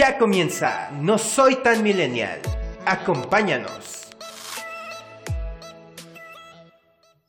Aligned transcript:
Ya 0.00 0.16
comienza 0.16 0.90
No 1.02 1.18
Soy 1.18 1.56
Tan 1.62 1.82
Millennial. 1.82 2.40
Acompáñanos. 2.86 4.08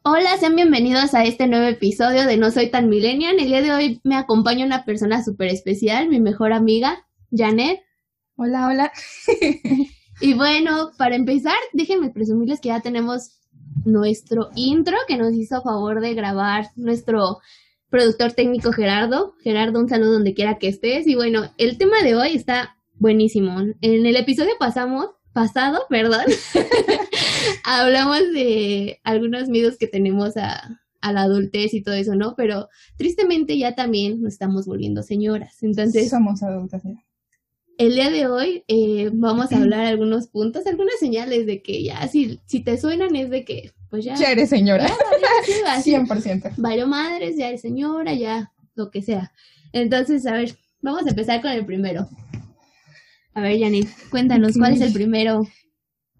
Hola, 0.04 0.38
sean 0.38 0.56
bienvenidos 0.56 1.14
a 1.14 1.26
este 1.26 1.48
nuevo 1.48 1.66
episodio 1.66 2.26
de 2.26 2.38
No 2.38 2.50
Soy 2.50 2.72
Tan 2.72 2.88
Millennial. 2.88 3.38
El 3.38 3.48
día 3.48 3.62
de 3.62 3.74
hoy 3.74 4.00
me 4.06 4.16
acompaña 4.16 4.66
una 4.66 4.86
persona 4.86 5.22
súper 5.22 5.50
especial, 5.50 6.08
mi 6.08 6.22
mejor 6.22 6.54
amiga, 6.54 7.06
Janet. 7.30 7.82
Hola, 8.38 8.68
hola. 8.68 8.94
y 10.22 10.34
bueno, 10.34 10.92
para 10.98 11.18
empezar, 11.18 11.58
déjenme 11.74 12.12
presumirles 12.12 12.62
que 12.62 12.70
ya 12.70 12.80
tenemos 12.80 13.42
nuestro 13.84 14.50
intro 14.56 14.96
que 15.10 15.18
nos 15.18 15.34
hizo 15.34 15.62
favor 15.62 16.00
de 16.00 16.14
grabar 16.14 16.70
nuestro 16.78 17.40
productor 17.92 18.32
técnico 18.32 18.72
Gerardo. 18.72 19.36
Gerardo, 19.44 19.80
un 19.80 19.90
saludo 19.90 20.14
donde 20.14 20.34
quiera 20.34 20.58
que 20.58 20.70
estés. 20.70 21.06
Y 21.06 21.14
bueno, 21.14 21.54
el 21.58 21.78
tema 21.78 22.02
de 22.02 22.16
hoy 22.16 22.30
está 22.34 22.78
buenísimo. 22.96 23.60
En 23.82 24.06
el 24.06 24.16
episodio 24.16 24.54
pasamos, 24.58 25.10
pasado, 25.34 25.84
perdón, 25.90 26.24
hablamos 27.64 28.20
de 28.34 29.00
algunos 29.04 29.50
miedos 29.50 29.78
que 29.78 29.88
tenemos 29.88 30.38
a, 30.38 30.80
la 31.04 31.22
adultez 31.22 31.74
y 31.74 31.82
todo 31.82 31.96
eso, 31.96 32.16
¿no? 32.16 32.36
Pero 32.36 32.70
tristemente 32.96 33.58
ya 33.58 33.76
también 33.76 34.22
nos 34.22 34.34
estamos 34.34 34.66
volviendo 34.66 35.04
señoras. 35.04 35.62
Entonces... 35.62 36.10
Somos 36.10 36.42
adultas 36.44 36.84
ya. 36.84 37.04
El 37.78 37.96
día 37.96 38.12
de 38.12 38.28
hoy 38.28 38.64
eh, 38.68 39.10
vamos 39.12 39.52
a 39.52 39.58
hablar 39.62 39.86
algunos 39.86 40.28
puntos, 40.28 40.66
algunas 40.66 41.00
señales 41.00 41.46
de 41.46 41.62
que 41.62 41.84
ya, 41.84 42.08
si, 42.08 42.40
si 42.46 42.62
te 42.62 42.78
suenan 42.78 43.16
es 43.16 43.30
de 43.30 43.44
que 43.44 43.72
pues 43.92 44.06
ya. 44.06 44.16
Ya 44.16 44.32
eres 44.32 44.50
señora. 44.50 44.88
Ya, 44.88 45.82
100%. 45.84 46.54
Vaya 46.58 46.88
madres, 46.88 47.36
ya 47.38 47.50
eres 47.50 47.62
señora, 47.62 48.14
ya 48.14 48.52
lo 48.74 48.90
que 48.90 49.02
sea. 49.02 49.32
Entonces, 49.74 50.26
a 50.26 50.32
ver, 50.32 50.56
vamos 50.82 51.06
a 51.06 51.10
empezar 51.10 51.42
con 51.42 51.52
el 51.52 51.66
primero. 51.66 52.10
A 53.34 53.42
ver, 53.42 53.60
Janine, 53.60 53.88
cuéntanos, 54.10 54.58
¿cuál 54.58 54.74
es 54.74 54.82
el 54.82 54.94
primero? 54.94 55.46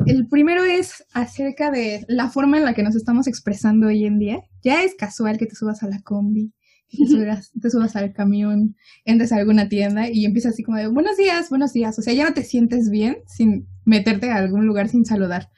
El 0.06 0.28
primero 0.28 0.64
es 0.64 1.06
acerca 1.14 1.72
de 1.72 2.06
la 2.08 2.30
forma 2.30 2.58
en 2.58 2.66
la 2.66 2.74
que 2.74 2.84
nos 2.84 2.96
estamos 2.96 3.28
expresando 3.28 3.88
hoy 3.88 4.06
en 4.06 4.20
día. 4.20 4.44
Ya 4.64 4.84
es 4.84 4.96
casual 4.96 5.38
que 5.38 5.46
te 5.46 5.56
subas 5.56 5.82
a 5.84 5.88
la 5.88 6.02
combi, 6.02 6.54
que 6.90 6.98
te 6.98 7.08
subas, 7.08 7.52
te 7.62 7.70
subas 7.70 7.96
al 7.96 8.12
camión, 8.12 8.76
entres 9.06 9.32
a 9.32 9.38
alguna 9.38 9.70
tienda 9.70 10.10
y 10.10 10.26
empiezas 10.26 10.54
así 10.54 10.64
como 10.64 10.78
de 10.78 10.88
buenos 10.88 11.18
días, 11.18 11.50
buenos 11.50 11.72
días. 11.72 11.98
O 12.00 12.02
sea, 12.02 12.14
ya 12.14 12.26
no 12.28 12.34
te 12.34 12.44
sientes 12.44 12.90
bien 12.90 13.18
sin 13.28 13.68
meterte 13.86 14.30
a 14.30 14.38
algún 14.38 14.66
lugar 14.66 14.90
sin 14.90 15.06
saludar. 15.06 15.50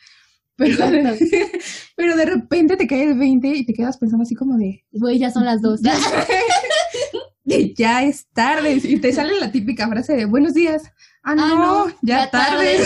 Pero, 0.56 0.78
pero 1.96 2.16
de 2.16 2.26
repente 2.26 2.78
te 2.78 2.88
cae 2.88 3.04
el 3.04 3.18
20 3.18 3.48
y 3.48 3.66
te 3.66 3.74
quedas 3.74 3.98
pensando 3.98 4.24
así 4.24 4.36
como 4.36 4.58
de... 4.58 4.86
Güey, 4.92 5.20
ya 5.20 5.32
son 5.32 5.46
las 5.46 5.62
dos. 5.62 5.82
ya 5.82 5.94
es 8.04 8.28
tarde. 8.34 8.80
Y 8.84 9.00
te 9.00 9.12
sale 9.12 9.40
la 9.40 9.52
típica 9.52 9.88
frase 9.88 10.16
de 10.16 10.26
buenos 10.26 10.54
días. 10.54 10.84
Ah, 11.24 11.32
ah 11.32 11.36
no, 11.36 11.88
ya, 12.02 12.30
tarde. 12.30 12.86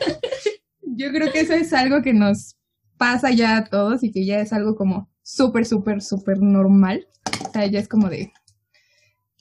Yo 0.82 1.10
creo 1.10 1.30
que 1.30 1.40
eso 1.40 1.52
es 1.52 1.72
algo 1.72 2.00
que 2.00 2.14
nos 2.14 2.56
pasa 2.96 3.30
ya 3.30 3.58
a 3.58 3.64
todos 3.64 4.02
y 4.02 4.10
que 4.10 4.24
ya 4.24 4.40
es 4.40 4.52
algo 4.54 4.74
como 4.76 5.10
súper, 5.22 5.66
súper, 5.66 6.00
súper 6.00 6.38
normal. 6.38 7.06
O 7.46 7.52
sea, 7.52 7.66
ya 7.66 7.78
es 7.78 7.88
como 7.88 8.08
de 8.08 8.32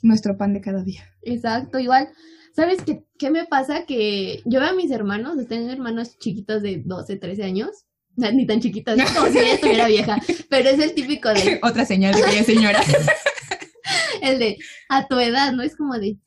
nuestro 0.01 0.37
pan 0.37 0.53
de 0.53 0.61
cada 0.61 0.83
día. 0.83 1.03
Exacto, 1.21 1.79
igual 1.79 2.09
¿Sabes 2.55 2.81
qué, 2.85 3.03
qué 3.19 3.29
me 3.29 3.45
pasa? 3.45 3.85
Que 3.85 4.41
yo 4.45 4.61
veo 4.61 4.69
a 4.69 4.73
mis 4.73 4.89
hermanos, 4.89 5.35
tengo 5.49 5.69
hermanos 5.71 6.17
chiquitos 6.19 6.61
de 6.61 6.81
12, 6.85 7.17
13 7.17 7.43
años, 7.43 7.85
ni 8.15 8.47
tan 8.47 8.61
chiquitos, 8.61 8.97
como 9.13 9.27
si 9.27 9.39
ella 9.39 9.55
estuviera 9.55 9.87
vieja, 9.87 10.17
pero 10.49 10.69
es 10.69 10.79
el 10.79 10.93
típico 10.93 11.29
de... 11.29 11.59
Otra 11.63 11.85
señal 11.85 12.15
de 12.15 12.21
que 12.23 12.43
señora. 12.45 12.81
el 14.21 14.39
de, 14.39 14.57
a 14.87 15.05
tu 15.07 15.19
edad, 15.19 15.51
¿no? 15.51 15.63
Es 15.63 15.75
como 15.75 15.95
de, 15.95 16.17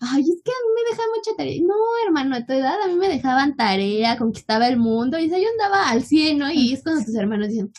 ay, 0.00 0.20
es 0.20 0.42
que 0.44 0.50
a 0.50 0.60
mí 0.66 0.70
me 0.74 0.90
dejan 0.90 1.06
mucha 1.16 1.36
tarea. 1.36 1.62
No, 1.62 1.74
hermano, 2.06 2.36
a 2.36 2.44
tu 2.44 2.52
edad 2.52 2.76
a 2.82 2.88
mí 2.88 2.96
me 2.96 3.08
dejaban 3.08 3.56
tarea, 3.56 4.18
conquistaba 4.18 4.68
el 4.68 4.76
mundo, 4.76 5.18
y 5.18 5.30
yo 5.30 5.36
andaba 5.36 5.88
al 5.88 6.04
cielo, 6.04 6.50
Y 6.52 6.74
es 6.74 6.82
cuando 6.82 7.06
tus 7.06 7.14
hermanos 7.14 7.48
dicen, 7.48 7.72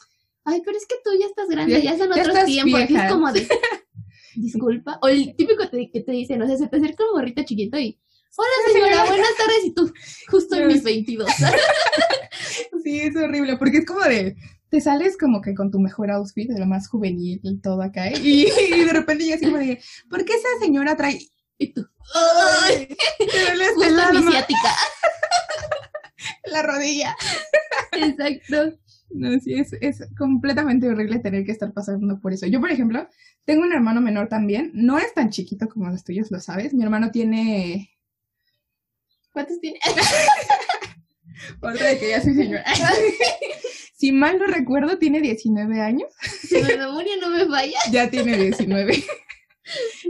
ay, 0.44 0.63
pero 0.66 0.75
es 0.75 0.88
que 0.88 0.95
tú 1.03 1.11
ya 1.19 1.28
estás 1.28 1.50
grande, 1.50 1.81
ya, 1.84 1.95
son 1.97 2.11
otros 2.11 2.45
tiempos. 2.45 2.81
Es 2.81 3.11
como 3.11 3.31
de, 3.31 3.47
disculpa. 4.36 5.00
O 5.02 5.08
el 5.08 5.36
típico 5.36 5.64
que 5.69 6.02
te 6.02 6.12
dice, 6.12 6.38
no 6.38 6.47
sé, 6.47 6.58
se 6.58 6.68
te 6.68 6.78
acerca 6.78 7.03
un 7.06 7.19
gorrito 7.19 7.44
chiquito 7.44 7.78
y, 7.78 8.00
hola 8.36 8.74
señora, 8.74 9.06
buenas 9.08 9.36
tardes, 9.38 9.66
y 9.66 9.74
tú, 9.74 9.92
justo 10.30 10.56
en 10.56 10.68
mis 10.68 10.84
22. 10.84 11.30
sí, 12.84 13.00
es 13.00 13.16
horrible, 13.16 13.58
porque 13.58 13.80
es 13.80 13.86
como 13.86 14.02
de, 14.02 14.36
te 14.70 14.81
sales 14.81 15.18
como 15.18 15.41
que 15.41 15.53
con 15.53 15.72
tu 15.72 15.80
mejor 15.80 16.12
outfit, 16.12 16.50
de 16.50 16.59
lo 16.59 16.66
más 16.66 16.88
juvenil 16.88 17.40
y 17.44 17.59
todo 17.59 17.81
acá, 17.81 18.08
¿eh? 18.08 18.20
y, 18.22 18.46
de 18.46 18.94
repente 18.94 19.25
ya 19.25 19.36
así 19.36 19.46
como 19.46 19.58
de, 19.58 19.80
¿por 20.09 20.24
qué 20.25 20.34
esa 20.34 20.47
señora 20.62 20.96
trae? 20.96 21.20
Y 21.58 21.74
tú, 21.74 21.86
¡ay! 22.68 22.88
Te 23.20 23.90
la 23.91 24.12
mi 24.12 24.24
ciática. 24.31 24.75
la 26.46 26.64
rodilla. 26.64 27.16
Exacto. 27.91 28.78
No, 29.14 29.38
sí, 29.40 29.53
es, 29.53 29.74
es 29.81 30.00
completamente 30.18 30.88
horrible 30.88 31.20
tener 31.20 31.46
que 31.46 31.52
estar 31.52 31.74
pasando 31.74 32.20
por 32.20 32.34
eso. 32.34 32.47
Yo, 32.47 32.62
por 32.62 32.72
ejemplo, 32.72 33.08
tengo 33.46 33.63
un 33.63 33.74
hermano 33.74 34.02
menor 34.02 34.28
también. 34.28 34.72
No 34.74 34.97
es 34.97 35.13
tan 35.13 35.29
chiquito 35.29 35.68
como 35.68 35.90
los 35.90 36.03
tuyos, 36.03 36.31
lo 36.31 36.40
sabes. 36.40 36.74
Mi 36.74 36.84
hermano 36.84 37.12
tiene... 37.12 37.91
¿Cuántos 39.34 39.59
tiene? 39.59 39.79
Otra 41.62 41.88
de 41.88 42.00
que 42.00 42.09
ya 42.09 42.22
soy 42.22 42.35
señora. 42.35 42.66
si 43.96 44.12
mal 44.12 44.40
no 44.40 44.46
recuerdo, 44.46 44.97
tiene 44.97 45.22
19 45.22 45.81
años. 45.81 46.09
Si 46.22 46.56
mi 46.56 46.75
memoria 46.78 47.13
no 47.19 47.29
me 47.29 47.46
falla. 47.46 47.79
ya 47.91 48.09
tiene 48.09 48.38
19. 48.38 49.03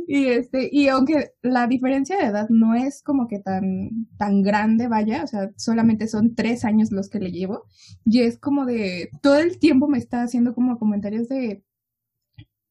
y 0.07 0.25
este, 0.27 0.69
y 0.71 0.87
aunque 0.87 1.31
la 1.41 1.67
diferencia 1.67 2.17
de 2.17 2.25
edad 2.25 2.47
no 2.49 2.73
es 2.73 3.03
como 3.03 3.27
que 3.27 3.39
tan, 3.39 4.07
tan 4.17 4.41
grande, 4.41 4.87
vaya, 4.87 5.23
o 5.23 5.27
sea, 5.27 5.51
solamente 5.55 6.07
son 6.07 6.35
tres 6.35 6.65
años 6.65 6.91
los 6.91 7.09
que 7.09 7.19
le 7.19 7.31
llevo, 7.31 7.65
y 8.05 8.21
es 8.21 8.39
como 8.39 8.65
de, 8.65 9.09
todo 9.21 9.37
el 9.37 9.59
tiempo 9.59 9.87
me 9.87 9.99
está 9.99 10.23
haciendo 10.23 10.55
como 10.55 10.79
comentarios 10.79 11.27
de, 11.27 11.63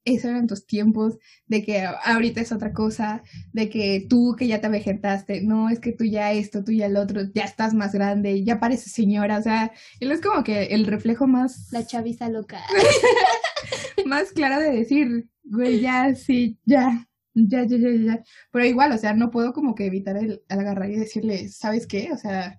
esos 0.05 0.31
eran 0.31 0.47
tus 0.47 0.67
tiempos, 0.67 1.19
de 1.47 1.63
que 1.63 1.85
ahorita 2.05 2.41
es 2.41 2.53
otra 2.53 2.73
cosa, 2.73 3.23
de 3.53 3.69
que 3.69 4.07
tú 4.09 4.35
que 4.39 4.47
ya 4.47 4.61
te 4.61 4.69
vegetaste, 4.69 5.43
no, 5.43 5.69
es 5.69 5.81
que 5.81 5.93
tú 5.93 6.05
ya 6.05 6.33
esto, 6.33 6.65
tú 6.65 6.73
ya 6.73 6.87
el 6.87 6.97
otro, 6.97 7.23
ya 7.35 7.45
estás 7.45 7.75
más 7.75 7.93
grande, 7.93 8.43
ya 8.45 8.61
pareces 8.61 8.93
señora, 8.93 9.39
o 9.39 9.43
sea, 9.43 9.73
él 10.01 10.11
es 10.11 10.21
como 10.21 10.43
que 10.43 10.65
el 10.67 10.87
reflejo 10.87 11.27
más... 11.27 11.69
La 11.73 11.87
chaviza 11.87 12.29
loca. 12.29 12.61
más 14.07 14.33
clara 14.33 14.59
de 14.59 14.73
decir, 14.73 15.29
güey, 15.45 15.81
ya, 15.81 16.15
sí, 16.15 16.59
ya, 16.65 17.09
ya, 17.35 17.65
ya, 17.65 17.77
ya, 17.77 17.91
ya. 17.91 18.25
Pero 18.51 18.65
igual, 18.65 18.93
o 18.93 18.99
sea, 18.99 19.15
no 19.15 19.31
puedo 19.31 19.53
como 19.53 19.75
que 19.75 19.87
evitar 19.87 20.17
el, 20.17 20.43
agarrar 20.49 20.91
y 20.91 20.97
decirle, 20.97 21.49
¿sabes 21.49 21.87
qué? 21.87 22.11
O 22.13 22.17
sea, 22.17 22.59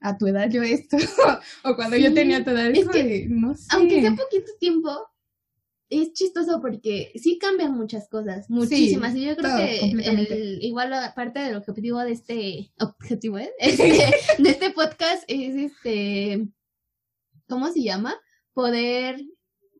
a 0.00 0.16
tu 0.16 0.26
edad 0.26 0.48
yo 0.48 0.62
esto, 0.62 0.96
o 1.64 1.76
cuando 1.76 1.96
yo 1.96 2.14
tenía 2.14 2.44
tu 2.44 2.50
edad, 2.50 2.70
es 2.70 2.88
que, 2.88 3.26
no 3.28 3.54
sé. 3.54 3.66
Aunque 3.70 4.00
sea 4.00 4.10
poquito 4.10 4.52
tiempo, 4.58 4.90
es 5.90 6.12
chistoso 6.12 6.60
porque 6.60 7.12
sí 7.16 7.38
cambian 7.38 7.76
muchas 7.76 8.08
cosas, 8.08 8.48
muchísimas. 8.50 9.14
y 9.14 9.24
yo 9.26 9.36
creo 9.36 9.56
que 9.56 9.90
el, 9.90 10.58
igual 10.62 10.92
parte 11.14 11.40
del 11.40 11.56
objetivo 11.56 11.98
de 12.00 12.12
este 12.12 12.72
objetivo 12.78 13.38
¿eh? 13.38 13.50
de 14.38 14.50
este 14.50 14.70
podcast 14.70 15.24
es 15.28 15.54
este 15.56 16.48
¿cómo 17.48 17.72
se 17.72 17.82
llama? 17.82 18.14
Poder 18.52 19.24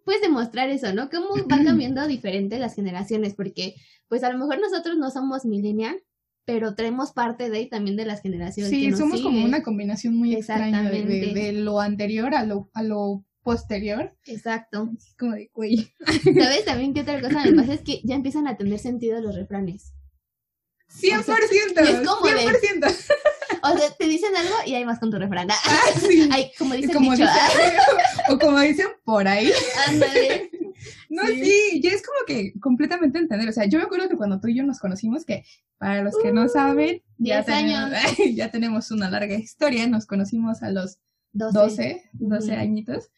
pues 0.04 0.22
demostrar 0.22 0.70
eso, 0.70 0.94
¿no? 0.94 1.10
Cómo 1.10 1.28
van 1.46 1.64
cambiando 1.66 2.06
diferente 2.06 2.58
las 2.58 2.74
generaciones, 2.74 3.34
porque 3.34 3.74
pues 4.08 4.24
a 4.24 4.32
lo 4.32 4.38
mejor 4.38 4.58
nosotros 4.58 4.96
no 4.96 5.10
somos 5.10 5.44
millennial, 5.44 6.02
pero 6.46 6.74
traemos 6.74 7.12
parte 7.12 7.50
de 7.50 7.58
ahí 7.58 7.68
también 7.68 7.96
de 7.96 8.06
las 8.06 8.22
generaciones. 8.22 8.70
Sí, 8.70 8.88
que 8.88 8.96
somos 8.96 9.20
como 9.20 9.44
una 9.44 9.62
combinación 9.62 10.16
muy 10.16 10.34
extraña 10.34 10.90
de, 10.90 11.04
de, 11.04 11.52
lo 11.52 11.78
anterior 11.78 12.34
a 12.34 12.46
lo, 12.46 12.70
a 12.72 12.82
lo 12.82 13.26
posterior. 13.48 14.14
Exacto. 14.26 14.90
Como 15.18 15.32
de 15.32 15.50
güey. 15.54 15.90
¿Sabes 16.22 16.66
también 16.66 16.92
qué 16.92 17.00
otra 17.00 17.18
cosa 17.18 17.44
me 17.44 17.54
pasa? 17.54 17.72
Es 17.72 17.80
que 17.80 18.02
ya 18.04 18.14
empiezan 18.14 18.46
a 18.46 18.58
tener 18.58 18.78
sentido 18.78 19.22
los 19.22 19.34
refranes. 19.34 19.94
100%. 21.00 21.22
es 21.80 22.06
como 22.06 22.26
100%. 22.26 22.94
o 23.62 23.78
sea, 23.78 23.90
te 23.98 24.04
dicen 24.06 24.36
algo 24.36 24.54
y 24.66 24.74
hay 24.74 24.84
más 24.84 24.98
con 24.98 25.10
tu 25.10 25.18
refrán. 25.18 25.50
Ah, 25.50 25.80
sí. 25.98 26.28
como 26.58 26.74
dicen 26.74 26.94
como 26.94 27.12
O 28.28 28.38
como 28.38 28.60
dicen 28.60 28.88
por 29.02 29.26
ahí. 29.26 29.50
Ándale. 29.86 30.50
No, 31.08 31.22
sí. 31.26 31.80
ya 31.82 31.92
es 31.92 32.02
como 32.02 32.18
que 32.26 32.52
completamente 32.60 33.18
entender. 33.18 33.48
O 33.48 33.52
sea, 33.52 33.64
yo 33.64 33.78
me 33.78 33.86
acuerdo 33.86 34.10
que 34.10 34.16
cuando 34.16 34.40
tú 34.40 34.48
y 34.48 34.56
yo 34.56 34.62
nos 34.62 34.78
conocimos, 34.78 35.24
que 35.24 35.42
para 35.78 36.02
los 36.02 36.18
que 36.22 36.32
no 36.32 36.44
uh, 36.44 36.48
saben, 36.50 37.02
ya 37.16 37.42
tenemos, 37.46 37.92
ya 38.34 38.50
tenemos 38.50 38.90
una 38.90 39.08
larga 39.08 39.36
historia. 39.36 39.86
Nos 39.86 40.04
conocimos 40.04 40.62
a 40.62 40.70
los 40.70 40.98
12, 41.32 42.10
12, 42.12 42.54
añitos. 42.54 43.10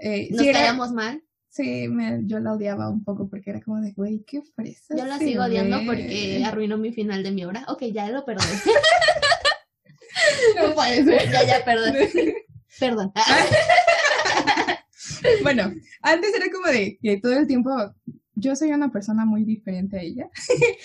Eh, 0.00 0.28
Nos 0.30 0.40
sí, 0.40 0.94
mal. 0.94 1.22
Sí, 1.50 1.88
me, 1.88 2.20
yo 2.24 2.38
la 2.38 2.52
odiaba 2.52 2.88
un 2.88 3.04
poco 3.04 3.28
porque 3.28 3.50
era 3.50 3.60
como 3.60 3.80
de, 3.80 3.92
güey, 3.92 4.24
qué 4.24 4.40
fresa. 4.54 4.96
Yo 4.96 5.04
la 5.04 5.18
sigo 5.18 5.44
odiando 5.44 5.80
porque 5.84 6.42
arruinó 6.46 6.78
mi 6.78 6.92
final 6.92 7.22
de 7.22 7.32
mi 7.32 7.44
obra. 7.44 7.64
Ok, 7.68 7.82
ya 7.92 8.08
lo 8.08 8.24
perdoné. 8.24 8.48
no 10.56 10.74
puede 10.74 11.04
ser. 11.04 11.30
Ya, 11.30 11.44
ya, 11.44 11.64
perdón. 11.64 11.94
Perdón. 12.78 13.12
bueno, 15.42 15.70
antes 16.00 16.34
era 16.34 16.50
como 16.50 16.68
de 16.68 16.98
que 17.02 17.20
todo 17.20 17.34
el 17.34 17.46
tiempo 17.46 17.70
yo 18.40 18.56
soy 18.56 18.70
una 18.72 18.90
persona 18.90 19.24
muy 19.24 19.44
diferente 19.44 19.98
a 19.98 20.02
ella. 20.02 20.30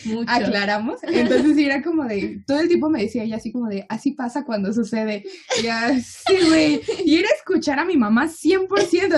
Mucho. 0.06 0.26
Aclaramos. 0.32 1.00
Entonces 1.04 1.58
era 1.58 1.82
como 1.82 2.04
de, 2.06 2.44
todo 2.46 2.60
el 2.60 2.68
tiempo 2.68 2.90
me 2.90 3.02
decía 3.02 3.24
ella 3.24 3.38
así 3.38 3.52
como 3.52 3.68
de, 3.68 3.86
así 3.90 4.12
pasa 4.12 4.46
cuando 4.46 4.74
sucede. 4.74 5.24
Y 5.60 5.64
ya, 5.64 5.98
sí, 6.00 6.38
güey. 6.48 6.82
Y 7.04 7.18
era 7.18 7.30
escuchar 7.30 7.80
a 7.80 7.86
mi 7.86 7.98
mamá 7.98 8.28
100%. 8.28 8.68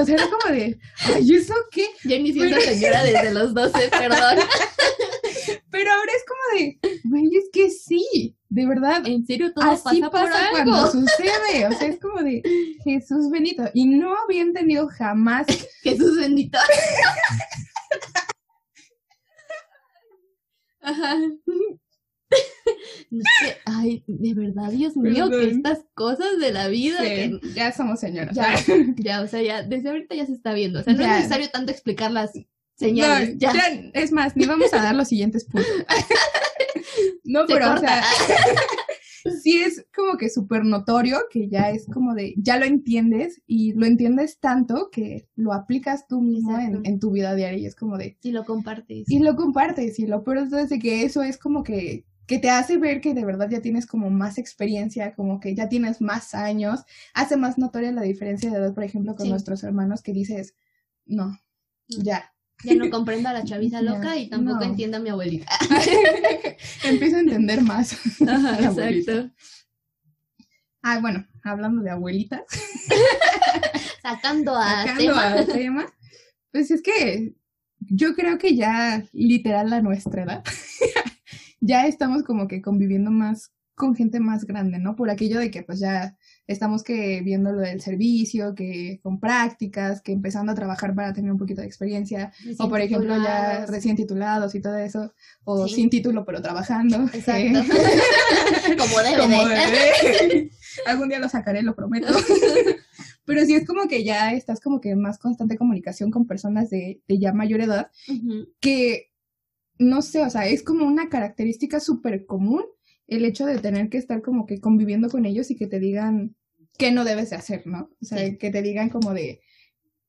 O 0.01 0.05
sea, 0.05 0.15
era 0.15 0.29
como 0.29 0.55
de, 0.55 0.77
ay, 1.05 1.35
¿eso 1.35 1.53
qué? 1.71 1.85
Yo 2.03 2.19
ni 2.19 2.33
siendo 2.33 2.59
señora 2.61 3.03
desde 3.03 3.33
los 3.33 3.53
12, 3.53 3.89
perdón. 3.89 4.37
Pero 5.69 5.91
ahora 5.91 6.11
es 6.15 6.23
como 6.25 6.59
de, 6.59 6.79
güey, 7.03 7.35
es 7.35 7.49
que 7.51 7.69
sí, 7.69 8.35
de 8.49 8.65
verdad. 8.65 9.05
En 9.05 9.25
serio, 9.25 9.53
todo 9.53 9.69
Así 9.69 10.01
pasa, 10.01 10.09
pasa, 10.09 10.39
por 10.39 10.51
cuando 10.51 10.75
algo. 10.75 10.91
sucede. 10.91 11.67
O 11.67 11.71
sea, 11.71 11.87
es 11.87 11.99
como 11.99 12.21
de 12.23 12.41
Jesús 12.83 13.29
bendito. 13.29 13.63
Y 13.73 13.85
no 13.85 14.15
había 14.23 14.41
entendido 14.41 14.87
jamás. 14.87 15.45
Jesús 15.83 16.17
bendito. 16.17 16.57
Ajá. 20.87 21.15
No 23.09 23.23
sé, 23.39 23.57
ay, 23.65 24.03
de 24.07 24.33
verdad, 24.33 24.69
Dios 24.71 24.97
mío, 24.97 25.29
que 25.29 25.49
estas 25.49 25.85
cosas 25.93 26.37
de 26.39 26.51
la 26.51 26.67
vida 26.67 26.99
que 27.01 27.39
ya 27.55 27.71
somos 27.71 27.99
señoras. 28.01 28.35
ya, 28.35 28.53
ya, 28.97 29.21
o 29.21 29.27
sea, 29.27 29.41
ya, 29.41 29.63
desde 29.63 29.89
ahorita 29.89 30.15
ya 30.15 30.25
se 30.25 30.33
está 30.33 30.53
viendo. 30.53 30.79
O 30.79 30.83
sea, 30.83 30.93
no 30.93 30.99
Ya. 30.99 31.11
es 31.11 31.17
necesario 31.23 31.49
tanto 31.49 31.71
explicar 31.71 32.11
las 32.11 32.35
No, 32.35 32.43
señales. 32.75 33.35
ya. 33.37 33.53
ya, 33.53 33.61
es 33.93 34.11
más, 34.11 34.35
ni 34.35 34.45
vamos 34.45 34.73
a 34.73 34.77
dar 34.77 34.95
los 34.95 35.07
siguientes 35.07 35.45
puntos. 35.45 35.71
no, 37.23 37.45
pero, 37.47 37.73
o 37.73 37.77
sea, 37.77 38.03
sí 39.43 39.61
es 39.61 39.85
como 39.95 40.17
que 40.17 40.29
súper 40.29 40.65
notorio 40.65 41.17
que 41.29 41.47
ya 41.49 41.69
es 41.69 41.85
como 41.87 42.13
de, 42.13 42.33
ya 42.37 42.57
lo 42.57 42.65
entiendes 42.65 43.41
y 43.47 43.73
lo 43.73 43.85
entiendes 43.85 44.39
tanto 44.39 44.89
que 44.91 45.27
lo 45.35 45.53
aplicas 45.53 46.07
tú 46.07 46.21
mismo 46.21 46.57
en, 46.59 46.85
en 46.85 46.99
tu 46.99 47.11
vida 47.11 47.35
diaria 47.35 47.59
y 47.59 47.65
es 47.65 47.75
como 47.75 47.97
de, 47.97 48.17
Si 48.21 48.31
lo 48.31 48.45
compartes. 48.45 49.07
y 49.09 49.19
lo 49.19 49.35
compartes 49.35 49.99
y 49.99 50.07
lo 50.07 50.23
peor 50.23 50.37
es 50.39 50.69
de 50.69 50.79
que 50.79 51.03
eso 51.03 51.21
es 51.21 51.37
como 51.37 51.63
que 51.63 52.05
que 52.27 52.39
te 52.39 52.49
hace 52.49 52.77
ver 52.77 52.99
que 52.99 53.13
de 53.13 53.23
verdad 53.23 53.49
ya 53.49 53.61
tienes 53.61 53.85
como 53.87 54.09
más 54.09 54.37
experiencia, 54.37 55.15
como 55.15 55.39
que 55.39 55.55
ya 55.55 55.69
tienes 55.69 56.01
más 56.01 56.35
años, 56.35 56.81
hace 57.13 57.37
más 57.37 57.57
notoria 57.57 57.93
la 57.93 58.01
diferencia 58.01 58.51
de 58.51 58.57
edad, 58.57 58.73
por 58.73 58.83
ejemplo, 58.83 59.15
con 59.15 59.23
Sí. 59.23 59.29
nuestros 59.29 59.63
hermanos 59.63 60.01
que 60.01 60.11
dices, 60.11 60.53
no, 61.05 61.39
ya, 61.87 62.33
Ya 62.63 62.75
no 62.75 62.89
comprendo 62.89 63.29
a 63.29 63.33
la 63.33 63.43
chaviza 63.43 63.81
loca 63.81 64.17
y 64.17 64.29
tampoco 64.29 64.61
no. 64.61 64.65
entiendo 64.65 64.97
a 64.97 64.99
mi 64.99 65.09
abuelita. 65.09 65.51
empiezo 66.83 67.17
a 67.17 67.19
entender 67.19 67.61
más. 67.61 67.93
Ajá, 68.21 68.59
La 68.59 68.67
exacto. 68.67 69.31
Ah, 70.81 70.99
bueno, 70.99 71.27
hablando 71.43 71.81
de 71.83 71.89
abuelitas, 71.89 72.41
Sacando 74.01 74.55
a 74.55 74.85
sacando 74.85 75.13
tema. 75.13 75.45
tema, 75.45 75.85
pues 76.51 76.71
es 76.71 76.81
que 76.81 77.35
yo 77.79 78.15
creo 78.15 78.37
que 78.37 78.55
ya 78.55 79.03
literal 79.11 79.73
a 79.73 79.81
nuestra 79.81 80.23
edad, 80.23 80.43
ya 81.59 81.87
estamos 81.87 82.23
como 82.23 82.47
que 82.47 82.61
conviviendo 82.61 83.11
más 83.11 83.51
con 83.75 83.95
gente 83.95 84.19
más 84.19 84.45
grande, 84.45 84.79
¿no? 84.79 84.95
Por 84.95 85.09
aquello 85.09 85.39
de 85.39 85.51
que 85.51 85.61
pues 85.61 85.79
ya 85.79 86.16
estamos 86.47 86.83
que 86.83 87.21
viendo 87.21 87.51
lo 87.51 87.59
del 87.61 87.81
servicio, 87.81 88.55
que 88.55 88.99
con 89.03 89.19
prácticas, 89.19 90.01
que 90.01 90.13
empezando 90.13 90.51
a 90.51 90.55
trabajar 90.55 90.95
para 90.95 91.13
tener 91.13 91.31
un 91.31 91.37
poquito 91.37 91.61
de 91.61 91.67
experiencia, 91.67 92.31
o 92.57 92.69
por 92.69 92.79
ejemplo 92.81 93.15
ya 93.21 93.65
recién 93.65 93.95
titulados 93.95 94.55
y 94.55 94.61
todo 94.61 94.77
eso, 94.77 95.13
o 95.43 95.67
Sí. 95.67 95.75
sin 95.75 95.89
título 95.89 96.25
pero 96.25 96.41
trabajando. 96.41 96.97
Exacto. 97.13 97.59
eh, 97.59 97.67
Como 98.77 98.99
debe 98.99 99.17
como. 99.17 99.37
Algún 100.85 101.09
día 101.09 101.19
lo 101.19 101.29
sacaré, 101.29 101.61
lo 101.63 101.75
prometo. 101.75 102.07
Pero 103.25 103.45
sí 103.45 103.55
es 103.55 103.65
como 103.65 103.87
que 103.89 104.03
ya 104.05 104.31
estás 104.33 104.61
como 104.61 104.79
que 104.79 104.91
en 104.91 105.01
más 105.01 105.17
constante 105.17 105.57
comunicación 105.57 106.11
con 106.11 106.27
personas 106.27 106.69
de, 106.69 107.01
de 107.07 107.19
ya 107.19 107.33
mayor 107.33 107.61
edad, 107.61 107.91
que 108.61 109.11
no 109.79 110.01
sé, 110.01 110.23
o 110.23 110.29
sea, 110.29 110.47
es 110.47 110.63
como 110.63 110.85
una 110.85 111.09
característica 111.09 111.79
súper 111.79 112.25
común 112.25 112.63
el 113.07 113.25
hecho 113.25 113.45
de 113.45 113.57
tener 113.59 113.89
que 113.89 113.97
estar 113.97 114.21
como 114.21 114.45
que 114.45 114.59
conviviendo 114.59 115.09
con 115.09 115.25
ellos 115.25 115.49
y 115.51 115.55
que 115.55 115.67
te 115.67 115.79
digan 115.79 116.35
qué 116.77 116.91
no 116.91 117.03
debes 117.05 117.29
de 117.31 117.37
hacer, 117.37 117.65
¿no? 117.65 117.89
O 118.01 118.05
sea, 118.05 118.19
Sí. 118.25 118.37
que 118.37 118.49
te 118.51 118.61
digan 118.61 118.89
como 118.89 119.13
de, 119.13 119.41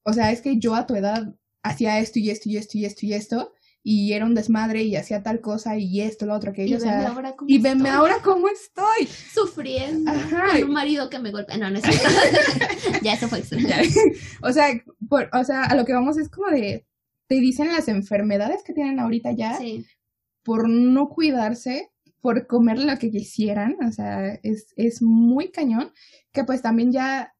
o 0.02 0.12
sea, 0.12 0.32
es 0.32 0.40
que 0.40 0.58
yo 0.58 0.74
a 0.74 0.86
tu 0.86 0.94
edad 0.96 1.34
hacía 1.62 1.98
esto 2.00 2.18
y 2.18 2.30
esto 2.30 2.48
y 2.48 2.56
esto 2.56 2.76
y 2.78 2.84
esto 2.84 3.06
y 3.06 3.14
esto, 3.14 3.52
y 3.82 4.12
era 4.12 4.26
un 4.26 4.34
desmadre 4.34 4.82
y 4.82 4.96
hacía 4.96 5.22
tal 5.22 5.40
cosa 5.40 5.78
y 5.78 6.00
esto, 6.02 6.26
lo 6.26 6.34
otro, 6.34 6.50
Y 6.50 6.52
aquello, 6.52 6.76
o 6.76 6.80
veme 6.80 6.92
sea, 6.92 7.08
ahora 7.08 7.36
cómo 7.36 7.48
y 7.50 7.56
estoy, 7.56 7.86
ahora 7.86 8.16
cómo 8.22 8.48
estoy. 8.48 9.06
sufriendo 9.32 10.10
Ajá. 10.10 10.46
con 10.52 10.64
un 10.64 10.72
marido 10.72 11.08
que 11.08 11.18
me 11.20 11.30
golpea. 11.30 11.56
No, 11.56 11.70
no 11.70 11.78
es 11.78 11.84
ya 13.02 13.14
eso 13.14 13.28
fue 13.28 13.38
extra. 13.38 13.58
Ya. 13.60 13.80
o 14.42 14.52
sea, 14.52 14.66
por- 15.08 15.30
o 15.32 15.44
sea, 15.44 15.64
a 15.64 15.74
lo 15.74 15.84
que 15.84 15.92
vamos 15.92 16.18
es 16.18 16.28
como 16.28 16.48
de, 16.50 16.84
te 17.28 17.36
dicen 17.36 17.68
las 17.68 17.88
enfermedades 17.88 18.62
que 18.62 18.72
tienen 18.72 18.98
ahorita 19.00 19.32
ya 19.32 19.56
Sí, 19.58 19.86
por 20.42 20.68
no 20.68 21.08
cuidarse, 21.08 21.90
por 22.20 22.46
comer 22.46 22.78
lo 22.78 22.98
que 22.98 23.10
quisieran, 23.10 23.76
o 23.86 23.92
sea, 23.92 24.34
es, 24.42 24.72
es 24.76 25.02
muy 25.02 25.50
cañón, 25.50 25.92
que 26.32 26.44
pues 26.44 26.62
también 26.62 26.92
ya, 26.92 27.34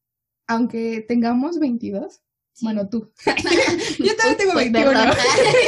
aunque 0.47 1.05
tengamos 1.07 1.59
22, 1.59 2.21
sí. 2.53 2.65
bueno, 2.65 2.89
tú, 2.89 3.13
yo 3.99 4.17
también 4.17 4.37
tengo 4.39 4.53
Pues, 4.53 4.73
21, 4.73 4.91
perdón. 4.91 5.17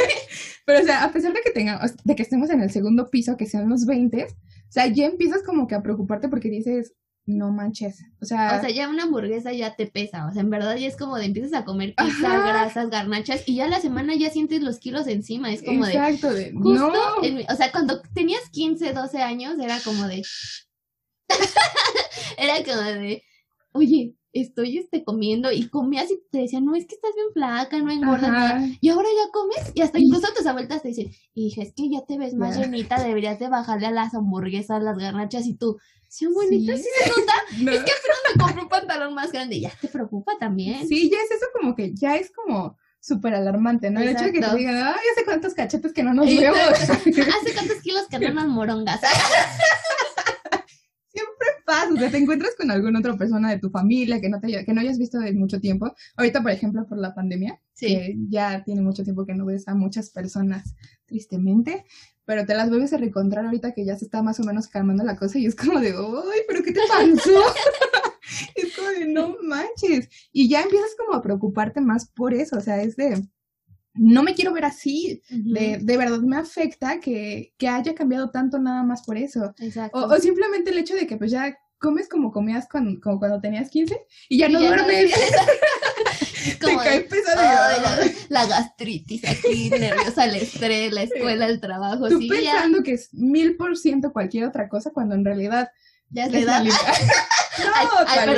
pero 0.65 0.79
o 0.79 0.83
sea, 0.83 1.03
a 1.03 1.11
pesar 1.11 1.33
de 1.33 1.41
que 1.41 1.51
tengamos, 1.51 1.95
de 2.03 2.15
que 2.15 2.23
estemos 2.23 2.49
en 2.49 2.61
el 2.61 2.71
segundo 2.71 3.09
piso, 3.09 3.37
que 3.37 3.45
sean 3.45 3.69
los 3.69 3.85
20, 3.85 4.23
o 4.23 4.27
sea, 4.69 4.87
ya 4.87 5.05
empiezas 5.05 5.43
como 5.43 5.67
que 5.67 5.75
a 5.75 5.83
preocuparte 5.83 6.29
porque 6.29 6.49
dices, 6.49 6.93
no 7.37 7.51
manches, 7.51 8.03
o 8.21 8.25
sea, 8.25 8.57
O 8.57 8.61
sea, 8.61 8.69
ya 8.69 8.89
una 8.89 9.03
hamburguesa 9.03 9.51
ya 9.53 9.75
te 9.75 9.87
pesa. 9.87 10.27
O 10.27 10.31
sea, 10.31 10.41
en 10.41 10.49
verdad 10.49 10.75
ya 10.75 10.87
es 10.87 10.97
como 10.97 11.17
de 11.17 11.25
empiezas 11.25 11.53
a 11.53 11.65
comer 11.65 11.95
pizza, 11.95 12.27
Ajá. 12.27 12.47
grasas, 12.47 12.89
garnachas 12.89 13.43
y 13.47 13.55
ya 13.55 13.67
la 13.67 13.79
semana 13.79 14.15
ya 14.15 14.29
sientes 14.29 14.61
los 14.61 14.79
kilos 14.79 15.07
encima. 15.07 15.51
Es 15.51 15.63
como 15.63 15.85
de. 15.85 15.93
exacto, 15.93 16.33
de, 16.33 16.51
Justo, 16.53 16.91
no, 16.91 17.23
en 17.23 17.45
o 17.49 17.55
sea, 17.55 17.71
cuando 17.71 18.01
tenías 18.13 18.49
15, 18.51 18.93
12 18.93 19.21
años, 19.21 19.59
era 19.59 19.79
como 19.83 20.07
de. 20.07 20.21
era 22.37 22.63
como 22.63 22.81
de. 22.81 23.23
Oye, 23.73 24.15
estoy 24.33 24.77
este, 24.77 25.03
comiendo 25.03 25.51
y 25.51 25.67
comías 25.67 26.09
y 26.09 26.19
te 26.31 26.39
decían, 26.39 26.65
no, 26.65 26.75
es 26.75 26.85
que 26.85 26.95
estás 26.95 27.11
bien 27.15 27.27
flaca, 27.33 27.77
no 27.79 27.91
engordas. 27.91 28.63
Y 28.79 28.89
ahora 28.89 29.07
ya 29.09 29.31
comes 29.31 29.71
y 29.75 29.81
hasta 29.81 29.99
incluso 29.99 30.27
tus 30.35 30.45
abuelitas 30.45 30.81
te 30.81 30.89
dicen, 30.89 31.11
hija, 31.33 31.61
es 31.61 31.73
que 31.73 31.89
ya 31.89 32.01
te 32.05 32.17
ves 32.17 32.33
más 32.33 32.57
llenita, 32.57 33.03
deberías 33.03 33.39
de 33.39 33.49
bajarle 33.49 33.87
a 33.87 33.91
las 33.91 34.13
hamburguesas, 34.13 34.81
las 34.81 34.97
garnachas 34.97 35.45
y 35.45 35.55
tú. 35.55 35.77
Sí, 36.13 36.25
abuelita, 36.25 36.75
Sí. 36.75 36.83
se 36.83 37.09
nota. 37.09 37.33
No. 37.61 37.71
Es 37.71 37.83
que 37.83 37.91
apenas 37.91 38.17
me 38.35 38.41
compré 38.43 38.61
un 38.63 38.67
pantalón 38.69 39.13
más 39.13 39.31
grande 39.31 39.61
ya 39.61 39.71
te 39.79 39.87
preocupa 39.87 40.33
también. 40.39 40.85
Sí, 40.87 41.09
ya 41.09 41.17
es 41.23 41.31
eso 41.31 41.45
como 41.57 41.73
que 41.73 41.93
ya 41.93 42.17
es 42.17 42.31
como 42.31 42.77
súper 42.99 43.33
alarmante, 43.33 43.89
¿no? 43.89 44.01
El 44.01 44.09
hecho 44.09 44.25
de 44.25 44.33
que 44.33 44.39
te 44.39 44.39
Exacto. 44.39 44.57
digan, 44.57 44.75
ay, 44.75 45.05
hace 45.13 45.23
cuántos 45.23 45.53
cachetes 45.53 45.93
que 45.93 46.03
no 46.03 46.13
nos 46.13 46.27
Exacto. 46.27 46.57
vemos. 46.57 46.79
¿Hace 47.41 47.53
cuántos 47.53 47.81
kilos 47.81 48.07
que 48.09 48.17
andan 48.17 48.49
morongas? 48.49 48.99
Siempre 51.07 51.47
pasa, 51.65 51.93
o 51.93 51.97
sea, 51.97 52.09
te 52.11 52.17
encuentras 52.17 52.55
con 52.57 52.71
alguna 52.71 52.99
otra 52.99 53.17
persona 53.17 53.49
de 53.49 53.59
tu 53.59 53.69
familia 53.69 54.19
que 54.21 54.29
no, 54.29 54.39
te, 54.39 54.65
que 54.65 54.73
no 54.73 54.81
hayas 54.81 54.97
visto 54.97 55.21
en 55.21 55.37
mucho 55.39 55.59
tiempo. 55.59 55.93
Ahorita, 56.17 56.41
por 56.41 56.51
ejemplo, 56.51 56.85
por 56.87 56.97
la 56.97 57.13
pandemia, 57.13 57.59
Sí. 57.73 57.87
que 57.87 58.15
ya 58.29 58.63
tiene 58.63 58.81
mucho 58.81 59.03
tiempo 59.03 59.25
que 59.25 59.33
no 59.33 59.45
ves 59.45 59.67
a 59.67 59.75
muchas 59.75 60.09
personas, 60.09 60.73
tristemente, 61.11 61.85
pero 62.25 62.45
te 62.45 62.55
las 62.55 62.69
vuelves 62.69 62.93
a 62.93 62.97
reencontrar 62.97 63.45
ahorita 63.45 63.73
que 63.73 63.85
ya 63.85 63.97
se 63.97 64.05
está 64.05 64.23
más 64.23 64.39
o 64.39 64.43
menos 64.43 64.67
calmando 64.67 65.03
la 65.03 65.17
cosa 65.17 65.37
y 65.37 65.45
es 65.45 65.55
como 65.55 65.79
de, 65.79 65.89
ay, 65.89 66.39
pero 66.47 66.63
¿qué 66.63 66.71
te 66.71 66.79
pasó? 66.87 67.03
es 68.55 68.75
como 68.75 68.87
de, 68.89 69.05
no 69.07 69.35
manches. 69.43 70.07
Y 70.31 70.49
ya 70.49 70.61
empiezas 70.61 70.95
como 70.97 71.13
a 71.13 71.21
preocuparte 71.21 71.81
más 71.81 72.09
por 72.09 72.33
eso, 72.33 72.57
o 72.57 72.61
sea, 72.61 72.81
es 72.81 72.95
de, 72.95 73.21
no 73.93 74.23
me 74.23 74.33
quiero 74.33 74.53
ver 74.53 74.63
así, 74.63 75.21
de, 75.29 75.79
de 75.81 75.97
verdad 75.97 76.21
me 76.21 76.37
afecta 76.37 77.01
que, 77.01 77.53
que 77.57 77.67
haya 77.67 77.93
cambiado 77.93 78.31
tanto 78.31 78.57
nada 78.57 78.83
más 78.83 79.03
por 79.03 79.17
eso. 79.17 79.53
Exacto. 79.59 79.99
O, 79.99 80.13
o 80.13 80.17
simplemente 80.17 80.71
el 80.71 80.77
hecho 80.77 80.95
de 80.95 81.05
que 81.05 81.17
pues 81.17 81.31
ya 81.31 81.57
comes 81.77 82.07
como 82.07 82.31
comías 82.31 82.67
cuando, 82.71 83.01
como 83.01 83.19
cuando 83.19 83.41
tenías 83.41 83.69
15 83.69 83.99
y 84.29 84.37
ya 84.37 84.47
Y 84.47 84.53
no 84.53 84.61
ya 84.61 84.67
duermes. 84.67 85.11
como 86.61 86.77
cae 86.79 86.99
de, 86.99 87.03
pesado. 87.05 87.39
"Ay, 87.39 87.81
la, 88.29 88.41
la 88.41 88.45
gastritis 88.47 89.23
aquí, 89.27 89.69
nerviosa, 89.69 90.25
el 90.25 90.35
estrés, 90.35 90.91
la 90.93 91.03
escuela, 91.03 91.45
el 91.47 91.59
trabajo. 91.59 92.07
Tú 92.09 92.19
Sí, 92.19 92.27
ya, 92.29 92.35
pensando 92.53 92.83
que 92.83 92.93
es 92.93 93.13
mil 93.13 93.57
por 93.57 93.77
ciento 93.77 94.11
cualquier 94.13 94.45
otra 94.45 94.67
cosa 94.69 94.91
cuando 94.91 95.15
en 95.15 95.25
realidad 95.25 95.69
ya 96.09 96.25
es 96.25 96.31
la 96.45 96.59
no, 96.63 96.71
ay, 97.75 97.87
tu, 98.27 98.33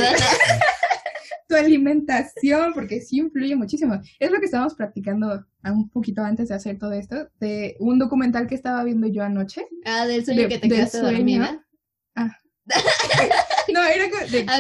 tu 1.50 1.56
alimentación, 1.56 2.74
porque 2.74 3.02
sí 3.02 3.18
influye 3.20 3.56
muchísimo. 3.56 4.00
Es 4.20 4.32
lo 4.32 4.40
que 4.40 4.46
estábamos 4.46 4.74
practicando 4.76 5.46
un 5.64 5.90
poquito 5.90 6.22
antes 6.24 6.50
de 6.50 6.56
hacer 6.56 6.78
todo 6.80 6.94
esto, 6.94 7.30
de 7.40 7.76
un 7.80 8.00
documental 8.00 8.48
que 8.48 8.56
estaba 8.56 8.84
viendo 8.84 9.08
yo 9.08 9.24
anoche. 9.24 9.66
Ah, 9.86 10.06
del 10.08 10.26
sueño 10.26 10.44
De- 10.44 10.48
que 10.50 10.60
te 10.60 10.70
quedaste 10.70 11.00
sueño. 11.00 11.18
dormida. 11.18 11.66
No, 13.72 13.84
era 13.84 14.06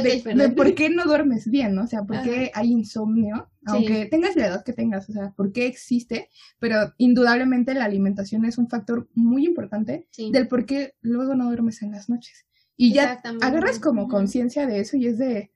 de, 0.01 0.21
de- 0.35 0.49
por 0.49 0.75
qué 0.75 0.89
no 0.89 1.05
duermes 1.05 1.49
bien, 1.49 1.73
¿no? 1.75 1.83
O 1.83 1.87
sea, 1.87 2.03
por 2.03 2.21
qué 2.21 2.51
Ajá. 2.53 2.61
hay 2.61 2.71
insomnio, 2.71 3.49
Sí. 3.61 3.63
aunque 3.67 4.05
tengas 4.05 4.35
la 4.35 4.47
edad 4.47 4.63
que 4.63 4.73
tengas, 4.73 5.09
o 5.09 5.13
sea, 5.13 5.31
por 5.31 5.51
qué 5.51 5.65
existe, 5.67 6.29
pero 6.59 6.93
indudablemente 6.97 7.73
la 7.73 7.85
alimentación 7.85 8.45
es 8.45 8.57
un 8.57 8.69
factor 8.69 9.07
muy 9.13 9.45
importante 9.45 10.07
Sí. 10.11 10.31
del 10.31 10.47
por 10.47 10.65
qué 10.65 10.95
luego 11.01 11.35
no 11.35 11.45
duermes 11.45 11.81
en 11.81 11.91
las 11.91 12.09
noches. 12.09 12.45
Y 12.75 12.93
ya 12.93 13.21
agarras 13.41 13.79
como 13.79 14.07
conciencia 14.07 14.65
de 14.67 14.79
eso 14.79 14.97
y 14.97 15.07
es 15.07 15.17
de... 15.17 15.51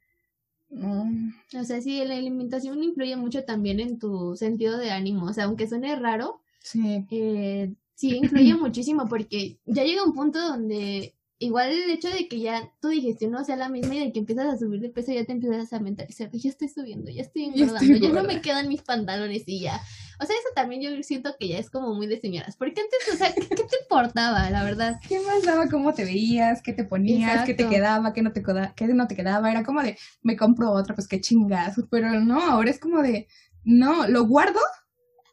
mm, 0.69 1.29
O 1.59 1.63
sea, 1.63 1.81
sí, 1.81 2.03
la 2.05 2.15
alimentación 2.15 2.83
influye 2.83 3.15
mucho 3.15 3.43
también 3.43 3.79
en 3.79 3.99
tu 3.99 4.35
sentido 4.35 4.77
de 4.77 4.91
ánimo. 4.91 5.25
O 5.27 5.33
sea, 5.33 5.45
aunque 5.45 5.67
suene 5.67 5.95
raro, 5.95 6.41
Sí. 6.61 7.05
Eh, 7.11 7.73
sí, 7.95 8.17
influye 8.23 8.53
muchísimo 8.55 9.07
porque 9.07 9.57
ya 9.65 9.83
llega 9.83 10.03
un 10.03 10.13
punto 10.13 10.39
donde 10.39 11.13
igual 11.39 11.69
el 11.69 11.89
hecho 11.91 12.09
de 12.09 12.27
que 12.27 12.39
ya 12.39 12.71
tu 12.81 12.89
digestión 12.89 13.31
no 13.31 13.43
sea 13.43 13.55
la 13.55 13.69
misma 13.69 13.95
y 13.95 13.99
de 13.99 14.11
que 14.11 14.19
empiezas 14.19 14.47
a 14.47 14.57
subir 14.57 14.79
de 14.81 14.89
peso 14.89 15.11
ya 15.11 15.23
te 15.23 15.33
empiezas 15.33 15.71
a 15.71 15.79
mentalizar, 15.79 16.29
ya 16.31 16.49
estoy 16.49 16.69
subiendo, 16.69 17.11
ya 17.11 17.21
estoy 17.21 17.51
Ya 17.55 17.63
engordando, 17.63 17.93
estoy 17.93 18.07
ya 18.07 18.13
no 18.13 18.23
me 18.23 18.41
quedan 18.41 18.67
mis 18.67 18.81
pantalones 18.81 19.43
y 19.45 19.61
ya. 19.61 19.79
O 20.19 20.25
sea, 20.25 20.35
eso 20.35 20.49
también 20.55 20.81
yo 20.81 21.03
siento 21.03 21.35
que 21.39 21.47
ya 21.47 21.59
es 21.59 21.69
como 21.69 21.93
muy 21.93 22.07
de 22.07 22.19
señoras, 22.19 22.55
porque 22.57 22.81
antes, 22.81 23.13
o 23.13 23.17
sea, 23.17 23.33
¿qué, 23.33 23.47
qué 23.47 23.63
te 23.63 23.77
importaba, 23.81 24.49
la 24.49 24.63
verdad? 24.63 24.99
¿Qué 25.07 25.19
más 25.19 25.43
daba 25.43 25.67
cómo 25.69 25.93
te 25.93 26.05
veías? 26.05 26.61
¿Qué 26.61 26.73
te 26.73 26.83
ponías? 26.83 27.45
¿Qué 27.45 27.53
te 27.53 27.67
quedaba? 27.67 28.13
¿Qué 28.13 28.23
no 28.23 28.31
te, 28.33 28.43
qué 28.75 28.87
no 28.87 29.07
te 29.07 29.15
quedaba? 29.15 29.51
Era 29.51 29.63
como 29.63 29.83
de, 29.83 29.97
me 30.23 30.35
compro 30.35 30.71
otra, 30.71 30.95
pues 30.95 31.07
qué 31.07 31.21
chingas. 31.21 31.75
Pero 31.91 32.19
no, 32.19 32.41
ahora 32.41 32.71
es 32.71 32.79
como 32.79 33.03
de, 33.03 33.27
no, 33.63 34.07
lo 34.07 34.25
guardo 34.25 34.59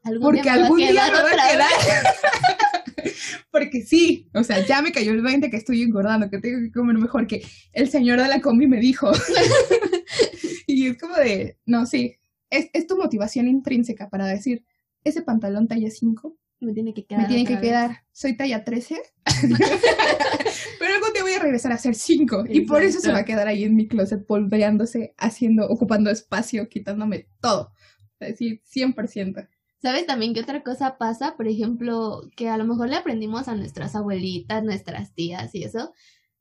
Algún 0.05 0.23
porque 0.23 0.43
día 0.43 0.53
algún 0.53 0.77
día 0.77 1.07
me 1.07 1.23
va 1.23 1.31
a 1.31 1.51
quedar. 1.51 1.69
porque 3.51 3.83
sí, 3.83 4.29
o 4.35 4.43
sea, 4.43 4.65
ya 4.67 4.83
me 4.83 4.93
cayó 4.93 5.13
el 5.13 5.23
20 5.23 5.51
que 5.51 5.57
estoy 5.57 5.83
engordando, 5.83 6.31
que 6.31 6.39
tengo 6.39 6.61
que 6.61 6.73
comer 6.73 6.97
mejor 6.97 7.27
que 7.27 7.43
el 7.73 7.89
señor 7.89 8.21
de 8.21 8.29
la 8.29 8.41
combi 8.41 8.67
me 8.67 8.81
dijo. 8.81 9.11
y 10.67 10.89
es 10.89 10.99
como 10.99 11.17
de, 11.17 11.59
no, 11.67 11.87
sí, 11.87 12.17
es, 12.51 12.69
es 12.73 12.87
tu 12.87 12.97
motivación 12.97 13.49
intrínseca 13.49 14.09
para 14.09 14.27
decir, 14.27 14.65
ese 15.05 15.23
pantalón 15.23 15.69
talla 15.69 15.91
5 15.91 16.37
Me 16.61 16.73
tiene 16.73 16.95
que 16.95 17.05
quedar. 17.07 17.23
me 17.23 17.29
tiene 17.29 17.45
que 17.45 17.55
vez. 17.55 17.63
quedar, 17.63 18.05
soy 18.13 18.37
talla 18.37 18.65
13. 18.65 18.97
Pero 20.79 20.95
algún 20.95 21.13
día 21.13 21.23
voy 21.23 21.35
a 21.35 21.39
regresar 21.41 21.73
a 21.73 21.79
ser 21.79 21.95
5 21.95 22.45
y 22.49 22.63
por 22.63 22.83
eso 22.83 23.01
se 23.01 23.13
va 23.13 23.19
a 23.19 23.25
quedar 23.25 23.49
ahí 23.49 23.65
en 23.65 23.77
mi 23.77 23.87
closet 23.87 24.27
polveándose, 24.27 25.15
haciendo, 25.19 25.67
ocupando 25.69 26.11
espacio, 26.11 26.69
quitándome 26.69 27.29
todo. 27.41 27.73
Es 28.21 28.31
decir, 28.31 28.63
100%. 28.73 29.49
¿Sabes 29.85 30.07
también 30.07 30.33
qué 30.33 30.41
otra 30.41 30.63
cosa 30.63 30.97
pasa? 30.97 31.37
Por 31.37 31.47
ejemplo, 31.47 32.23
que 32.37 32.49
a 32.49 32.57
lo 32.57 32.65
mejor 32.65 32.89
le 32.89 32.97
aprendimos 32.97 33.49
a 33.49 33.55
nuestras 33.55 33.95
abuelitas, 33.95 34.65
nuestras 34.65 35.13
tías 35.13 35.55
y 35.55 35.63
eso, 35.63 35.93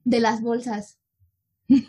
de 0.05 0.21
las 0.21 0.41
bolsas. 0.41 0.97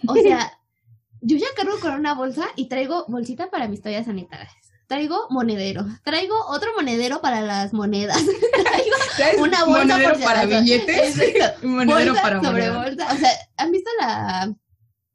O 0.09 0.17
sea, 0.17 0.51
yo 1.21 1.37
ya 1.37 1.47
cargo 1.57 1.79
con 1.79 1.95
una 1.95 2.15
bolsa 2.15 2.47
y 2.57 2.67
traigo 2.67 3.05
bolsita 3.07 3.53
para 3.53 3.69
mis 3.69 3.83
toallas 3.83 4.07
sanitarias. 4.07 4.53
Traigo 4.89 5.29
monedero. 5.31 5.87
Traigo 6.03 6.35
otro 6.49 6.71
monedero 6.75 7.21
para 7.21 7.41
las 7.41 7.73
monedas. 7.73 8.21
traigo 9.17 9.45
una 9.45 9.65
bolsa 9.65 9.95
monedero 9.95 10.09
por 10.09 10.19
si 10.19 10.25
para 10.25 10.41
acaso. 10.41 10.61
billetes, 10.61 11.19
Exacto. 11.21 11.69
monedero 11.69 12.15
bolsa 12.15 12.23
para 12.23 12.43
sobre 12.43 12.71
bolsa. 12.71 13.13
O 13.13 13.17
sea, 13.17 13.31
¿han 13.59 13.71
visto 13.71 13.91
la...? 14.01 14.53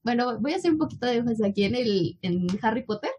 Bueno, 0.04 0.40
voy 0.40 0.54
a 0.54 0.56
hacer 0.56 0.72
un 0.72 0.78
poquito 0.78 1.06
de 1.06 1.18
énfasis 1.18 1.44
aquí 1.44 1.66
en 1.66 1.76
el 1.76 2.18
en 2.22 2.48
Harry 2.62 2.84
Potter. 2.84 3.12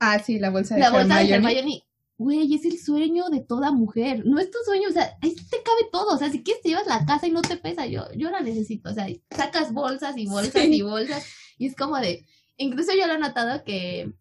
Ah, 0.00 0.18
sí, 0.20 0.38
la 0.38 0.48
bolsa 0.48 0.76
de 0.76 0.80
La 0.80 0.90
bolsa 0.90 1.18
de 1.18 1.34
Hermione. 1.34 1.84
Güey, 2.22 2.54
es 2.54 2.64
el 2.64 2.78
sueño 2.78 3.28
de 3.30 3.40
toda 3.40 3.72
mujer. 3.72 4.22
No 4.24 4.38
es 4.38 4.50
tu 4.50 4.58
sueño, 4.64 4.88
o 4.88 4.92
sea, 4.92 5.16
ahí 5.20 5.34
te 5.34 5.62
cabe 5.62 5.88
todo. 5.90 6.14
O 6.14 6.18
sea, 6.18 6.30
si 6.30 6.42
quieres 6.42 6.62
te 6.62 6.68
llevas 6.68 6.86
la 6.86 7.04
casa 7.04 7.26
y 7.26 7.32
no 7.32 7.42
te 7.42 7.56
pesa, 7.56 7.86
yo, 7.86 8.04
yo 8.16 8.30
la 8.30 8.40
necesito. 8.40 8.90
O 8.90 8.94
sea, 8.94 9.06
sacas 9.30 9.72
bolsas 9.72 10.16
y 10.16 10.26
bolsas 10.26 10.62
Sí. 10.62 10.74
y 10.74 10.82
bolsas. 10.82 11.26
Y 11.58 11.66
es 11.66 11.74
como 11.76 11.98
de. 11.98 12.24
Incluso 12.56 12.92
yo 12.96 13.06
lo 13.08 13.14
he 13.14 13.18
notado 13.18 13.64
que 13.64 14.12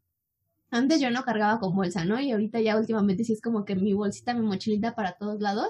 antes 0.71 1.01
yo 1.01 1.11
no 1.11 1.23
cargaba 1.23 1.59
con 1.59 1.75
bolsa, 1.75 2.05
¿no? 2.05 2.19
Y 2.19 2.31
ahorita 2.31 2.59
ya 2.61 2.77
últimamente 2.77 3.23
sí 3.25 3.33
es 3.33 3.41
como 3.41 3.65
que 3.65 3.75
mi 3.75 3.93
bolsita, 3.93 4.33
mi 4.33 4.41
mochilita 4.45 4.95
para 4.95 5.17
todos 5.17 5.41
lados. 5.41 5.67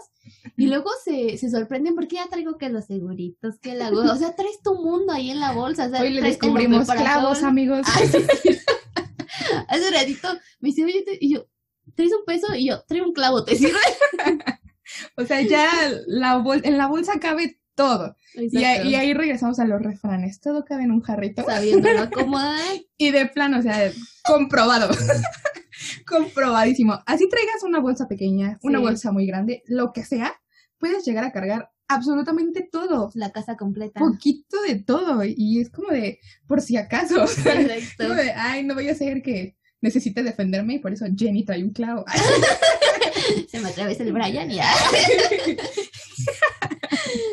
Y 0.56 0.68
luego 0.68 0.90
se, 1.04 1.38
se 1.38 1.50
sorprenden 1.50 1.96
porque 1.96 2.18
ya 2.18 2.30
traigo 2.30 2.58
que 2.58 2.70
los 2.70 2.86
seguritos, 2.86 3.60
que 3.60 3.74
la 3.76 3.90
O 3.90 4.16
sea, 4.16 4.36
traes 4.36 4.62
tu 4.64 4.76
mundo 4.76 5.12
ahí 5.12 5.32
en 5.32 5.40
la 5.40 5.54
bolsa. 5.54 5.88
O 5.88 5.90
sea, 5.90 6.02
Hoy 6.02 6.12
le 6.12 6.22
descubrimos 6.22 6.88
clavos, 6.88 7.44
amigos. 7.44 7.82
Ay, 7.96 8.08
sí. 8.08 8.18
Hace 9.68 9.92
ratito 9.92 10.28
me 10.60 10.70
dice, 10.70 10.86
oye, 10.86 11.04
y 11.20 11.34
yo, 11.34 11.46
¿traes 11.96 12.12
un 12.14 12.26
peso? 12.26 12.54
Y 12.56 12.68
yo, 12.70 12.84
trae 12.88 13.02
un 13.02 13.14
clavo, 13.14 13.44
¿te 13.44 13.56
sirve? 13.56 13.80
O 15.16 15.24
sea, 15.26 15.40
ya 15.42 15.70
la 16.08 16.38
bol- 16.40 16.62
en 16.66 16.78
la 16.78 16.88
bolsa 16.88 17.14
cabe 17.22 17.62
todo. 17.76 18.18
Y, 18.36 18.58
ahí- 18.58 18.66
Exacto. 18.66 18.90
y 18.90 18.96
ahí 18.96 19.14
regresamos 19.14 19.60
a 19.60 19.66
los 19.66 19.82
refranes. 19.82 20.42
Todo 20.42 20.66
cabe 20.66 20.84
en 20.84 20.92
un 20.92 21.00
jarrito. 21.02 21.46
Sabiéndolo 21.46 22.00
acomodar. 22.02 22.60
Y 22.98 23.12
de 23.12 23.26
plano, 23.28 23.60
o 23.60 23.62
sea, 23.62 23.90
comprobado. 24.26 24.90
Comprobadísimo. 26.06 27.00
Así 27.06 27.28
traigas 27.30 27.64
una 27.64 27.80
bolsa 27.80 28.08
pequeña, 28.08 28.60
una 28.64 28.80
bolsa 28.80 29.12
muy 29.12 29.26
grande, 29.26 29.64
lo 29.66 29.94
que 29.94 30.04
sea, 30.04 30.36
puedes 30.78 31.06
llegar 31.06 31.24
a 31.24 31.32
cargar 31.32 31.72
absolutamente 31.88 32.68
todo. 32.72 33.12
La 33.14 33.32
casa 33.32 33.56
completa. 33.58 34.00
Poquito 34.00 34.62
de 34.64 34.76
todo. 34.76 35.24
Y 35.26 35.62
es 35.62 35.70
como 35.70 35.90
de, 35.90 36.20
por 36.48 36.62
si 36.62 36.78
acaso. 36.78 37.22
Exacto. 37.22 38.04
Como 38.08 38.16
de, 38.16 38.32
ay, 38.34 38.64
no 38.64 38.76
vaya 38.76 38.92
a 38.92 38.96
ser 38.96 39.22
que 39.22 39.56
necesite 39.82 40.24
defenderme 40.24 40.76
y 40.76 40.80
por 40.80 40.94
eso 40.94 41.06
Jenny 41.16 41.44
trae 41.44 41.64
un 41.64 41.72
clavo. 41.72 42.06
Se 43.50 43.60
me 43.60 43.70
atraviesa 43.70 44.04
el 44.04 44.14
Brian 44.14 44.50
y 44.52 44.56
ya. 44.56 44.72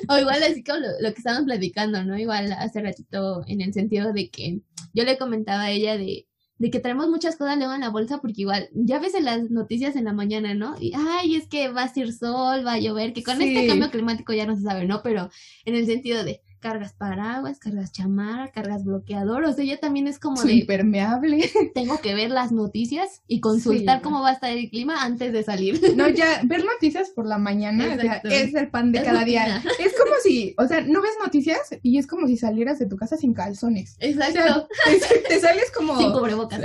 o 0.09 0.19
igual 0.19 0.43
así 0.43 0.63
como 0.65 0.79
lo, 0.79 0.89
lo 1.01 1.13
que 1.13 1.19
estábamos 1.19 1.47
platicando, 1.47 2.03
¿no? 2.05 2.19
Igual 2.19 2.53
hace 2.53 2.81
ratito 2.83 3.43
en 3.47 3.61
el 3.61 3.73
sentido 3.73 4.13
de 4.13 4.31
que 4.31 4.61
yo 4.95 5.05
le 5.05 5.19
comentaba 5.19 5.65
a 5.65 5.71
ella 5.71 5.97
de, 5.99 6.27
de 6.59 6.71
que 6.71 6.81
traemos 6.81 7.09
muchas 7.09 7.37
cosas 7.37 7.57
luego 7.59 7.75
en 7.75 7.81
la 7.83 7.91
bolsa 7.91 8.19
porque 8.19 8.41
igual 8.43 8.69
ya 8.73 8.99
ves 8.99 9.15
en 9.15 9.25
las 9.27 9.51
noticias 9.51 9.97
en 9.97 10.05
la 10.05 10.13
mañana, 10.13 10.55
¿no? 10.55 10.77
Y 10.81 10.93
ay, 10.97 11.37
es 11.37 11.47
que 11.49 11.69
va 11.69 11.83
a 11.85 11.93
ser 11.93 12.13
sol, 12.13 12.67
va 12.67 12.75
a 12.75 12.79
llover, 12.81 13.13
que 13.13 13.23
con 13.23 13.39
Sí. 13.39 13.55
este 13.55 13.67
cambio 13.69 13.91
climático 13.91 14.33
ya 14.33 14.47
no 14.47 14.57
se 14.57 14.63
sabe, 14.63 14.87
¿no? 14.87 15.03
Pero 15.03 15.31
en 15.65 15.75
el 15.75 15.87
sentido 15.87 16.25
de 16.25 16.43
cargas 16.61 16.93
paraguas, 16.93 17.59
cargas 17.59 17.93
chamarra, 17.93 18.49
cargas 18.51 18.85
bloqueador, 18.85 19.45
o 19.45 19.53
sea, 19.53 19.65
ya 19.65 19.79
también 19.79 20.07
es 20.07 20.19
como 20.19 20.37
Su 20.37 20.47
de 20.49 20.55
impermeable. 20.55 21.51
tengo 21.75 22.01
que 22.01 22.15
ver 22.15 22.31
las 22.31 22.53
noticias 22.53 23.23
y 23.27 23.41
consultar 23.41 23.99
Sí. 23.99 24.03
cómo 24.03 24.23
va 24.23 24.31
a 24.31 24.33
estar 24.33 24.51
el 24.51 24.69
clima 24.71 25.03
antes 25.03 25.33
de 25.33 25.43
salir. 25.43 25.81
No, 25.97 26.09
ya, 26.09 26.41
ver 26.45 26.65
noticias 26.65 27.11
por 27.11 27.27
la 27.27 27.39
mañana, 27.39 27.95
o 27.97 28.01
sea, 28.01 28.21
es 28.25 28.55
el 28.55 28.69
pan 28.71 28.93
de 28.93 28.99
Es 28.99 29.05
cada 29.05 29.25
día. 29.25 29.63
Es 29.79 29.95
como 29.99 30.15
si, 30.23 30.55
o 30.59 30.67
sea, 30.67 30.81
no 30.83 31.01
ves 31.03 31.13
noticias 31.23 31.59
y 31.83 31.99
es 31.99 32.07
como 32.07 32.27
si 32.27 32.37
salieras 32.37 32.79
de 32.79 32.87
tu 32.87 32.97
casa 32.97 33.17
sin 33.17 33.33
calzones. 33.35 33.97
O 33.97 34.01
sea, 34.15 34.29
Exacto. 34.29 34.69
te, 35.09 35.19
te 35.29 35.41
sales 35.41 35.71
como... 35.77 35.99
Sin 35.99 36.13
cubrebocas. 36.13 36.61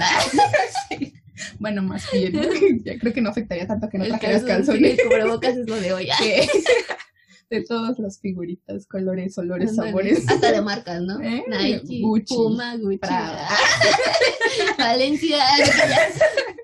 Sí. 0.90 1.14
Bueno, 1.60 1.82
más 1.82 2.06
bien, 2.12 2.34
ya 2.86 2.98
creo 3.00 3.12
que 3.12 3.22
no 3.22 3.32
afectaría 3.32 3.66
tanto 3.66 3.90
que 3.90 3.98
no 3.98 4.06
trajeras 4.06 4.44
calzones. 4.44 5.00
el 5.00 5.06
cubrebocas 5.08 5.58
es 5.58 5.68
lo 5.68 5.76
de 5.76 5.94
hoy. 5.94 6.08
De 7.50 7.64
todas 7.64 8.00
las 8.00 8.20
figuritas, 8.20 8.86
colores, 8.88 9.38
olores, 9.38 9.76
sabores. 9.76 10.28
Hasta 10.30 10.52
de 10.52 10.62
marcas, 10.62 11.02
¿no? 11.02 11.20
¿Eh? 11.22 11.44
Nike, 11.48 12.02
Gucci, 12.02 12.36
Puma, 12.36 12.76
Gucci. 12.78 12.98
Prada. 12.98 13.48
Valencia. 14.78 15.38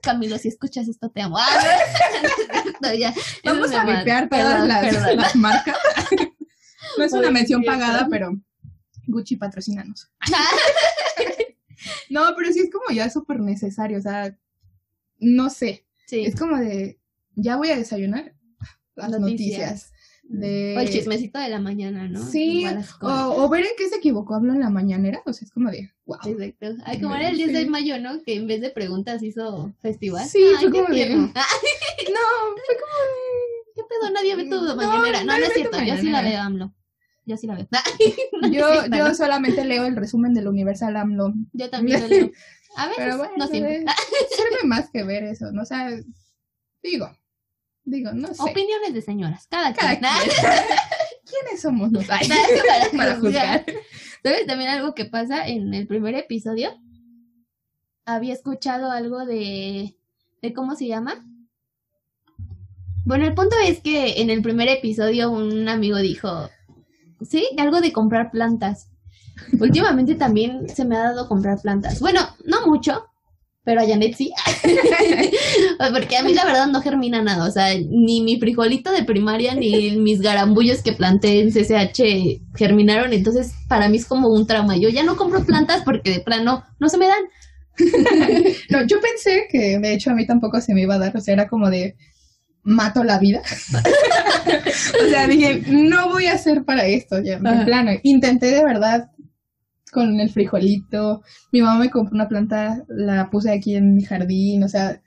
Camilo, 0.01 0.37
si 0.37 0.47
escuchas 0.47 0.87
esto, 0.87 1.09
te 1.09 1.21
amo. 1.21 1.37
Ah, 1.39 1.77
no, 2.81 2.93
ya, 2.93 3.09
eso 3.09 3.21
Vamos 3.43 3.71
a 3.71 3.85
vipear 3.85 4.29
todas 4.29 4.67
las, 4.67 4.81
perdón. 4.81 5.17
las 5.17 5.35
marcas. 5.35 5.77
no 6.97 7.03
es 7.03 7.13
una 7.13 7.31
mención 7.31 7.63
pagada, 7.63 8.07
pero 8.09 8.31
Gucci 9.07 9.35
patrocinanos. 9.35 10.09
No, 12.09 12.21
pero 12.35 12.51
sí 12.51 12.59
es 12.59 12.69
como 12.71 12.93
ya 12.93 13.09
súper 13.09 13.39
necesario, 13.39 13.99
o 13.99 14.01
sea, 14.01 14.37
no 15.19 15.49
sé, 15.49 15.85
Sí. 16.07 16.25
es 16.25 16.35
como 16.35 16.57
de, 16.57 16.99
ya 17.35 17.55
voy 17.55 17.69
a 17.69 17.77
desayunar 17.77 18.33
las 18.95 19.11
Noticias. 19.11 19.21
noticias. 19.21 19.93
De... 20.29 20.75
O 20.77 20.79
el 20.79 20.89
chismecito 20.91 21.39
de 21.39 21.49
la 21.49 21.59
mañana, 21.59 22.07
¿no? 22.07 22.23
Sí, 22.23 22.63
o, 23.01 23.49
ver 23.49 23.65
en 23.65 23.71
qué 23.75 23.89
se 23.89 23.95
equivocó 23.95 24.35
hablo 24.35 24.53
en 24.53 24.59
la 24.59 24.69
mañanera, 24.69 25.23
o 25.25 25.33
sea, 25.33 25.43
es 25.45 25.51
como 25.51 25.71
de, 25.71 25.91
wow. 26.05 26.19
Exacto. 26.23 26.83
Ay, 26.85 27.01
como 27.01 27.15
era 27.15 27.29
el 27.29 27.37
10 27.37 27.51
de 27.51 27.65
mayo, 27.65 27.99
¿no? 27.99 28.21
Que 28.21 28.35
en 28.35 28.45
vez 28.45 28.61
de 28.61 28.69
preguntas 28.69 29.23
hizo 29.23 29.73
festival. 29.81 30.27
Sí, 30.27 30.43
Ay, 30.57 30.69
fue 30.69 30.71
como 30.71 30.93
de- 30.93 31.09
No, 31.15 31.33
fue 31.33 32.75
como 32.75 32.93
¿Qué 33.75 33.81
pedo? 33.83 34.11
Nadie 34.11 34.35
ve 34.35 34.43
tu 34.45 34.61
No, 34.61 34.75
mañanera. 34.75 35.23
No, 35.23 35.37
no 35.37 35.45
es 35.45 35.53
cierto. 35.53 35.81
Yo 35.81 35.97
sí 35.97 36.09
la 36.09 36.21
veo, 36.21 36.41
AMLO. 36.41 36.73
Yo 37.25 37.37
sí 37.37 37.47
la 37.47 37.55
veo. 37.55 37.67
de, 37.71 38.51
yo, 38.51 38.85
yo 38.85 39.15
solamente 39.15 39.65
leo 39.65 39.85
el 39.85 39.95
resumen 39.95 40.33
del 40.33 40.47
Universal 40.47 40.95
AMLO, 40.95 41.33
Yo 41.53 41.69
también 41.69 42.01
lo 42.01 42.07
leo. 42.07 42.31
A 42.75 42.87
veces, 42.87 43.03
pero 43.03 43.17
bueno, 43.17 43.33
no 43.37 43.47
siempre. 43.47 43.79
sirve 44.29 44.67
más 44.67 44.91
que 44.91 45.03
ver 45.03 45.23
eso, 45.23 45.51
¿no? 45.51 45.63
O 45.63 45.65
sea, 45.65 45.89
digo, 46.83 47.09
digo, 47.89 48.11
no 48.13 48.33
sé. 48.33 48.41
Opiniones 48.41 48.93
de 48.93 49.01
señoras. 49.01 49.47
Cada, 49.49 49.73
Cada 49.73 49.97
quien. 49.99 50.09
¿Quiénes 51.25 51.61
somos 51.61 51.91
ay, 52.09 52.27
para, 52.27 52.97
para 52.97 53.15
juzgar? 53.19 53.65
¿Sabes 54.23 54.47
también 54.47 54.69
algo 54.69 54.95
que 54.95 55.05
pasa 55.05 55.47
en 55.47 55.73
el 55.73 55.87
primer 55.87 56.15
episodio? 56.15 56.71
Había 58.05 58.33
escuchado 58.33 58.91
algo 58.91 59.25
de, 59.25 59.95
de 60.41 60.53
cómo 60.53 60.75
se 60.75 60.87
llama. 60.87 61.23
Bueno, 63.05 63.25
el 63.25 63.33
punto 63.33 63.55
es 63.63 63.79
que 63.81 64.21
en 64.21 64.29
el 64.29 64.41
primer 64.41 64.67
episodio 64.67 65.31
un 65.31 65.69
amigo 65.69 65.97
dijo, 65.97 66.49
sí, 67.21 67.47
algo 67.57 67.81
de 67.81 67.93
comprar 67.93 68.31
plantas. 68.31 68.89
Últimamente 69.59 70.15
también 70.15 70.67
se 70.69 70.85
me 70.85 70.95
ha 70.97 71.03
dado 71.03 71.27
comprar 71.27 71.61
plantas. 71.61 71.99
Bueno, 71.99 72.21
no 72.45 72.67
mucho, 72.67 73.08
pero 73.69 73.81
a 73.81 73.87
Janet 73.87 74.15
sí. 74.15 74.33
Porque 75.93 76.17
a 76.17 76.23
mí 76.23 76.33
la 76.33 76.43
verdad 76.43 76.65
no 76.65 76.81
germina 76.81 77.21
nada. 77.21 77.47
O 77.47 77.51
sea, 77.51 77.67
ni 77.77 78.19
mi 78.19 78.39
frijolito 78.39 78.91
de 78.91 79.03
primaria 79.03 79.53
ni 79.53 79.91
mis 79.91 80.21
garambullos 80.21 80.81
que 80.81 80.93
planté 80.93 81.39
en 81.39 81.51
CCH 81.51 82.41
germinaron. 82.57 83.13
Entonces, 83.13 83.53
para 83.67 83.87
mí 83.87 83.97
es 83.97 84.07
como 84.07 84.29
un 84.29 84.47
trauma. 84.47 84.75
Yo 84.75 84.89
ya 84.89 85.03
no 85.03 85.17
compro 85.17 85.45
plantas 85.45 85.83
porque 85.85 86.09
de 86.09 86.21
plano 86.21 86.63
no 86.79 86.89
se 86.89 86.97
me 86.97 87.05
dan. 87.05 87.23
No, 88.71 88.85
yo 88.87 88.99
pensé 88.99 89.45
que 89.51 89.77
de 89.77 89.93
hecho 89.93 90.09
a 90.09 90.15
mí 90.15 90.25
tampoco 90.25 90.59
se 90.61 90.73
me 90.73 90.81
iba 90.81 90.95
a 90.95 90.99
dar, 90.99 91.15
o 91.15 91.21
sea, 91.21 91.35
era 91.35 91.47
como 91.47 91.69
de, 91.69 91.95
mato 92.63 93.03
la 93.03 93.19
vida. 93.19 93.41
o 95.05 95.09
sea, 95.09 95.27
dije, 95.27 95.61
no 95.67 96.09
voy 96.09 96.25
a 96.25 96.33
hacer 96.33 96.65
para 96.65 96.87
esto 96.87 97.21
ya, 97.21 97.35
en 97.35 97.65
plano. 97.65 97.91
Intenté 98.01 98.47
de 98.47 98.65
verdad 98.65 99.11
con 99.91 100.19
el 100.19 100.29
frijolito. 100.29 101.21
Mi 101.51 101.61
mamá 101.61 101.79
me 101.79 101.89
compró 101.89 102.15
una 102.15 102.27
planta, 102.27 102.83
la 102.87 103.29
puse 103.29 103.51
aquí 103.51 103.75
en 103.75 103.95
mi 103.95 104.03
jardín, 104.03 104.63
o 104.63 104.67
sea, 104.67 105.01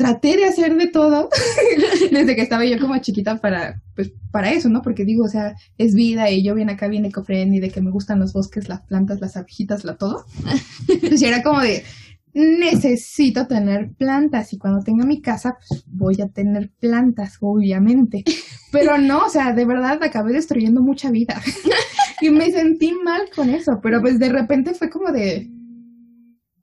traté 0.00 0.36
de 0.36 0.46
hacer 0.46 0.76
de 0.76 0.86
todo 0.86 1.28
desde 2.10 2.34
que 2.34 2.40
estaba 2.40 2.64
yo 2.64 2.80
como 2.80 2.96
chiquita 2.98 3.36
para, 3.36 3.82
pues, 3.94 4.10
para 4.32 4.50
eso, 4.50 4.70
¿no? 4.70 4.80
Porque 4.80 5.04
digo, 5.04 5.24
o 5.24 5.28
sea, 5.28 5.54
es 5.76 5.94
vida 5.94 6.30
y 6.30 6.42
yo 6.42 6.54
bien 6.54 6.70
acá, 6.70 6.88
bien 6.88 7.04
ecofriendly, 7.04 7.60
de 7.60 7.70
que 7.70 7.82
me 7.82 7.90
gustan 7.90 8.18
los 8.18 8.32
bosques, 8.32 8.68
las 8.68 8.80
plantas, 8.80 9.20
las 9.20 9.36
abejitas, 9.36 9.84
la 9.84 9.96
todo. 9.96 10.24
Pues 11.00 11.22
era 11.22 11.42
como 11.42 11.60
de, 11.60 11.84
necesito 12.32 13.46
tener 13.46 13.92
plantas 13.92 14.52
y 14.52 14.58
cuando 14.58 14.82
tenga 14.82 15.04
mi 15.04 15.20
casa, 15.20 15.58
pues 15.68 15.84
voy 15.86 16.20
a 16.22 16.28
tener 16.28 16.70
plantas, 16.80 17.36
obviamente. 17.40 18.24
Pero 18.72 18.98
no, 18.98 19.26
o 19.26 19.28
sea, 19.28 19.52
de 19.52 19.64
verdad 19.64 20.02
acabé 20.02 20.32
destruyendo 20.32 20.80
mucha 20.80 21.10
vida. 21.10 21.40
y 22.20 22.30
me 22.30 22.50
sentí 22.50 22.92
mal 22.92 23.22
con 23.34 23.50
eso, 23.50 23.80
pero 23.82 24.00
pues 24.00 24.18
de 24.18 24.28
repente 24.28 24.74
fue 24.74 24.90
como 24.90 25.12
de, 25.12 25.48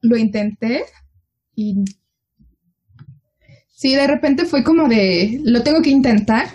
lo 0.01 0.17
intenté 0.17 0.83
y... 1.55 1.83
Sí, 3.69 3.93
de 3.93 4.07
repente 4.07 4.45
fue 4.45 4.63
como 4.63 4.87
de, 4.87 5.39
lo 5.43 5.61
tengo 5.61 5.83
que 5.83 5.91
intentar. 5.91 6.47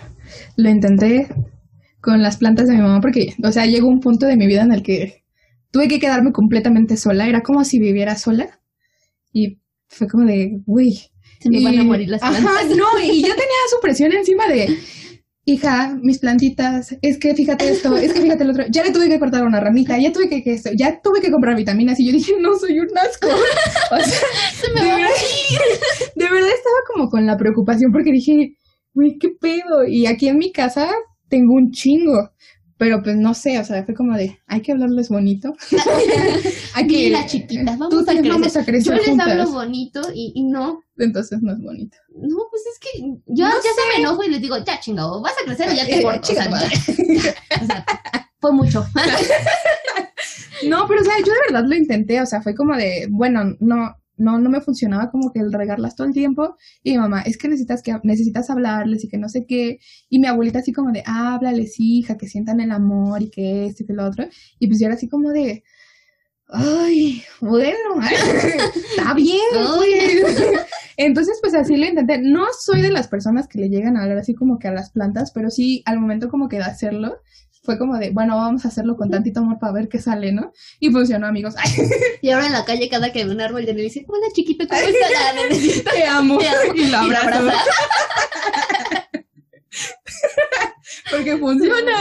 Lo 0.57 0.69
intenté 0.69 1.29
con 2.01 2.21
las 2.21 2.35
plantas 2.35 2.67
de 2.67 2.75
mi 2.75 2.81
mamá 2.81 2.99
porque, 2.99 3.33
o 3.41 3.51
sea, 3.51 3.65
llegó 3.65 3.87
un 3.87 4.01
punto 4.01 4.25
de 4.25 4.35
mi 4.35 4.45
vida 4.45 4.63
en 4.63 4.73
el 4.73 4.83
que 4.83 5.23
tuve 5.71 5.87
que 5.87 5.99
quedarme 5.99 6.33
completamente 6.33 6.97
sola. 6.97 7.27
Era 7.27 7.41
como 7.41 7.63
si 7.63 7.79
viviera 7.79 8.17
sola. 8.17 8.59
Y 9.31 9.61
fue 9.87 10.07
como 10.07 10.25
de, 10.25 10.61
uy. 10.65 10.99
Se 11.39 11.49
me 11.49 11.63
van 11.63 11.79
a 11.79 11.83
morir 11.85 12.09
las 12.09 12.19
plantas. 12.21 12.43
Ajá, 12.43 12.65
no, 12.75 12.99
y 13.01 13.21
yo 13.21 13.29
tenía 13.29 13.63
su 13.69 13.79
presión 13.81 14.11
encima 14.11 14.47
de, 14.47 14.77
hija, 15.45 15.97
mis 16.01 16.19
plantitas, 16.19 16.95
es 17.01 17.17
que 17.17 17.35
fíjate 17.35 17.69
esto, 17.69 17.95
es 17.97 18.13
que 18.13 18.21
fíjate 18.21 18.43
el 18.43 18.51
otro. 18.51 18.65
Ya 18.69 18.83
le 18.83 18.91
tuve 18.91 19.09
que 19.09 19.19
cortar 19.19 19.43
una 19.43 19.59
ramita, 19.59 19.97
ya 19.97 20.11
tuve 20.11 20.29
que, 20.29 20.43
que 20.43 20.53
esto, 20.53 20.69
ya 20.75 21.01
tuve 21.01 21.21
que 21.21 21.31
comprar 21.31 21.55
vitaminas. 21.55 21.99
Y 21.99 22.07
yo 22.07 22.13
dije, 22.13 22.33
no, 22.39 22.57
soy 22.57 22.79
un 22.79 22.97
asco. 22.97 23.27
O 23.27 23.99
sea, 23.99 24.27
Se 24.55 24.71
me 24.73 24.81
de 24.81 24.87
va 24.87 24.93
a 24.93 24.97
verdad, 24.97 25.09
morir. 25.09 25.59
de 26.15 26.23
verdad 26.25 26.49
estaba 26.49 26.77
como 26.93 27.09
con 27.09 27.25
la 27.25 27.37
preocupación 27.37 27.91
porque 27.91 28.11
dije, 28.11 28.55
uy, 28.93 29.17
qué 29.19 29.29
pedo. 29.39 29.85
Y 29.87 30.05
aquí 30.05 30.27
en 30.27 30.37
mi 30.37 30.51
casa 30.51 30.89
tengo 31.29 31.53
un 31.55 31.71
chingo. 31.71 32.29
Pero 32.83 33.01
pues 33.01 33.15
no 33.15 33.33
sé, 33.33 33.57
o 33.59 33.63
sea, 33.63 33.81
fue 33.85 33.93
como 33.95 34.13
de, 34.17 34.37
hay 34.45 34.61
que 34.61 34.73
hablarles 34.73 35.07
bonito. 35.07 35.55
hay 36.73 36.85
que, 36.85 36.97
Mira, 36.97 37.25
chiquitas, 37.25 37.77
vamos 37.79 37.89
tú 37.89 37.99
a 38.01 38.03
crecer. 38.13 38.29
vamos 38.29 38.55
a 38.57 38.59
Yo 38.59 38.65
crecer 38.65 38.93
les 38.97 39.05
juntas. 39.07 39.27
hablo 39.31 39.51
bonito 39.53 40.01
y, 40.13 40.33
y 40.35 40.43
no, 40.43 40.83
Entonces 40.97 41.41
no 41.41 41.53
es 41.53 41.59
bonito. 41.61 41.95
no, 42.13 42.37
pues 42.49 42.63
es 42.73 42.79
que 42.79 42.99
yo 43.27 43.45
No 43.47 43.51
ya 43.53 43.61
se 43.61 43.97
me 43.97 44.03
enojo 44.03 44.21
y 44.25 44.29
les 44.31 44.41
digo, 44.41 44.57
ya 44.65 44.81
chingado, 44.81 45.21
vas 45.21 45.31
a 45.41 45.45
crecer 45.45 45.69
o 45.69 45.73
ya 45.73 45.85
te 45.85 45.99
Eh, 45.99 46.03
corto. 46.03 46.33
O 46.33 46.35
sea. 46.35 46.49
O 47.63 47.65
sea, 47.65 47.85
fue 48.41 48.51
mucho. 48.51 48.85
No, 50.67 50.85
pero 50.87 51.01
o 51.01 51.03
sea, 51.05 51.13
yo 51.19 51.31
de 51.33 51.39
verdad 51.53 51.65
lo 51.67 51.75
intenté, 51.75 52.21
o 52.21 52.25
sea, 52.25 52.41
fue 52.41 52.53
como 52.53 52.75
de, 52.75 53.07
bueno, 53.09 53.55
no, 53.61 53.95
no, 54.17 54.39
no 54.39 54.49
me 54.49 54.61
funcionaba 54.61 55.09
como 55.11 55.31
que 55.31 55.39
el 55.39 55.51
regarlas 55.51 55.95
todo 55.95 56.07
el 56.07 56.13
tiempo. 56.13 56.55
Y 56.83 56.91
mi 56.91 56.97
mamá, 56.99 57.21
es 57.21 57.37
que 57.37 57.47
necesitas 57.47 57.81
que 57.81 57.95
necesitas 58.03 58.49
hablarles 58.49 59.03
y 59.03 59.09
que 59.09 59.17
no 59.17 59.29
sé 59.29 59.45
qué. 59.45 59.79
Y 60.09 60.19
mi 60.19 60.27
abuelita 60.27 60.59
así 60.59 60.71
como 60.71 60.91
de, 60.91 61.03
háblales, 61.05 61.75
hija, 61.79 62.17
que 62.17 62.27
sientan 62.27 62.59
el 62.59 62.71
amor 62.71 63.21
y 63.21 63.29
que 63.29 63.65
esto 63.65 63.83
y 63.83 63.87
que 63.87 63.93
lo 63.93 64.05
otro. 64.05 64.25
Y 64.59 64.67
pues 64.67 64.79
yo 64.79 64.87
era 64.87 64.95
así 64.95 65.07
como 65.09 65.31
de, 65.31 65.63
ay, 66.47 67.23
bueno, 67.41 67.99
está 68.89 69.13
bien. 69.13 69.39
pues". 69.53 70.65
Entonces, 70.97 71.39
pues 71.41 71.55
así 71.55 71.75
lo 71.75 71.85
intenté. 71.85 72.19
No 72.21 72.45
soy 72.57 72.81
de 72.81 72.91
las 72.91 73.07
personas 73.07 73.47
que 73.47 73.59
le 73.59 73.69
llegan 73.69 73.97
a 73.97 74.03
hablar 74.03 74.19
así 74.19 74.35
como 74.35 74.59
que 74.59 74.67
a 74.67 74.71
las 74.71 74.91
plantas, 74.91 75.31
pero 75.31 75.49
sí 75.49 75.81
al 75.85 75.99
momento 75.99 76.29
como 76.29 76.47
que 76.47 76.57
de 76.57 76.63
hacerlo, 76.63 77.17
fue 77.63 77.77
como 77.79 77.97
de, 77.97 78.11
bueno, 78.11 78.35
vamos 78.35 78.65
a 78.65 78.67
hacerlo 78.67 78.95
con 78.97 79.09
tantito 79.09 79.39
amor 79.39 79.57
para 79.57 79.71
ver 79.73 79.87
qué 79.89 79.99
sale, 79.99 80.31
¿no? 80.33 80.51
Y 80.79 80.91
funcionó, 80.91 81.27
amigos. 81.27 81.55
Y 82.21 82.29
ahora 82.29 82.47
en 82.47 82.53
la 82.53 82.63
calle, 82.65 82.87
cada 82.89 83.11
que 83.11 83.25
ve 83.25 83.31
un 83.31 83.41
árbol, 83.41 83.65
ya 83.65 83.73
le 83.73 83.81
dice, 83.81 84.05
hola 84.07 84.27
chiquito, 84.33 84.65
¿cómo 84.67 84.79
estás? 84.81 85.35
Necesito. 85.49 85.91
te 85.95 86.05
amo. 86.05 86.37
Te 86.37 86.47
amo. 86.47 86.63
Y 86.75 86.79
lo 86.79 86.85
Y 86.85 86.89
lo 86.89 86.97
abrazo. 87.17 87.39
abraza. 87.39 87.59
Porque 91.11 91.37
funciona. 91.37 91.95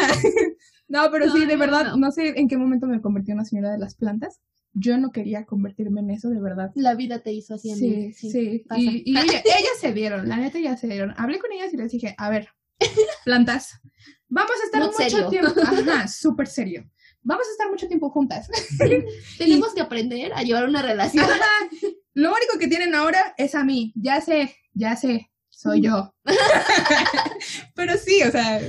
No, 0.89 1.11
pero 1.11 1.31
sí, 1.33 1.47
de 1.47 1.55
no, 1.55 1.59
verdad, 1.61 1.85
no. 1.87 1.97
no 1.97 2.13
sé 2.13 2.35
en 2.39 2.49
qué 2.49 2.57
momento 2.57 2.87
me 2.87 3.01
convertí 3.01 3.31
en 3.31 3.39
una 3.39 3.45
señora 3.47 3.71
de 3.73 3.79
las 3.79 3.95
plantas. 3.95 4.41
Yo 4.75 4.97
no 4.99 5.11
quería 5.11 5.45
convertirme 5.45 6.01
en 6.01 6.11
eso, 6.11 6.31
de 6.31 6.41
verdad. 6.41 6.71
La 6.75 6.95
vida 6.95 7.21
te 7.21 7.33
hizo 7.33 7.55
así. 7.55 7.75
Sí, 7.75 8.13
sí. 8.13 8.65
pasa. 8.69 8.81
Y, 8.81 9.03
y 9.07 9.17
ella- 9.19 9.43
ellas 9.45 9.79
se 9.81 9.93
dieron, 9.93 10.29
la 10.29 10.37
neta 10.37 10.59
ya 10.59 10.77
se 10.77 10.87
dieron. 10.89 11.15
Hablé 11.19 11.39
con 11.39 11.53
ellas 11.53 11.73
y 11.73 11.77
les 11.77 11.93
dije, 11.93 12.15
a 12.17 12.31
ver, 12.31 12.49
plantas, 13.25 13.81
vamos 14.33 14.53
a 14.61 14.65
estar 14.65 14.83
mucho 14.83 14.97
serio. 14.99 15.29
tiempo. 15.29 15.61
Ajá, 15.61 16.09
súper 16.09 16.47
serio. 16.47 16.91
Vamos 17.23 17.47
a 17.47 17.51
estar 17.53 17.71
mucho 17.71 17.87
tiempo 17.87 18.11
juntas. 18.11 18.49
Tenemos 19.39 19.75
que 19.75 19.81
aprender 19.81 20.33
a 20.35 20.43
llevar 20.43 20.69
una 20.69 20.83
relación. 20.83 21.25
Ajá. 21.25 21.69
Lo 22.15 22.31
único 22.31 22.59
que 22.59 22.69
tienen 22.69 22.95
ahora 22.95 23.35
es 23.37 23.55
a 23.55 23.63
mí. 23.65 23.93
Ya 23.95 24.21
sé, 24.21 24.57
ya 24.75 24.97
sé, 24.97 25.31
soy 25.51 25.83
yo. 25.83 26.15
Pero 27.75 27.97
sí, 27.97 28.23
o 28.23 28.31
sea, 28.31 28.61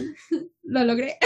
lo 0.64 0.84
logré. 0.84 1.18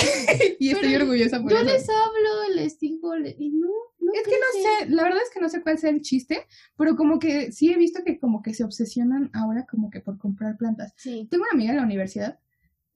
y 0.60 0.72
estoy 0.72 0.92
Pero 0.92 1.04
orgullosa 1.04 1.42
por 1.42 1.52
Yo 1.52 1.58
eso. 1.58 1.66
les 1.66 1.90
hablo, 1.90 2.56
les 2.56 2.80
digo, 2.80 3.16
y 3.18 3.50
no, 3.50 3.68
no 4.00 4.12
Es 4.14 4.24
que 4.24 4.32
no 4.32 4.62
sé, 4.62 4.90
la 4.90 5.04
verdad 5.04 5.22
es 5.22 5.30
que 5.34 5.40
no 5.42 5.50
sé 5.50 5.62
cuál 5.62 5.78
sea 5.78 5.90
el 5.90 6.02
chiste, 6.02 6.48
pero 6.78 6.96
como 6.96 7.20
que 7.20 7.52
sí 7.52 7.72
he 7.72 7.78
visto 7.78 8.04
que 8.06 8.20
como 8.20 8.42
que 8.42 8.54
se 8.54 8.64
obsesionan 8.64 9.30
ahora 9.34 9.66
como 9.70 9.90
que 9.90 10.00
por 10.00 10.18
comprar 10.18 10.58
plantas. 10.58 10.94
Sí. 10.96 11.28
Tengo 11.30 11.44
una 11.44 11.54
amiga 11.54 11.72
en 11.72 11.78
la 11.78 11.84
universidad, 11.84 12.40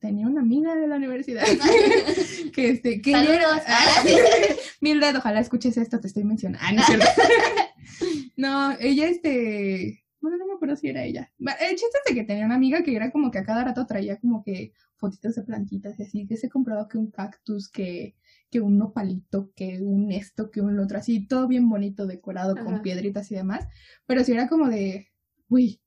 tenía 0.02 0.28
una 0.28 0.42
amiga 0.42 0.76
de 0.76 0.88
la 0.88 0.98
universidad 0.98 1.44
que 2.54 2.70
este, 2.70 3.02
que 3.02 3.12
Saludos. 3.12 3.38
era- 3.38 4.56
Mildred, 4.82 5.16
ojalá 5.18 5.40
escuches 5.40 5.78
esto, 5.78 6.00
te 6.02 6.08
estoy 6.08 6.24
mencionando. 6.26 6.82
Ah, 6.86 7.00
no 8.36 8.72
ella 8.80 9.08
este, 9.08 10.04
bueno, 10.20 10.38
no 10.38 10.48
me 10.48 10.54
acuerdo 10.54 10.76
si 10.76 10.90
era 10.90 11.04
ella. 11.06 11.32
El 11.40 11.76
chiste 11.78 11.98
es 12.04 12.14
de 12.14 12.20
que 12.20 12.26
tenía 12.26 12.46
una 12.46 12.56
amiga 12.56 12.84
que 12.84 12.96
era 12.96 13.12
como 13.12 13.32
que 13.32 13.38
a 13.40 13.46
cada 13.46 13.64
rato 13.64 13.86
traía 13.86 14.20
como 14.20 14.44
que 14.44 14.74
fotitos 14.98 15.36
de 15.36 15.44
plantitas 15.44 15.98
y 16.00 16.04
así, 16.04 16.28
que 16.28 16.36
se 16.38 16.50
compraba 16.50 16.88
que 16.88 16.98
un 16.98 17.10
cactus, 17.12 17.70
que 17.70 18.16
que 18.50 18.60
un 18.60 18.78
nopalito, 18.78 19.54
que 19.56 19.80
un 19.82 20.12
esto, 20.12 20.52
que 20.52 20.60
un 20.60 20.78
otro, 20.78 20.98
así, 20.98 21.26
todo 21.26 21.48
bien 21.48 21.70
bonito, 21.70 22.06
decorado 22.06 22.54
con 22.62 22.82
piedritas 22.82 23.32
y 23.32 23.36
demás. 23.36 23.66
Pero 24.06 24.26
si 24.26 24.34
era 24.34 24.50
como 24.50 24.68
de, 24.68 25.08
uy, 25.48 25.80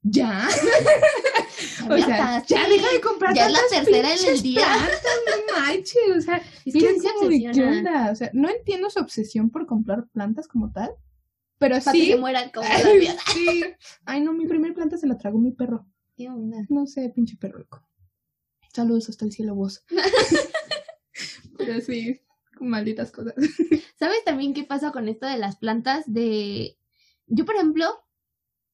ya. 0.00 0.48
O 1.58 1.96
sea, 1.98 2.04
Aviatas, 2.04 2.46
ya 2.46 2.64
sí. 2.64 2.70
deja 2.72 2.92
de 2.92 3.00
comprar 3.00 3.34
Ya 3.34 3.46
es 3.46 3.52
la 3.52 3.60
tercera 3.70 4.14
en 4.14 4.26
el 4.28 4.42
día. 4.42 4.64
plantas, 4.64 5.02
no 5.26 5.60
manches, 5.60 6.16
o 6.16 6.20
sea, 6.20 6.36
Es 6.64 6.74
que 6.74 6.96
como 7.14 7.68
onda, 7.68 8.10
o 8.12 8.14
sea, 8.16 8.30
no 8.32 8.48
entiendo 8.48 8.90
su 8.90 9.00
obsesión 9.00 9.50
por 9.50 9.66
comprar 9.66 10.06
plantas 10.12 10.46
como 10.48 10.70
tal, 10.72 10.90
pero 11.58 11.78
Para 11.80 11.92
que 11.92 11.98
sí, 11.98 12.06
se 12.12 12.16
mueran 12.16 12.50
como 12.50 12.68
la 12.84 12.92
vida. 12.92 13.16
sí, 13.32 13.64
ay 14.04 14.20
no, 14.20 14.32
mi 14.32 14.46
primer 14.46 14.74
planta 14.74 14.96
se 14.96 15.06
la 15.06 15.18
tragó 15.18 15.38
mi 15.38 15.52
perro, 15.52 15.86
¿Qué 16.16 16.28
onda? 16.28 16.58
no 16.68 16.86
sé, 16.86 17.10
pinche 17.14 17.36
perro 17.36 17.58
loco. 17.58 17.82
Saludos 18.72 19.08
hasta 19.08 19.24
el 19.24 19.32
cielo 19.32 19.54
vos. 19.56 19.84
pero 21.58 21.80
sí, 21.80 22.20
malditas 22.60 23.10
cosas. 23.10 23.34
¿Sabes 23.98 24.22
también 24.24 24.54
qué 24.54 24.64
pasa 24.64 24.92
con 24.92 25.08
esto 25.08 25.26
de 25.26 25.38
las 25.38 25.56
plantas? 25.56 26.04
De. 26.06 26.78
Yo, 27.26 27.44
por 27.44 27.56
ejemplo, 27.56 27.86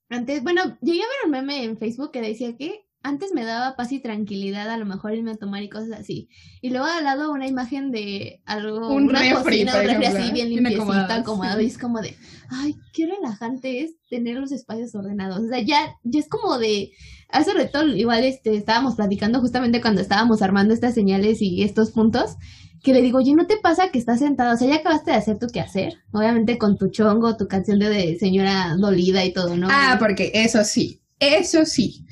antes, 0.09 0.43
bueno, 0.43 0.79
llegué 0.81 1.03
a 1.03 1.07
ver 1.07 1.27
un 1.27 1.31
meme 1.31 1.65
en 1.65 1.79
Facebook 1.79 2.13
que 2.13 2.21
decía 2.21 2.57
que 2.57 2.85
antes 3.05 3.35
me 3.35 3.45
daba 3.45 3.77
paz 3.77 3.93
y 3.93 4.01
tranquilidad 4.01 4.71
a 4.71 4.79
lo 4.79 4.87
mejor 4.87 5.13
irme 5.13 5.33
a 5.33 5.37
tomar 5.37 5.63
y 5.63 5.69
cosas 5.69 5.93
así. 5.93 6.31
Y 6.63 6.71
luego 6.71 6.87
al 6.87 7.05
lado 7.05 7.33
una 7.33 7.47
imagen 7.47 7.91
de 7.93 8.41
algo, 8.47 8.89
Un 8.89 9.11
una 9.11 9.19
refri, 9.21 9.67
cocina, 9.67 9.79
un 9.79 9.87
refri 9.87 10.07
así 10.07 10.33
bien 10.33 10.35
bien 10.35 10.49
limpiecito, 10.49 10.83
acomodado, 10.85 11.21
acomodado. 11.21 11.59
sí. 11.59 11.65
Y 11.67 11.69
es 11.69 11.79
como 11.79 12.01
de, 12.01 12.17
ay, 12.49 12.77
qué 12.95 13.07
relajante 13.07 13.85
es 13.85 13.97
tener 14.09 14.39
los 14.39 14.53
espacios 14.53 14.95
ordenados. 14.95 15.41
O 15.41 15.49
sea, 15.49 15.61
ya, 15.61 15.97
ya 16.03 16.19
es 16.19 16.29
como 16.29 16.57
de, 16.57 16.93
hace 17.29 17.53
rato 17.53 17.87
igual 17.87 18.25
este, 18.25 18.57
estábamos 18.57 18.95
platicando 18.95 19.41
justamente 19.41 19.83
cuando 19.83 20.01
estábamos 20.01 20.41
armando 20.41 20.73
estas 20.73 20.95
señales 20.95 21.43
y 21.43 21.63
estos 21.63 21.91
puntos, 21.91 22.37
que 22.85 22.93
le 22.93 23.01
digo, 23.01 23.19
oye, 23.19 23.35
¿no 23.35 23.47
te 23.47 23.57
pasa 23.57 23.89
que 23.89 23.99
estás 23.99 24.19
sentada? 24.19 24.53
O 24.53 24.57
sea, 24.59 24.69
ya 24.69 24.77
acabaste 24.77 25.11
de 25.11 25.17
hacer 25.17 25.39
tu 25.39 25.47
quehacer, 25.49 25.95
obviamente 26.13 26.59
con 26.59 26.77
tu 26.77 26.91
chongo, 26.91 27.37
tu 27.37 27.49
canción 27.49 27.79
de, 27.79 28.17
señora 28.21 28.77
dolida 28.79 29.25
y 29.25 29.33
todo, 29.33 29.57
¿no? 29.57 29.69
Ah, 29.71 29.97
porque 29.99 30.31
eso 30.35 30.63
sí, 30.65 31.01
eso 31.19 31.65
sí. 31.65 32.05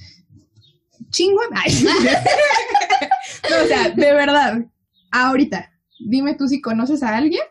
Chingo. 1.11 1.41
O 3.45 3.67
sea, 3.67 3.91
de 3.91 4.13
verdad, 4.15 4.65
ahorita, 5.11 5.73
dime 5.99 6.35
tú 6.35 6.47
si 6.47 6.61
conoces 6.61 7.03
a 7.03 7.17
alguien 7.17 7.43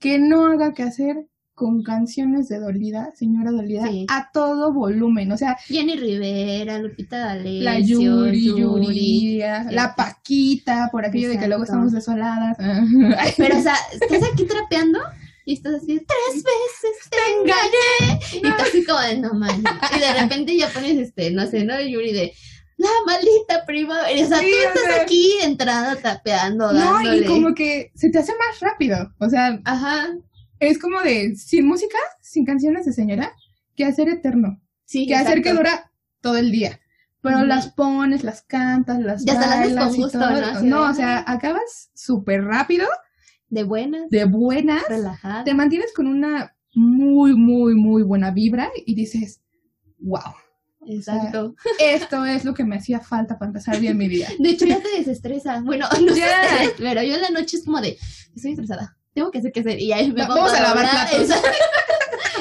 que 0.00 0.18
no 0.18 0.46
haga 0.46 0.72
que 0.72 0.82
hacer 0.82 1.28
con 1.56 1.82
canciones 1.82 2.48
de 2.48 2.60
Dolida, 2.60 3.10
señora 3.16 3.50
Dolida, 3.50 3.86
Sí. 3.88 4.04
a 4.10 4.30
todo 4.30 4.74
volumen. 4.74 5.32
O 5.32 5.38
sea, 5.38 5.56
Jenny 5.66 5.96
Rivera, 5.96 6.78
Lupita 6.78 7.18
D'Alessio, 7.18 7.64
la 7.64 7.78
Yuri, 7.80 8.44
Yuri. 8.44 8.58
Yuri, 8.58 9.38
la 9.70 9.94
Paquita, 9.96 10.90
por 10.92 11.06
aquello 11.06 11.30
de 11.30 11.38
que 11.38 11.48
luego 11.48 11.64
estamos 11.64 11.92
desoladas. 11.92 12.58
Pero, 13.38 13.58
o 13.58 13.62
sea, 13.62 13.74
estás 13.90 14.22
aquí 14.32 14.44
trapeando 14.44 15.00
y 15.46 15.54
estás 15.54 15.76
así, 15.76 15.96
tres 15.98 16.44
veces 16.44 17.10
te 17.10 17.16
engañé. 17.40 18.20
Y 18.34 18.40
tú 18.42 18.62
así 18.62 18.84
como 18.84 19.00
de, 19.00 19.18
no 19.18 19.32
manches. 19.32 19.72
Y 19.96 20.00
de 20.00 20.12
repente 20.20 20.56
ya 20.58 20.68
pones, 20.68 20.98
este, 20.98 21.30
no 21.30 21.46
sé, 21.46 21.64
¿no? 21.64 21.80
Yuri 21.80 22.12
de, 22.12 22.32
la 22.76 22.88
maldita 23.06 23.64
primavera. 23.66 24.24
O 24.24 24.28
sea, 24.28 24.40
Sí, 24.40 24.50
tú 24.50 24.56
o 24.66 24.68
estás 24.74 24.92
sea- 24.94 25.02
aquí 25.04 25.32
entrada, 25.42 25.96
tapeando, 25.96 26.70
No, 26.70 26.78
dándole. 26.78 27.18
y 27.18 27.24
como 27.24 27.54
que 27.54 27.90
se 27.94 28.10
te 28.10 28.18
hace 28.18 28.32
más 28.32 28.60
rápido. 28.60 29.10
O 29.20 29.30
sea, 29.30 29.58
Ajá, 29.64 30.08
es 30.60 30.78
como 30.78 31.00
de 31.02 31.34
sin 31.36 31.66
música, 31.66 31.98
sin 32.20 32.44
canciones 32.44 32.86
de 32.86 32.92
señora, 32.92 33.32
que 33.74 33.84
hacer 33.84 34.08
eterno. 34.08 34.60
sí, 34.84 35.06
Que 35.06 35.14
hacer 35.16 35.42
que 35.42 35.52
dura 35.52 35.90
todo 36.20 36.36
el 36.36 36.50
día. 36.50 36.80
Pero 37.22 37.44
las 37.44 37.72
pones, 37.72 38.22
las 38.22 38.42
cantas, 38.42 39.00
las 39.00 39.26
Y 39.26 39.30
hasta 39.30 39.48
las 39.48 39.58
bailas 39.58 39.86
con 39.88 39.94
y 39.94 39.98
gusto, 40.02 40.18
todo. 40.20 40.62
¿no? 40.62 40.82
O 40.90 40.94
sea, 40.94 41.24
acabas 41.26 41.90
súper 41.94 42.44
rápido, 42.44 42.86
De 43.48 43.64
buenas, 43.64 44.08
de 44.10 44.24
buenas, 44.26 44.84
relajada. 44.88 45.42
te 45.44 45.52
mantienes 45.54 45.92
con 45.92 46.06
una 46.06 46.54
muy, 46.74 47.34
muy, 47.34 47.74
muy 47.74 48.02
buena 48.04 48.30
vibra 48.30 48.70
y 48.84 48.94
dices, 48.94 49.40
wow, 49.98 50.20
Exacto. 50.86 51.56
esto 51.80 52.24
es 52.24 52.44
lo 52.44 52.54
que 52.54 52.64
me 52.64 52.76
hacía 52.76 53.00
falta 53.00 53.38
para 53.38 53.48
empezar 53.48 53.80
bien 53.80 53.96
mi 53.98 54.08
día. 54.08 54.28
De 54.38 54.50
hecho, 54.50 54.66
ya 54.66 54.80
te 54.80 54.96
desestresa. 54.96 55.60
Bueno, 55.62 55.88
no 56.06 56.14
sé 56.14 56.20
Ya. 56.20 56.42
ustedes, 56.42 56.74
pero 56.78 57.02
yo 57.02 57.14
en 57.16 57.22
la 57.22 57.30
noche 57.30 57.56
es 57.56 57.64
como 57.64 57.80
de, 57.80 57.98
estoy 58.36 58.52
estresada, 58.52 58.95
tengo 59.16 59.30
que 59.32 59.38
hacer 59.38 59.50
que 59.50 59.60
hacer. 59.60 59.80
Y 59.80 59.92
ahí 59.92 60.12
me 60.12 60.20
Va- 60.20 60.26
pongo 60.28 60.40
vamos 60.42 60.54
a 60.54 60.62
lavar 60.62 60.88
platos. 60.90 61.28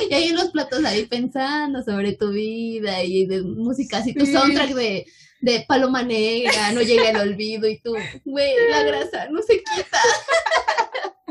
Y 0.09 0.13
ahí 0.13 0.25
en 0.25 0.35
los 0.35 0.51
platos 0.51 0.83
ahí 0.85 1.05
pensando 1.05 1.81
sobre 1.81 2.13
tu 2.13 2.29
vida 2.31 3.01
y 3.03 3.25
de 3.25 3.41
música, 3.41 3.97
así 3.99 4.13
tu 4.13 4.25
Sí. 4.25 4.33
soundtrack 4.33 4.71
de, 4.75 5.05
de 5.41 5.65
Paloma 5.67 6.03
Negra, 6.03 6.71
no 6.73 6.81
llegue 6.81 7.07
al 7.07 7.21
olvido 7.29 7.67
y 7.67 7.79
tú, 7.79 7.95
güey, 8.25 8.53
la 8.69 8.83
grasa 8.83 9.29
no 9.31 9.41
se 9.41 9.57
quita, 9.63 9.97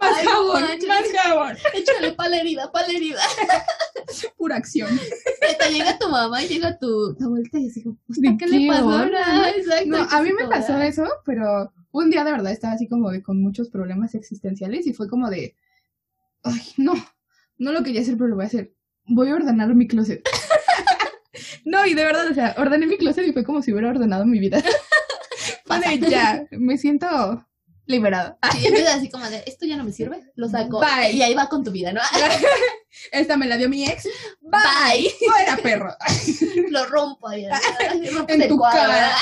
Más 0.00 0.16
Ay, 0.16 0.26
jabón, 0.26 0.62
más 0.86 1.04
jabón. 1.12 1.56
échale 1.74 2.12
pa' 2.12 2.28
la 2.28 2.36
herida, 2.38 2.70
pa' 2.70 2.82
la 2.86 2.92
herida. 2.92 3.20
Pura 4.38 4.54
acción. 4.56 4.88
Te 5.58 5.72
llega 5.72 5.98
tu 5.98 6.08
mamá 6.08 6.40
y 6.44 6.48
llega 6.48 6.78
tu, 6.78 7.16
tu 7.16 7.24
abuelita 7.24 7.58
y 7.58 7.66
así 7.68 7.82
como, 7.82 7.98
¿De 8.06 8.36
¿qué 8.38 8.46
le 8.46 8.58
qué 8.58 8.68
pasó? 8.68 9.02
Exacto. 9.04 9.86
No, 9.86 10.08
a 10.08 10.22
mí 10.22 10.32
me 10.32 10.46
pasó 10.46 10.80
eso, 10.80 11.04
pero 11.26 11.72
un 11.92 12.10
día 12.10 12.24
de 12.24 12.32
verdad 12.32 12.52
estaba 12.52 12.74
así 12.74 12.88
como 12.88 13.10
de 13.10 13.22
con 13.22 13.42
muchos 13.42 13.70
problemas 13.70 14.14
existenciales 14.14 14.86
y 14.86 14.92
fue 14.92 15.08
como 15.08 15.30
de, 15.30 15.56
ay, 16.42 16.60
no, 16.76 16.94
no 17.58 17.72
lo 17.72 17.82
quería 17.82 18.02
hacer, 18.02 18.16
pero 18.16 18.28
lo 18.28 18.36
voy 18.36 18.44
a 18.44 18.48
hacer. 18.48 18.74
Voy 19.06 19.28
a 19.28 19.34
ordenar 19.34 19.74
mi 19.74 19.88
closet. 19.88 20.22
no, 21.64 21.86
y 21.86 21.94
de 21.94 22.04
verdad, 22.04 22.30
o 22.30 22.34
sea, 22.34 22.54
ordené 22.58 22.86
mi 22.86 22.98
closet 22.98 23.26
y 23.26 23.32
fue 23.32 23.44
como 23.44 23.62
si 23.62 23.72
hubiera 23.72 23.90
ordenado 23.90 24.24
mi 24.24 24.38
vida. 24.38 24.62
De, 25.68 26.10
ya, 26.10 26.44
me 26.50 26.76
siento 26.76 27.46
liberada. 27.88 28.38
Y 28.60 28.66
empieza 28.66 28.94
así 28.94 29.10
como 29.10 29.28
de, 29.28 29.42
esto 29.46 29.66
ya 29.66 29.76
no 29.76 29.84
me 29.84 29.92
sirve, 29.92 30.30
lo 30.36 30.48
saco. 30.48 30.80
Bye. 30.80 31.12
Y 31.12 31.22
ahí 31.22 31.34
va 31.34 31.48
con 31.48 31.64
tu 31.64 31.70
vida, 31.70 31.92
¿no? 31.92 32.00
Esta 33.12 33.36
me 33.36 33.46
la 33.46 33.56
dio 33.56 33.68
mi 33.68 33.84
ex. 33.84 34.08
Bye. 34.40 35.10
Fuera, 35.26 35.56
perro. 35.56 35.94
Lo 36.70 36.86
rompo 36.86 37.30
en 37.32 38.42
el 38.42 38.48
tu 38.48 38.58
cuadro. 38.58 38.80
cara. 38.80 39.16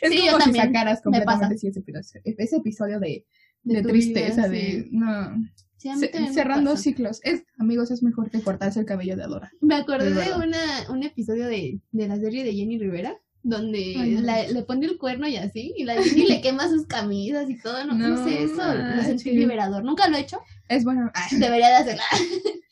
Es 0.00 0.10
Sí, 0.10 0.18
yo 0.24 0.32
como 0.32 0.38
si 0.38 0.44
también. 0.44 0.66
sacaras 0.66 0.98
Me 0.98 1.02
completamente 1.02 1.58
sí, 1.58 1.66
ese, 1.68 1.80
episodio- 1.80 2.22
ese 2.24 2.56
episodio 2.56 3.00
de, 3.00 3.24
de, 3.64 3.82
tristeza, 3.82 4.48
vida, 4.48 4.62
de 4.62 4.88
no. 4.90 5.48
Sí, 5.76 5.90
cerrando 6.32 6.76
ciclos. 6.76 7.18
Es, 7.24 7.42
amigos, 7.58 7.90
es 7.90 8.04
mejor 8.04 8.30
que 8.30 8.40
cortarse 8.40 8.78
el 8.78 8.86
cabello 8.86 9.16
de 9.16 9.24
Adora. 9.24 9.50
Me 9.60 9.74
acordé 9.74 10.12
de 10.14 10.32
una, 10.34 10.58
un 10.90 11.02
episodio 11.02 11.46
de, 11.48 11.80
de 11.90 12.06
la 12.08 12.16
serie 12.20 12.44
de 12.44 12.54
Jenny 12.54 12.78
Rivera, 12.78 13.18
donde 13.42 13.96
Ay, 13.98 14.10
no. 14.12 14.20
la- 14.20 14.46
le 14.46 14.62
pone 14.62 14.86
el 14.86 14.96
cuerno 14.96 15.26
y 15.26 15.36
así, 15.36 15.74
y 15.76 15.82
la 15.82 16.00
Jenny 16.00 16.26
le 16.28 16.40
quema 16.40 16.68
sus 16.68 16.86
camisas 16.86 17.50
y 17.50 17.58
todo. 17.60 17.84
No, 17.84 17.94
no, 17.94 18.08
No 18.10 18.24
sé, 18.24 18.44
eso 18.44 18.62
lo 18.74 19.02
sentí 19.02 19.32
liberador. 19.32 19.82
Nunca 19.82 20.08
lo 20.08 20.16
he 20.16 20.20
hecho. 20.20 20.38
Es 20.68 20.84
bueno. 20.84 21.10
Debería 21.32 21.68
de 21.70 21.74
hacerlo. 21.74 22.02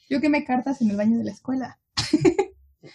yo 0.09 0.21
quemé 0.21 0.45
cartas 0.45 0.81
en 0.81 0.91
el 0.91 0.97
baño 0.97 1.19
de 1.19 1.25
la 1.25 1.33
escuela. 1.33 1.81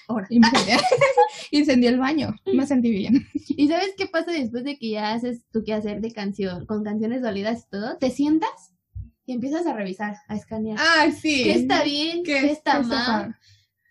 Ahora. 0.08 0.28
Incendié 1.52 1.90
el 1.90 2.00
baño. 2.00 2.36
Me 2.46 2.66
sentí 2.66 2.92
bien. 2.92 3.28
¿Y 3.34 3.68
sabes 3.68 3.94
qué 3.98 4.08
pasa 4.08 4.32
después 4.32 4.64
de 4.64 4.78
que 4.78 4.90
ya 4.92 5.14
haces 5.14 5.42
tu 5.52 5.64
quehacer 5.64 6.02
de 6.02 6.12
canción, 6.12 6.66
con 6.66 6.84
canciones 6.84 7.22
dolidas 7.22 7.66
y 7.66 7.70
todo? 7.70 7.98
Te 7.98 8.12
sientas 8.12 8.74
y 9.26 9.34
empiezas 9.34 9.66
a 9.66 9.74
revisar, 9.74 10.18
a 10.28 10.36
escanear. 10.36 10.78
Ah, 10.80 11.12
sí. 11.12 11.44
¿Qué 11.44 11.54
está 11.54 11.84
bien? 11.84 12.24
¿Qué, 12.24 12.52
está 12.52 12.82
mal? 12.82 13.36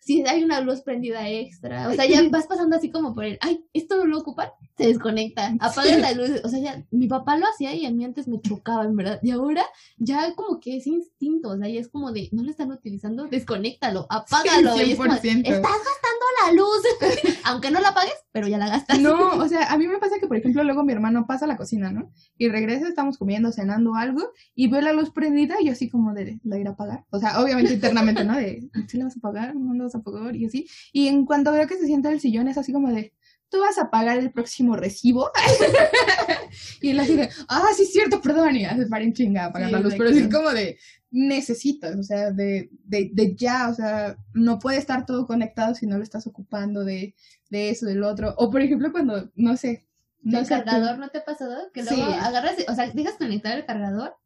Si 0.04 0.22
hay 0.26 0.44
una 0.44 0.60
luz 0.60 0.82
prendida 0.82 1.28
extra. 1.30 1.88
O 1.88 1.94
sea, 1.94 2.04
ya 2.06 2.22
vas 2.28 2.46
pasando 2.46 2.76
así 2.76 2.90
como 2.90 3.14
por 3.14 3.24
el, 3.24 3.38
ay, 3.40 3.64
esto 3.72 3.96
no 3.96 4.04
lo 4.04 4.18
ocupan, 4.18 4.48
se 4.76 4.88
desconecta, 4.88 5.54
apagan 5.60 5.94
Sí. 5.94 6.00
la 6.02 6.12
luz. 6.12 6.42
O 6.44 6.48
sea, 6.50 6.58
ya, 6.60 6.84
mi 6.90 7.06
papá 7.06 7.38
lo 7.38 7.46
hacía 7.46 7.74
y 7.74 7.86
a 7.86 7.90
mí 7.90 8.04
antes 8.04 8.28
me 8.28 8.38
chocaba, 8.40 8.84
en 8.84 8.96
verdad. 8.96 9.18
Y 9.22 9.30
ahora 9.30 9.64
ya 9.96 10.34
como 10.34 10.60
que 10.60 10.76
es 10.76 10.86
instinto, 10.86 11.48
o 11.50 11.56
sea, 11.56 11.68
ya 11.68 11.80
es 11.80 11.88
como 11.88 12.12
de, 12.12 12.28
no 12.32 12.42
lo 12.42 12.50
están 12.50 12.70
utilizando, 12.70 13.24
desconéctalo, 13.28 14.06
apágalo. 14.10 14.76
y 14.76 14.90
es 14.92 14.98
como, 14.98 15.10
100%. 15.10 15.38
estás 15.46 15.62
gastando 15.62 16.24
la 16.46 16.52
luz. 16.52 16.82
Aunque 17.44 17.70
no 17.70 17.80
la 17.80 17.88
apagues, 17.88 18.14
pero 18.30 18.46
ya 18.46 18.58
la 18.58 18.68
gastas. 18.68 19.00
No, 19.00 19.36
o 19.36 19.48
sea, 19.48 19.72
a 19.72 19.78
mí 19.78 19.86
me 19.86 19.98
pasa 19.98 20.18
que, 20.20 20.26
por 20.26 20.36
ejemplo, 20.36 20.64
luego 20.64 20.84
mi 20.84 20.92
hermano 20.92 21.26
pasa 21.26 21.46
a 21.46 21.48
la 21.48 21.56
cocina, 21.56 21.92
¿no? 21.92 22.10
Y 22.36 22.48
regresa, 22.48 22.88
estamos 22.88 23.16
comiendo, 23.16 23.52
cenando 23.52 23.94
algo, 23.94 24.20
y 24.54 24.68
veo 24.68 24.82
la 24.82 24.92
luz 24.92 25.10
prendida 25.10 25.56
y 25.62 25.66
yo 25.66 25.72
así 25.72 25.88
como 25.88 26.12
de, 26.12 26.40
¿la 26.44 26.58
irá 26.58 26.70
a 26.70 26.72
apagar? 26.74 27.04
O 27.10 27.18
sea, 27.18 27.40
obviamente 27.40 27.72
internamente, 27.72 28.24
¿no? 28.24 28.36
De, 28.36 28.68
¿sí 28.88 28.98
la 28.98 29.04
vas 29.04 29.16
a 29.16 29.18
apagar? 29.18 29.54
¿No 29.56 29.84
vas 29.84 29.93
a? 29.98 30.36
Y 30.36 30.46
así. 30.46 30.68
Y 30.92 31.08
en 31.08 31.24
cuanto 31.26 31.52
veo 31.52 31.66
que 31.66 31.76
se 31.76 31.86
sienta 31.86 32.08
en 32.08 32.14
el 32.14 32.20
sillón, 32.20 32.48
es 32.48 32.58
así 32.58 32.72
como 32.72 32.90
de, 32.90 33.12
¿tú 33.48 33.60
vas 33.60 33.78
a 33.78 33.90
pagar 33.90 34.18
el 34.18 34.32
próximo 34.32 34.76
recibo? 34.76 35.30
y 36.80 36.90
él 36.90 37.00
así 37.00 37.16
de, 37.16 37.28
ah, 37.48 37.66
sí 37.76 37.82
es 37.84 37.92
cierto, 37.92 38.20
perdón, 38.20 38.56
y 38.56 38.62
ya 38.62 38.76
se 38.76 38.86
para 38.86 39.04
en 39.04 39.12
chinga 39.12 39.44
a 39.44 39.46
apagar 39.46 39.68
Sí, 39.68 39.72
la 39.74 39.80
luz, 39.80 39.94
pero 39.96 40.10
así 40.10 40.28
como 40.28 40.50
de, 40.50 40.78
necesitas, 41.10 41.96
o 41.96 42.02
sea, 42.02 42.30
de, 42.30 42.70
de, 42.84 43.10
de 43.12 43.34
ya, 43.36 43.68
o 43.68 43.74
sea, 43.74 44.16
no 44.32 44.58
puede 44.58 44.78
estar 44.78 45.06
todo 45.06 45.26
conectado 45.26 45.74
si 45.74 45.86
no 45.86 45.96
lo 45.96 46.02
estás 46.02 46.26
ocupando 46.26 46.84
de, 46.84 47.14
de 47.50 47.70
eso, 47.70 47.86
del 47.86 48.02
otro. 48.02 48.34
O 48.36 48.50
por 48.50 48.60
ejemplo, 48.62 48.90
cuando, 48.92 49.30
no 49.36 49.56
sé, 49.56 49.86
no 50.22 50.40
el 50.40 50.46
sé, 50.46 50.54
cargador, 50.54 50.98
¿no 50.98 51.08
te 51.10 51.18
ha 51.18 51.24
pasado? 51.24 51.70
Que 51.72 51.82
luego 51.82 52.04
Sí. 52.04 52.12
agarras, 52.20 52.56
o 52.68 52.74
sea, 52.74 52.90
dejas 52.90 53.14
conectar 53.14 53.56
el 53.56 53.66
cargador 53.66 54.16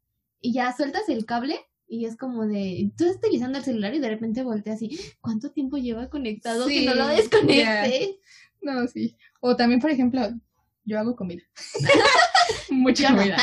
y 0.41 0.53
ya 0.53 0.75
sueltas 0.75 1.09
el 1.09 1.25
cable 1.25 1.59
y 1.89 2.05
es 2.05 2.15
como 2.15 2.45
de, 2.45 2.91
tú 2.95 3.05
estás 3.05 3.17
utilizando 3.17 3.57
el 3.57 3.63
celular 3.63 3.93
y 3.95 3.99
de 3.99 4.09
repente 4.09 4.43
volteas 4.43 4.75
así, 4.77 4.97
¿cuánto 5.19 5.51
tiempo 5.51 5.77
lleva 5.77 6.09
conectado 6.09 6.67
Sí, 6.67 6.81
que 6.81 6.85
no 6.85 6.95
lo 6.95 7.07
desconecte? 7.07 8.19
No, 8.61 8.87
sí. 8.87 9.17
O 9.41 9.55
también, 9.55 9.81
por 9.81 9.89
ejemplo, 9.89 10.21
yo 10.85 10.99
hago 10.99 11.15
comida. 11.15 11.41
Mucha 12.69 13.15
comida. 13.15 13.37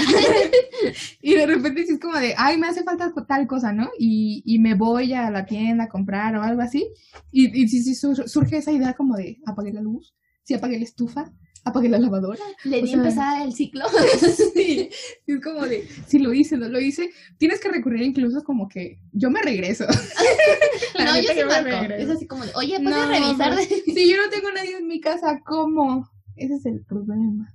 y 1.21 1.35
de 1.35 1.47
repente 1.47 1.85
sí 1.87 1.95
es 1.95 2.01
como 2.01 2.19
de, 2.19 2.35
ay, 2.37 2.59
me 2.59 2.69
hace 2.69 2.85
falta 2.85 3.13
tal 3.27 3.47
cosa, 3.47 3.73
¿no? 3.73 3.91
Y, 3.99 4.43
y 4.45 4.59
me 4.59 4.75
voy 4.75 5.13
a 5.13 5.31
la 5.31 5.45
tienda 5.47 5.85
a 5.85 5.89
comprar 5.89 6.37
o 6.37 6.43
algo 6.43 6.63
así. 6.63 6.89
Y, 7.33 7.63
y 7.63 7.69
sí, 7.69 7.83
sí 7.83 7.95
sur- 7.95 8.29
surge 8.29 8.59
esa 8.59 8.73
idea 8.73 8.95
como 8.95 9.17
de, 9.17 9.39
apagué 9.47 9.73
la 9.73 9.81
luz, 9.81 10.15
sí 10.45 10.55
apagué 10.55 10.79
la 10.79 10.85
estufa, 10.85 11.33
apagué 11.67 11.89
la 11.89 11.99
lavadora. 11.99 12.43
Le 12.65 12.79
O 12.79 12.83
di 12.83 12.89
sea, 12.89 12.97
empezar 12.99 13.43
el 13.47 13.53
ciclo. 13.53 13.85
sí, 14.55 14.89
es 15.27 15.41
como 15.43 15.67
de, 15.67 15.87
si 16.07 16.19
lo 16.19 16.33
hice, 16.33 16.57
no 16.57 16.69
lo 16.69 16.81
hice, 16.81 17.11
tienes 17.39 17.61
que 17.61 17.69
recurrir 17.69 18.03
incluso 18.03 18.43
como 18.45 18.69
que 18.69 18.99
yo 19.13 19.31
me 19.31 19.43
regreso. 19.43 19.85
La 20.95 21.05
no, 21.05 21.21
yo 21.21 21.33
sí 21.33 21.45
marco. 21.45 21.95
Es 21.95 22.09
así 22.09 22.27
como 22.27 22.45
de, 22.45 22.53
oye, 22.55 22.81
¿puedes 22.81 22.99
No, 22.99 23.09
revisar? 23.09 23.59
Si 23.63 24.11
yo 24.11 24.17
no 24.17 24.31
tengo 24.31 24.51
nadie 24.53 24.77
en 24.79 24.87
mi 24.87 25.01
casa, 25.01 25.41
¿cómo? 25.45 26.09
Ese 26.37 26.55
es 26.55 26.67
el 26.67 26.85
problema. 26.85 27.53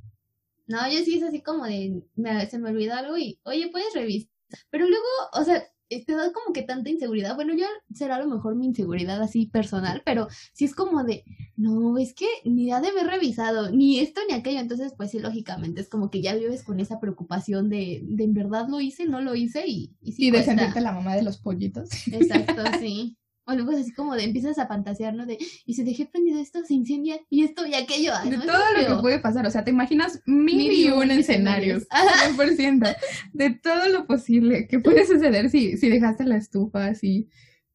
No, 0.67 0.89
yo 0.91 0.99
sí 1.03 1.17
es 1.17 1.23
así 1.23 1.41
como 1.41 1.65
de, 1.65 2.03
me- 2.15 2.45
se 2.49 2.59
me 2.59 2.69
olvidó 2.69 2.93
algo 2.95 3.17
y, 3.17 3.39
oye, 3.43 3.69
puedes 3.71 3.93
revisar. 3.93 4.29
Pero 4.69 4.87
luego, 4.87 5.05
o 5.33 5.43
sea, 5.43 5.63
te 5.99 6.13
da 6.13 6.31
como 6.31 6.53
que 6.53 6.63
tanta 6.63 6.89
inseguridad. 6.89 7.35
Bueno, 7.35 7.53
yo 7.53 7.65
será 7.93 8.15
a 8.15 8.19
lo 8.19 8.27
mejor 8.27 8.55
mi 8.55 8.65
inseguridad 8.65 9.21
así 9.21 9.47
personal, 9.47 10.01
pero 10.05 10.27
sí 10.53 10.65
es 10.65 10.73
como 10.73 11.03
de, 11.03 11.23
no, 11.57 11.97
es 11.97 12.13
que 12.13 12.27
ni 12.45 12.71
ha 12.71 12.81
de 12.81 12.89
haber 12.89 13.07
revisado, 13.07 13.71
ni 13.71 13.99
esto 13.99 14.21
ni 14.27 14.35
aquello. 14.35 14.59
Entonces, 14.59 14.93
pues 14.95 15.11
sí, 15.11 15.19
lógicamente 15.19 15.81
es 15.81 15.89
como 15.89 16.09
que 16.09 16.21
ya 16.21 16.35
vives 16.35 16.63
con 16.63 16.79
esa 16.79 16.99
preocupación 16.99 17.69
de, 17.69 18.01
de 18.03 18.23
en 18.23 18.33
verdad 18.33 18.67
lo 18.69 18.79
hice, 18.79 19.05
no 19.05 19.21
lo 19.21 19.35
hice 19.35 19.63
y, 19.67 19.95
y 20.01 20.13
sí 20.13 20.27
Y 20.27 20.31
de 20.31 20.81
la 20.81 20.91
mamá 20.91 21.15
de 21.15 21.23
los 21.23 21.37
pollitos. 21.37 21.89
Exacto, 22.07 22.63
sí. 22.79 23.17
O 23.45 23.53
luego 23.53 23.71
es 23.71 23.79
así 23.79 23.91
como 23.93 24.15
de 24.15 24.23
empiezas 24.23 24.59
a 24.59 24.67
fantasear, 24.67 25.13
¿no? 25.15 25.25
De, 25.25 25.37
y 25.65 25.73
si 25.73 25.83
dejé 25.83 26.05
prendido 26.05 26.39
esto, 26.39 26.59
se 26.63 26.73
incendia, 26.75 27.19
y 27.29 27.43
esto 27.43 27.65
y 27.65 27.73
aquello. 27.73 28.13
De 28.23 28.37
todo 28.37 28.63
lo 28.89 28.95
que 28.97 29.01
puede 29.01 29.19
pasar. 29.19 29.45
O 29.47 29.51
sea, 29.51 29.63
te 29.63 29.71
imaginas 29.71 30.21
mil, 30.25 30.55
Mil 30.57 30.71
y 30.71 30.89
un 30.89 31.09
escenarios. 31.11 31.83
escenarios. 31.91 32.37
100%. 32.37 32.95
De 33.33 33.49
todo 33.49 33.87
lo 33.89 34.05
posible 34.05 34.67
que 34.67 34.79
puede 34.79 35.05
suceder 35.07 35.49
si, 35.49 35.77
si 35.77 35.89
dejaste 35.89 36.23
la 36.25 36.37
estufa, 36.37 36.93
si, 36.93 37.29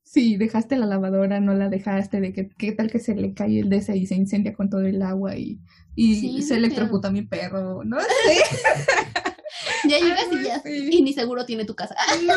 si 0.04 0.36
dejaste 0.36 0.76
la 0.76 0.86
lavadora, 0.86 1.40
no 1.40 1.52
la 1.54 1.68
dejaste, 1.68 2.20
de 2.20 2.32
que 2.32 2.48
qué 2.48 2.70
tal 2.72 2.90
que 2.90 3.00
se 3.00 3.16
le 3.16 3.34
cae 3.34 3.58
el 3.60 3.72
ese 3.72 3.96
y 3.96 4.06
se 4.06 4.14
incendia 4.14 4.54
con 4.54 4.70
todo 4.70 4.82
el 4.82 5.02
agua 5.02 5.36
y, 5.36 5.58
y 5.96 6.14
Sí, 6.20 6.42
se 6.42 6.54
electrocuta 6.56 7.10
mi 7.10 7.22
perro. 7.22 7.82
No 7.84 7.98
sé. 8.00 8.06
Ya 9.88 9.98
llegas 10.00 10.26
y 10.30 10.44
ya. 10.44 10.62
Y 10.96 11.02
ni 11.02 11.12
seguro 11.12 11.44
tiene 11.44 11.64
tu 11.64 11.74
casa. 11.74 11.96
No. 12.24 12.34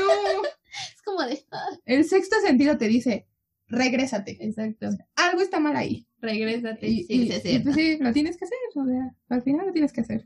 Es 0.96 1.02
como 1.04 1.22
de. 1.24 1.44
ah, 1.52 1.68
El 1.86 2.06
sexto 2.06 2.36
sentido 2.46 2.78
te 2.78 2.88
dice, 2.88 3.28
regrésate. 3.68 4.38
exacto. 4.46 4.90
Algo 5.16 5.42
está 5.42 5.60
mal 5.60 5.76
ahí. 5.76 6.08
Regrésate. 6.22 6.88
Y, 6.88 7.04
sí, 7.04 7.14
y- 7.14 7.56
y, 7.56 7.60
pues 7.60 7.76
sí, 7.76 7.98
lo 8.00 8.12
tienes 8.14 8.38
que 8.38 8.46
hacer. 8.46 8.58
O 8.76 8.86
sea, 8.86 9.16
al 9.30 9.42
final 9.44 9.68
lo 9.68 9.74
tienes 9.74 9.94
que 9.94 10.02
hacer. 10.02 10.26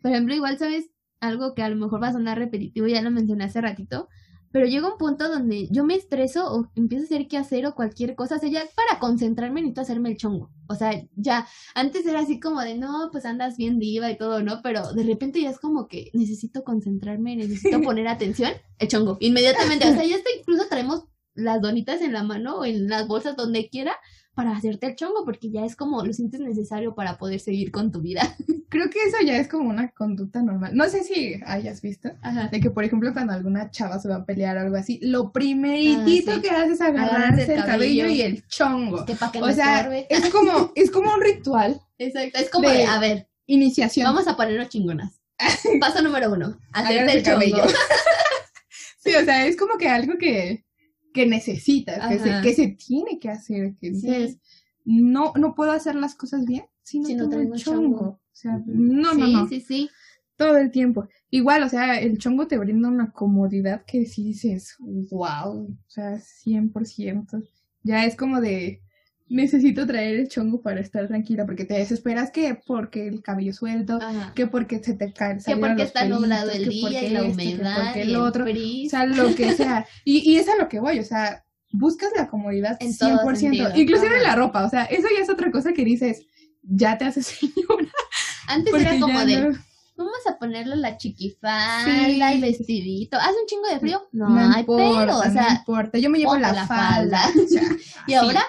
Por 0.00 0.10
ejemplo, 0.10 0.34
igual 0.34 0.58
sabes 0.58 0.90
algo 1.20 1.54
que 1.54 1.62
a 1.62 1.68
lo 1.68 1.76
mejor 1.76 2.02
va 2.02 2.08
a 2.08 2.12
sonar 2.12 2.38
repetitivo, 2.38 2.86
ya 2.86 3.02
lo 3.02 3.10
mencioné 3.10 3.44
hace 3.44 3.60
ratito, 3.60 4.08
pero 4.52 4.66
llega 4.66 4.92
un 4.92 4.98
punto 4.98 5.28
donde 5.28 5.68
yo 5.70 5.84
me 5.84 5.94
estreso 5.94 6.52
o 6.52 6.70
empiezo 6.76 7.04
a 7.04 7.06
hacer 7.06 7.28
qué 7.28 7.38
hacer 7.38 7.66
o 7.66 7.74
cualquier 7.74 8.14
cosa, 8.14 8.36
o 8.36 8.38
sea, 8.38 8.48
ya 8.48 8.62
para 8.76 9.00
concentrarme 9.00 9.60
necesito 9.60 9.80
hacerme 9.80 10.10
el 10.10 10.16
chongo. 10.16 10.50
O 10.68 10.74
sea, 10.74 11.02
ya, 11.16 11.46
antes 11.74 12.06
era 12.06 12.20
así 12.20 12.38
como 12.38 12.60
de, 12.60 12.76
no, 12.76 13.08
pues 13.10 13.24
andas 13.24 13.56
bien 13.56 13.78
diva 13.78 14.10
y 14.10 14.16
todo, 14.16 14.42
¿no? 14.42 14.60
Pero 14.62 14.92
de 14.92 15.02
repente 15.02 15.40
ya 15.40 15.50
es 15.50 15.58
como 15.58 15.88
que 15.88 16.10
necesito 16.12 16.62
concentrarme, 16.64 17.36
necesito 17.36 17.80
poner 17.82 18.08
atención, 18.08 18.52
el 18.78 18.88
chongo, 18.88 19.16
inmediatamente. 19.20 19.88
O 19.88 19.94
sea, 19.94 20.04
ya 20.04 20.16
está, 20.16 20.30
incluso 20.38 20.66
traemos 20.68 21.04
las 21.34 21.60
donitas 21.62 22.00
en 22.02 22.12
la 22.12 22.22
mano 22.22 22.58
o 22.58 22.64
en 22.64 22.88
las 22.88 23.08
bolsas 23.08 23.36
donde 23.36 23.68
quiera 23.68 23.96
para 24.34 24.56
hacerte 24.56 24.86
el 24.86 24.96
chongo, 24.96 25.24
porque 25.24 25.50
ya 25.50 25.64
es 25.64 25.76
como 25.76 26.04
lo 26.04 26.12
sientes 26.12 26.40
necesario 26.40 26.94
para 26.94 27.18
poder 27.18 27.38
seguir 27.40 27.70
con 27.70 27.92
tu 27.92 28.00
vida. 28.00 28.22
Creo 28.70 28.88
que 28.88 29.00
eso 29.06 29.18
ya 29.24 29.36
es 29.36 29.48
como 29.48 29.68
una 29.68 29.90
conducta 29.90 30.40
normal. 30.42 30.74
No 30.74 30.88
sé 30.88 31.04
si 31.04 31.34
hayas 31.44 31.82
visto. 31.82 32.08
Ajá. 32.22 32.48
De 32.48 32.58
que, 32.60 32.70
por 32.70 32.84
ejemplo, 32.84 33.12
cuando 33.12 33.34
alguna 33.34 33.70
chava 33.70 33.98
se 33.98 34.08
va 34.08 34.16
a 34.16 34.24
pelear 34.24 34.56
o 34.56 34.60
algo 34.60 34.76
así, 34.76 34.98
lo 35.02 35.30
primeritito 35.30 36.30
Ah, 36.30 36.34
sí. 36.36 36.40
que 36.40 36.50
hace 36.50 36.72
es 36.72 36.80
Agarrarse 36.80 37.44
el 37.44 37.50
el 37.58 37.64
cabello 37.66 38.02
cabello. 38.04 38.06
y 38.08 38.22
el 38.22 38.46
chongo. 38.48 39.04
Que 39.04 39.14
para 39.14 39.30
que 39.32 39.40
no 39.40 39.46
O 39.46 39.52
sea, 39.52 39.76
estorbe. 39.80 40.06
es 40.08 40.30
como, 40.30 40.72
es 40.76 40.90
como 40.90 41.12
un 41.14 41.20
ritual. 41.20 41.80
Exacto. 41.98 42.38
Es 42.38 42.48
como 42.48 42.70
de- 42.70 42.84
a 42.86 42.98
ver, 42.98 43.28
Iniciación. 43.46 44.06
vamos 44.06 44.26
a 44.26 44.36
ponernos 44.36 44.70
chingonas. 44.70 45.20
Paso 45.80 46.00
número 46.02 46.32
uno, 46.32 46.56
hacerte 46.72 47.00
Agarrarse 47.00 47.18
el 47.18 47.52
chongo. 47.52 47.68
sí, 49.04 49.14
o 49.14 49.24
sea, 49.24 49.46
es 49.46 49.56
como 49.56 49.76
que 49.76 49.88
algo 49.88 50.14
que, 50.18 50.64
que 51.12 51.26
necesitas, 51.26 52.08
que 52.08 52.18
se, 52.18 52.40
que 52.42 52.54
se 52.54 52.68
tiene 52.68 53.18
que 53.18 53.28
hacer, 53.30 53.74
que 53.80 53.94
Sí. 53.94 54.06
dices, 54.06 54.38
no, 54.84 55.32
no 55.36 55.54
puedo 55.54 55.72
hacer 55.72 55.94
las 55.94 56.14
cosas 56.14 56.44
bien 56.44 56.64
si 56.82 56.98
no, 57.00 57.06
Si 57.06 57.14
no 57.14 57.28
tengo 57.28 57.54
el 57.54 57.60
chongo. 57.60 57.98
chongo. 57.98 58.08
O 58.10 58.18
sea, 58.34 58.60
no, 58.66 59.14
no, 59.14 59.26
sí, 59.26 59.32
no. 59.32 59.48
sí, 59.48 59.60
sí. 59.60 59.90
todo 60.36 60.56
el 60.56 60.70
tiempo. 60.72 61.06
Igual, 61.30 61.62
o 61.62 61.68
sea, 61.68 62.00
el 62.00 62.18
chongo 62.18 62.46
te 62.48 62.58
brinda 62.58 62.88
una 62.88 63.12
comodidad 63.12 63.84
que 63.86 64.06
sí 64.06 64.24
dices, 64.24 64.74
wow, 64.80 65.66
o 65.70 65.90
sea, 65.90 66.18
100%. 66.18 67.42
Ya 67.84 68.04
es 68.04 68.16
como 68.16 68.40
de, 68.40 68.80
necesito 69.32 69.86
traer 69.86 70.16
el 70.20 70.28
chongo 70.28 70.62
para 70.62 70.80
estar 70.80 71.08
tranquila, 71.08 71.44
porque 71.46 71.64
te 71.64 71.74
desesperas 71.74 72.30
que 72.30 72.54
porque 72.66 73.08
el 73.08 73.22
cabello 73.22 73.52
suelto, 73.52 73.98
Ajá. 74.00 74.32
que 74.34 74.46
porque 74.46 74.82
se 74.82 74.94
te 74.94 75.12
cae, 75.12 75.38
Que 75.44 75.56
porque 75.56 75.82
está 75.82 76.04
nublado 76.04 76.50
pelitos, 76.52 76.74
el 76.74 76.80
que 76.82 76.88
día 76.88 77.02
y 77.08 77.10
la 77.10 77.20
esto, 77.20 77.36
que 77.38 77.44
humedad 77.54 77.76
porque 77.84 77.98
y 77.98 78.02
el 78.02 78.08
el 78.10 78.16
otro, 78.16 78.44
o 78.44 78.88
sea, 78.90 79.06
lo 79.06 79.34
que 79.34 79.52
sea. 79.56 79.86
Y, 80.04 80.30
y 80.30 80.36
es 80.36 80.48
a 80.48 80.56
lo 80.56 80.68
que 80.68 80.80
voy, 80.80 80.98
o 81.00 81.04
sea, 81.04 81.44
buscas 81.72 82.10
la 82.16 82.28
comodidad 82.28 82.76
En 82.80 82.96
todo 82.96 83.10
100%, 83.24 83.34
sentido, 83.36 83.70
inclusive 83.74 84.16
en 84.18 84.22
la 84.22 84.36
ropa, 84.36 84.64
o 84.64 84.70
sea, 84.70 84.84
eso 84.84 85.08
ya 85.16 85.22
es 85.22 85.30
otra 85.30 85.50
cosa 85.50 85.72
que 85.72 85.84
dices, 85.84 86.26
ya 86.62 86.98
te 86.98 87.06
haces 87.06 87.26
señora. 87.40 87.90
Antes 88.46 88.74
era 88.74 88.98
como 89.00 89.24
de, 89.24 89.40
no- 89.40 89.58
vamos 89.96 90.26
a 90.28 90.36
ponerle 90.38 90.76
la 90.76 90.96
chiquifalda, 90.96 91.84
Sí. 91.84 92.20
el 92.20 92.40
vestidito. 92.40 93.16
¿Hace 93.18 93.40
un 93.40 93.46
chingo 93.46 93.68
de 93.68 93.78
frío? 93.78 94.02
No, 94.12 94.28
No 94.28 94.40
hay 94.52 94.60
importa, 94.60 95.06
pedo. 95.06 95.18
O 95.18 95.24
no 95.24 95.32
sea, 95.32 95.54
importa. 95.58 95.98
Yo 95.98 96.10
me 96.10 96.18
llevo 96.18 96.36
la, 96.36 96.52
la 96.52 96.66
falda. 96.66 97.22
y 98.06 98.14
ahora, 98.14 98.42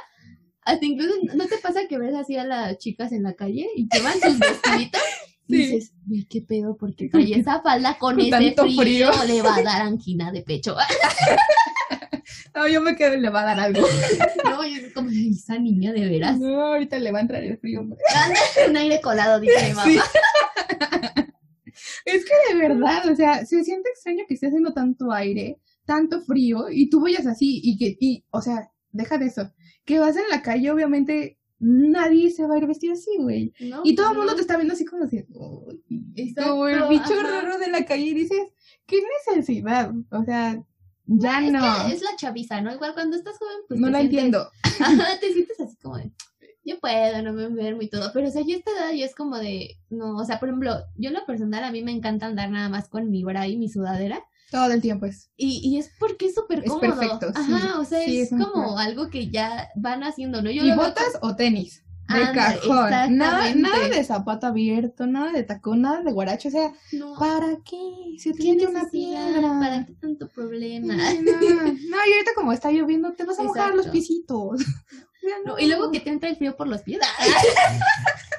hasta 0.66 0.86
incluso, 0.86 1.14
¿no 1.36 1.46
te 1.48 1.58
pasa 1.58 1.82
que 1.88 1.98
ves 1.98 2.16
así 2.16 2.36
a 2.38 2.44
las 2.46 2.78
chicas 2.78 3.12
en 3.12 3.24
la 3.24 3.34
calle 3.34 3.68
y 3.76 3.88
llevan 3.94 4.14
sus 4.22 4.40
vestiditos? 4.40 5.02
Y 5.48 5.56
Sí. 5.56 5.58
dices, 5.58 5.94
güey, 6.06 6.26
qué 6.26 6.42
pedo, 6.42 6.78
porque 6.78 7.10
trae 7.10 7.38
esa 7.38 7.62
falda 7.62 7.98
con, 8.00 8.16
Con 8.16 8.24
ese 8.42 8.54
frío, 8.54 9.12
frío. 9.12 9.12
le 9.28 9.42
va 9.42 9.56
a 9.58 9.62
dar 9.64 9.82
angina 9.82 10.32
de 10.32 10.42
pecho. 10.42 10.76
No, 12.56 12.68
yo 12.68 12.82
me 12.82 12.96
quedo 12.96 13.16
y 13.16 13.20
le 13.20 13.30
va 13.30 13.42
a 13.42 13.46
dar 13.46 13.60
algo. 13.60 13.82
no, 14.46 14.64
y 14.66 14.76
es 14.76 14.94
como, 14.94 15.10
"Ay, 15.10 15.32
esa 15.32 15.58
niña 15.58 15.92
de 15.92 16.08
veras. 16.08 16.40
No, 16.40 16.62
ahorita 16.68 17.00
le 17.00 17.12
va 17.12 17.18
a 17.18 17.22
entrar 17.22 17.44
el 17.44 17.58
frío. 17.58 17.80
Anda, 17.82 18.40
un 18.70 18.78
aire 18.78 19.02
colado, 19.02 19.40
dice 19.40 19.70
mi 19.70 19.74
mamá. 19.74 19.84
Sí. 19.84 20.00
Es 22.06 22.24
que 22.26 22.54
de 22.54 22.60
verdad, 22.60 23.10
o 23.10 23.16
sea, 23.16 23.46
se 23.46 23.64
siente 23.64 23.90
extraño 23.90 24.26
que 24.28 24.36
esté 24.36 24.48
haciendo 24.48 24.72
tanto 24.74 25.12
aire, 25.12 25.60
tanto 25.86 26.22
frío, 26.22 26.70
y 26.72 26.90
tú 26.90 27.02
vayas 27.02 27.26
así, 27.26 27.60
y 27.64 27.78
que, 27.78 27.98
y, 28.00 28.24
o 28.30 28.42
sea, 28.42 28.70
deja 28.92 29.18
de 29.18 29.26
eso. 29.26 29.52
Que 29.86 30.00
vas 30.00 30.16
en 30.16 30.28
la 30.30 30.42
calle, 30.42 30.72
obviamente, 30.72 31.38
nadie 31.60 32.32
se 32.32 32.46
va 32.46 32.56
a 32.56 32.58
ir 32.58 32.68
vestido 32.68 32.94
así, 32.94 33.12
güey. 33.20 33.54
No, 33.60 33.82
Y 33.84 33.96
todo 33.96 34.08
el 34.10 34.14
no. 34.14 34.20
mundo 34.20 34.36
te 34.36 34.42
está 34.42 34.56
viendo 34.58 34.74
así 34.74 34.86
como 34.86 35.04
Exacto, 35.06 36.50
como 36.52 36.68
el 36.68 36.88
bicho 36.90 37.14
ajá. 37.14 37.42
raro 37.42 37.58
de 37.60 37.70
la 37.70 37.86
calle, 37.86 38.04
y 38.06 38.14
dices, 38.14 38.42
¿qué 38.86 38.98
necesidad? 39.28 39.92
O 40.12 40.24
sea, 40.24 40.62
ya 41.06 41.42
no. 41.42 41.88
es 41.88 42.02
la 42.02 42.16
chaviza, 42.18 42.62
¿no? 42.62 42.74
Igual 42.74 42.94
cuando 42.94 43.16
estás 43.18 43.38
joven, 43.38 43.58
pues 43.68 43.80
no 43.80 43.90
la 43.90 44.00
sientes- 44.00 44.20
entiendo. 44.20 44.50
Ajá, 44.64 45.20
te 45.20 45.34
sientes 45.34 45.60
así 45.60 45.76
como 45.78 45.98
de, 45.98 46.12
yo 46.66 46.80
puedo, 46.80 47.22
no 47.22 47.34
me 47.34 47.44
enfermo 47.44 47.82
y 47.82 47.90
todo. 47.90 48.10
Pero, 48.14 48.28
o 48.28 48.32
sea, 48.32 48.42
yo 48.42 48.56
esta 48.56 48.72
edad 48.72 48.92
yo 48.94 49.06
es 49.06 49.16
como 49.16 49.38
de, 49.38 49.78
no, 49.90 50.16
o 50.18 50.24
sea, 50.26 50.40
por 50.40 50.50
ejemplo, 50.50 50.76
yo 50.96 51.10
en 51.10 51.16
lo 51.16 51.26
personal 51.26 51.64
a 51.64 51.72
mí 51.72 51.84
me 51.84 51.92
encanta 51.92 52.26
andar 52.28 52.50
nada 52.50 52.70
más 52.70 52.88
con 52.88 53.10
mi 53.12 53.24
bra 53.24 53.48
y 53.48 53.58
mi 53.58 53.68
sudadera. 53.70 54.24
Todo 54.54 54.72
el 54.72 54.82
tiempo 54.82 55.06
es. 55.08 55.30
Y, 55.36 55.62
y 55.68 55.80
es 55.80 55.90
porque 56.00 56.28
es 56.28 56.36
súper 56.36 56.60
Es 56.60 56.70
cómodo. 56.70 56.82
perfecto, 56.82 57.28
sí. 57.36 57.52
Ajá, 57.54 57.80
o 57.80 57.86
sea, 57.86 58.04
Sí, 58.06 58.20
es, 58.22 58.32
es 58.32 58.40
como 58.40 58.78
algo 58.78 59.10
que 59.10 59.30
ya 59.30 59.70
van 59.76 60.04
haciendo, 60.04 60.42
¿no? 60.42 60.52
Yo 60.52 60.64
¿Y 60.64 60.72
botas 60.76 61.18
o 61.22 61.36
tenis? 61.36 61.84
De 62.08 62.32
cajón. 62.34 63.18
Nada, 63.18 63.56
nada 63.56 63.88
de 63.90 64.04
zapato 64.04 64.46
abierto, 64.46 65.08
nada 65.08 65.32
de 65.32 65.42
tacón, 65.44 65.82
nada 65.82 66.02
de 66.02 66.12
guaracho. 66.12 66.50
O 66.50 66.52
sea, 66.52 66.72
No, 66.92 67.16
¿para 67.18 67.58
qué? 67.66 67.80
Si 68.20 68.32
¿qué 68.34 68.38
tiene 68.38 68.68
una 68.68 68.90
piedra. 68.90 69.60
¿Para 69.60 69.86
qué 69.86 69.94
tanto 69.94 70.28
problema? 70.30 70.96
No, 70.96 71.02
no, 71.02 71.68
y 71.74 72.14
ahorita 72.14 72.32
como 72.36 72.52
está 72.54 72.72
lloviendo, 72.72 73.14
te 73.14 73.24
vas 73.24 73.40
a 73.40 73.44
mojar 73.44 73.70
Exacto. 73.72 73.78
los 73.78 73.88
pisitos. 73.88 74.62
No, 75.46 75.58
y 75.58 75.68
luego 75.68 75.90
que 75.90 76.02
te 76.02 76.10
entra 76.10 76.28
el 76.30 76.36
frío 76.36 76.58
por 76.58 76.68
los 76.68 76.82
pies. 76.82 77.00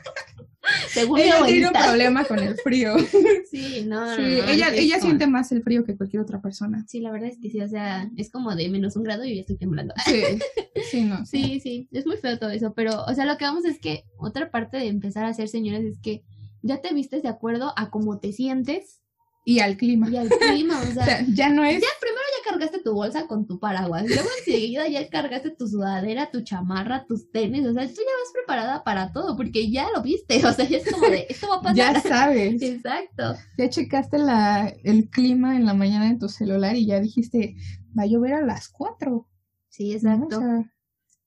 Según 0.88 1.16
mi 1.20 1.22
Ella 1.26 1.44
tiene 1.46 1.66
un 1.68 1.72
problema 1.72 2.24
con 2.24 2.38
el 2.38 2.56
frío. 2.56 2.94
Sí, 3.50 3.84
no, 3.87 4.04
no, 4.06 4.16
Sí, 4.16 4.22
no, 4.22 4.48
ella, 4.48 4.74
ella 4.74 5.00
siente 5.00 5.26
más 5.28 5.52
el 5.52 5.62
frío 5.62 5.84
que 5.84 5.96
cualquier 5.96 6.22
otra 6.22 6.40
persona. 6.40 6.84
Sí, 6.88 7.00
la 7.00 7.12
verdad 7.12 7.28
es 7.28 7.38
que 7.40 7.50
sí, 7.50 7.60
o 7.60 7.68
sea, 7.68 8.10
es 8.16 8.30
como 8.30 8.54
de 8.56 8.68
menos 8.68 8.96
un 8.96 9.04
grado 9.04 9.24
y 9.24 9.37
ya 9.37 9.40
estoy 9.42 9.56
temblando. 9.56 9.94
Sí, 10.04 10.22
sí, 10.90 11.02
no. 11.02 11.24
Sí, 11.24 11.60
sí, 11.60 11.88
es 11.92 12.04
muy 12.06 12.16
feo 12.16 12.38
todo 12.38 12.50
eso, 12.50 12.72
pero, 12.74 13.04
o 13.04 13.14
sea, 13.14 13.24
lo 13.26 13.37
que 13.38 13.44
vamos 13.44 13.64
es 13.64 13.78
que 13.78 14.04
otra 14.18 14.50
parte 14.50 14.76
de 14.78 14.88
empezar 14.88 15.24
a 15.24 15.34
ser 15.34 15.48
señores 15.48 15.84
es 15.84 15.98
que 16.00 16.22
ya 16.62 16.80
te 16.80 16.92
vistes 16.94 17.22
de 17.22 17.28
acuerdo 17.28 17.72
a 17.76 17.90
cómo 17.90 18.18
te 18.18 18.32
sientes 18.32 19.00
Y 19.44 19.60
al 19.60 19.76
clima. 19.76 20.08
y 20.10 20.16
al 20.16 20.28
clima, 20.30 20.80
o 20.80 20.82
O 20.90 20.92
sea, 20.92 21.04
sea, 21.04 21.24
ya 21.28 21.48
no 21.50 21.62
es. 21.64 21.80
ya 21.80 21.88
primero 22.00 22.23
cargaste 22.44 22.80
tu 22.80 22.92
bolsa 22.94 23.26
con 23.26 23.46
tu 23.46 23.59
paraguas, 23.59 24.04
luego 24.07 24.28
enseguida 24.38 24.87
ya 24.88 25.09
cargaste 25.09 25.50
tu 25.50 25.66
sudadera, 25.66 26.30
tu 26.30 26.42
chamarra, 26.42 27.07
tus 27.07 27.30
tenis, 27.30 27.66
o 27.66 27.72
sea, 27.72 27.83
tú 27.87 27.94
ya 27.94 28.02
vas 28.02 28.33
preparada 28.33 28.85
para 28.85 29.12
todo, 29.12 29.37
porque 29.37 29.70
ya 29.70 29.88
lo 29.94 30.02
viste, 30.02 30.44
o 30.46 30.52
sea, 30.52 30.64
ya 30.68 30.78
es 30.78 30.90
como 30.92 31.09
de, 31.09 31.26
esto 31.28 31.48
va 31.48 31.57
a 31.57 31.62
pasar. 31.62 31.76
Ya 31.76 32.00
sabes. 32.00 32.61
Exacto. 32.62 33.35
Ya 33.59 33.68
checaste 33.68 34.18
la, 34.18 34.72
el 34.85 35.09
clima 35.09 35.57
en 35.57 35.64
la 35.66 35.74
mañana 35.74 36.09
en 36.09 36.18
tu 36.18 36.28
celular 36.28 36.76
y 36.76 36.87
ya 36.87 37.00
dijiste, 37.00 37.57
va 37.98 38.02
a 38.02 38.07
llover 38.07 38.35
a 38.35 38.44
las 38.44 38.68
4. 38.68 39.26
Sí, 39.68 39.88
¿no? 39.90 39.94
exacto. 39.96 40.37
O 40.37 40.40
sea, 40.40 40.72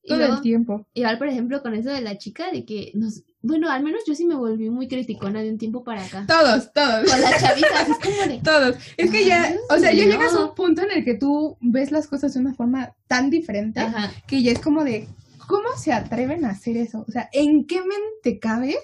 Y 0.04 0.08
todo 0.10 0.18
luego- 0.20 0.36
el 0.36 0.42
tiempo. 0.42 0.88
Igual, 0.94 1.18
por 1.18 1.28
ejemplo, 1.28 1.62
con 1.62 1.74
eso 1.74 1.90
de 1.90 2.02
la 2.02 2.18
chica, 2.18 2.52
de 2.52 2.64
que 2.66 2.92
nos... 2.96 3.24
Bueno, 3.48 3.70
al 3.72 3.82
menos 3.82 4.02
yo 4.06 4.14
sí 4.14 4.26
me 4.26 4.36
volví 4.36 4.70
muy 4.70 4.90
criticona 4.90 5.42
de 5.42 5.50
un 5.50 5.58
tiempo 5.58 5.82
para 5.82 6.04
acá. 6.04 6.26
Todos, 6.28 6.74
todos. 6.74 7.10
Con 7.10 7.22
las 7.22 7.42
chavitas, 7.42 7.88
es 7.88 7.98
como 7.98 8.28
de... 8.28 8.42
Todos. 8.44 8.76
Es 8.98 9.10
que 9.10 9.26
ya, 9.26 9.56
o 9.70 9.78
sea, 9.78 9.94
ya 9.94 10.04
no. 10.04 10.12
llegas 10.12 10.34
a 10.34 10.46
un 10.46 10.54
punto 10.54 10.82
en 10.82 10.92
el 10.92 11.06
que 11.06 11.14
tú 11.16 11.58
ves 11.62 11.92
las 11.92 12.08
cosas 12.08 12.34
de 12.34 12.42
una 12.42 12.54
forma 12.54 12.94
tan 13.08 13.30
diferente 13.30 13.80
Ajá. 13.80 14.12
que 14.28 14.44
ya 14.44 14.52
es 14.52 14.60
como 14.60 14.84
de, 14.84 15.08
¿cómo 15.48 15.70
se 15.78 15.94
atreven 15.94 16.44
a 16.44 16.50
hacer 16.50 16.76
eso? 16.76 17.06
O 17.08 17.12
sea, 17.12 17.30
¿en 17.32 17.66
qué 17.66 17.80
mente 17.80 18.38
cabe? 18.38 18.76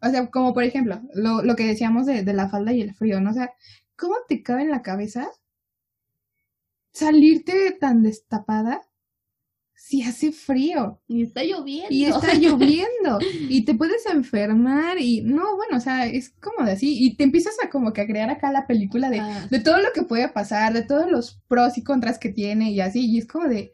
O 0.00 0.08
sea, 0.08 0.30
como 0.30 0.54
por 0.54 0.64
ejemplo, 0.64 1.02
lo, 1.12 1.42
lo 1.42 1.54
que 1.54 1.66
decíamos 1.66 2.06
de, 2.06 2.22
de 2.22 2.32
la 2.32 2.48
falda 2.48 2.72
y 2.72 2.80
el 2.80 2.94
frío, 2.94 3.20
¿no? 3.20 3.32
O 3.32 3.34
sea, 3.34 3.52
¿cómo 3.96 4.14
te 4.26 4.42
cabe 4.42 4.62
en 4.62 4.70
la 4.70 4.80
cabeza 4.80 5.28
salirte 6.94 7.76
tan 7.78 8.02
destapada 8.02 8.80
si 9.82 10.02
hace 10.02 10.30
frío? 10.30 11.00
Y 11.08 11.22
está 11.22 11.42
lloviendo. 11.42 11.88
y 11.90 12.04
está 12.04 12.34
lloviendo 12.38 13.18
y 13.48 13.64
te 13.64 13.74
puedes 13.74 14.04
enfermar 14.06 14.98
y 15.00 15.22
no, 15.22 15.56
bueno, 15.56 15.78
o 15.78 15.80
sea, 15.80 16.06
es 16.06 16.30
como 16.38 16.66
de 16.66 16.72
así 16.72 17.02
y 17.02 17.16
te 17.16 17.24
empiezas 17.24 17.54
a 17.64 17.70
como 17.70 17.92
que 17.94 18.02
a 18.02 18.06
crear 18.06 18.28
acá 18.30 18.52
la 18.52 18.66
película 18.66 19.08
de, 19.08 19.20
Ah. 19.20 19.46
de 19.50 19.58
todo 19.60 19.78
lo 19.78 19.92
que 19.94 20.02
puede 20.02 20.28
pasar, 20.28 20.74
de 20.74 20.82
todos 20.82 21.10
los 21.10 21.40
pros 21.48 21.78
y 21.78 21.82
contras 21.82 22.18
que 22.18 22.28
tiene 22.28 22.70
y 22.70 22.80
así 22.80 23.06
y 23.10 23.18
es 23.18 23.26
como 23.26 23.48
de, 23.48 23.72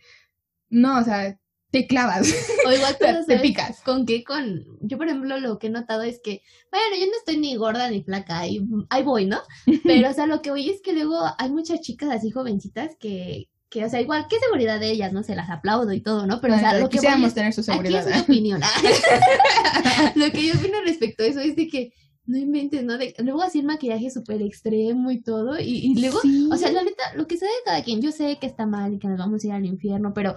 no, 0.70 0.98
o 1.00 1.02
sea, 1.04 1.38
te 1.72 1.86
clavas, 1.88 2.32
O 2.66 2.72
igual 2.72 2.96
te, 2.98 3.04
pero, 3.04 3.18
te 3.18 3.24
¿sabes 3.24 3.42
picas. 3.42 3.80
Con 3.82 4.06
qué, 4.06 4.22
con... 4.22 4.64
Yo, 4.80 4.96
por 4.98 5.08
ejemplo, 5.08 5.38
lo 5.40 5.58
que 5.58 5.66
he 5.66 5.70
notado 5.70 6.02
es 6.04 6.20
que, 6.22 6.40
bueno, 6.70 6.96
yo 6.98 7.06
no 7.06 7.18
estoy 7.18 7.36
ni 7.38 7.56
gorda 7.56 7.90
ni 7.90 8.02
flaca, 8.04 8.38
ahí, 8.38 8.60
ahí 8.88 9.02
voy, 9.02 9.26
¿no? 9.26 9.40
Pero, 9.84 10.08
o 10.08 10.12
sea, 10.14 10.26
lo 10.26 10.40
que 10.40 10.50
voy 10.52 10.70
es 10.70 10.80
que 10.80 10.92
luego 10.92 11.18
hay 11.38 11.50
muchas 11.50 11.80
chicas 11.80 12.10
así 12.10 12.30
jovencitas 12.30 12.96
que, 12.98 13.48
que, 13.76 13.84
o 13.84 13.90
sea, 13.90 14.00
igual, 14.00 14.26
qué 14.30 14.38
seguridad 14.38 14.80
de 14.80 14.90
ellas, 14.90 15.12
¿no? 15.12 15.22
Se 15.22 15.36
las 15.36 15.50
aplaudo 15.50 15.92
y 15.92 16.00
todo, 16.00 16.26
¿no? 16.26 16.40
Pero, 16.40 16.54
o 16.54 16.58
sea, 16.58 16.78
lo 16.78 16.88
que 16.88 16.96
quisiéramos 16.96 17.34
tener 17.34 17.52
su 17.52 17.60
Aquí 17.60 17.70
seguridad. 17.72 18.08
es 18.08 18.14
mi 18.16 18.22
opinión. 18.22 18.60
Lo 20.14 20.30
que 20.30 20.46
yo 20.46 20.54
opino 20.54 20.80
respecto 20.84 21.22
a 21.22 21.26
eso 21.26 21.40
es 21.40 21.56
de 21.56 21.68
que 21.68 21.92
no 22.24 22.38
inventes, 22.38 22.82
¿no? 22.84 22.96
De, 22.96 23.14
luego 23.18 23.42
hacer 23.42 23.64
maquillaje 23.64 24.10
súper 24.10 24.40
extremo 24.40 25.10
y 25.10 25.20
todo. 25.22 25.60
Y, 25.60 25.92
y 25.92 26.00
luego, 26.00 26.20
Sí. 26.22 26.48
o 26.50 26.56
sea, 26.56 26.72
la 26.72 26.82
neta, 26.84 27.02
lo 27.16 27.26
que 27.26 27.36
sea 27.36 27.48
de 27.48 27.64
cada 27.66 27.82
quien, 27.84 28.00
yo 28.00 28.12
sé 28.12 28.38
que 28.40 28.46
está 28.46 28.64
mal 28.66 28.94
y 28.94 28.98
que 28.98 29.08
nos 29.08 29.18
vamos 29.18 29.44
a 29.44 29.46
ir 29.46 29.52
al 29.52 29.66
infierno, 29.66 30.12
pero, 30.14 30.34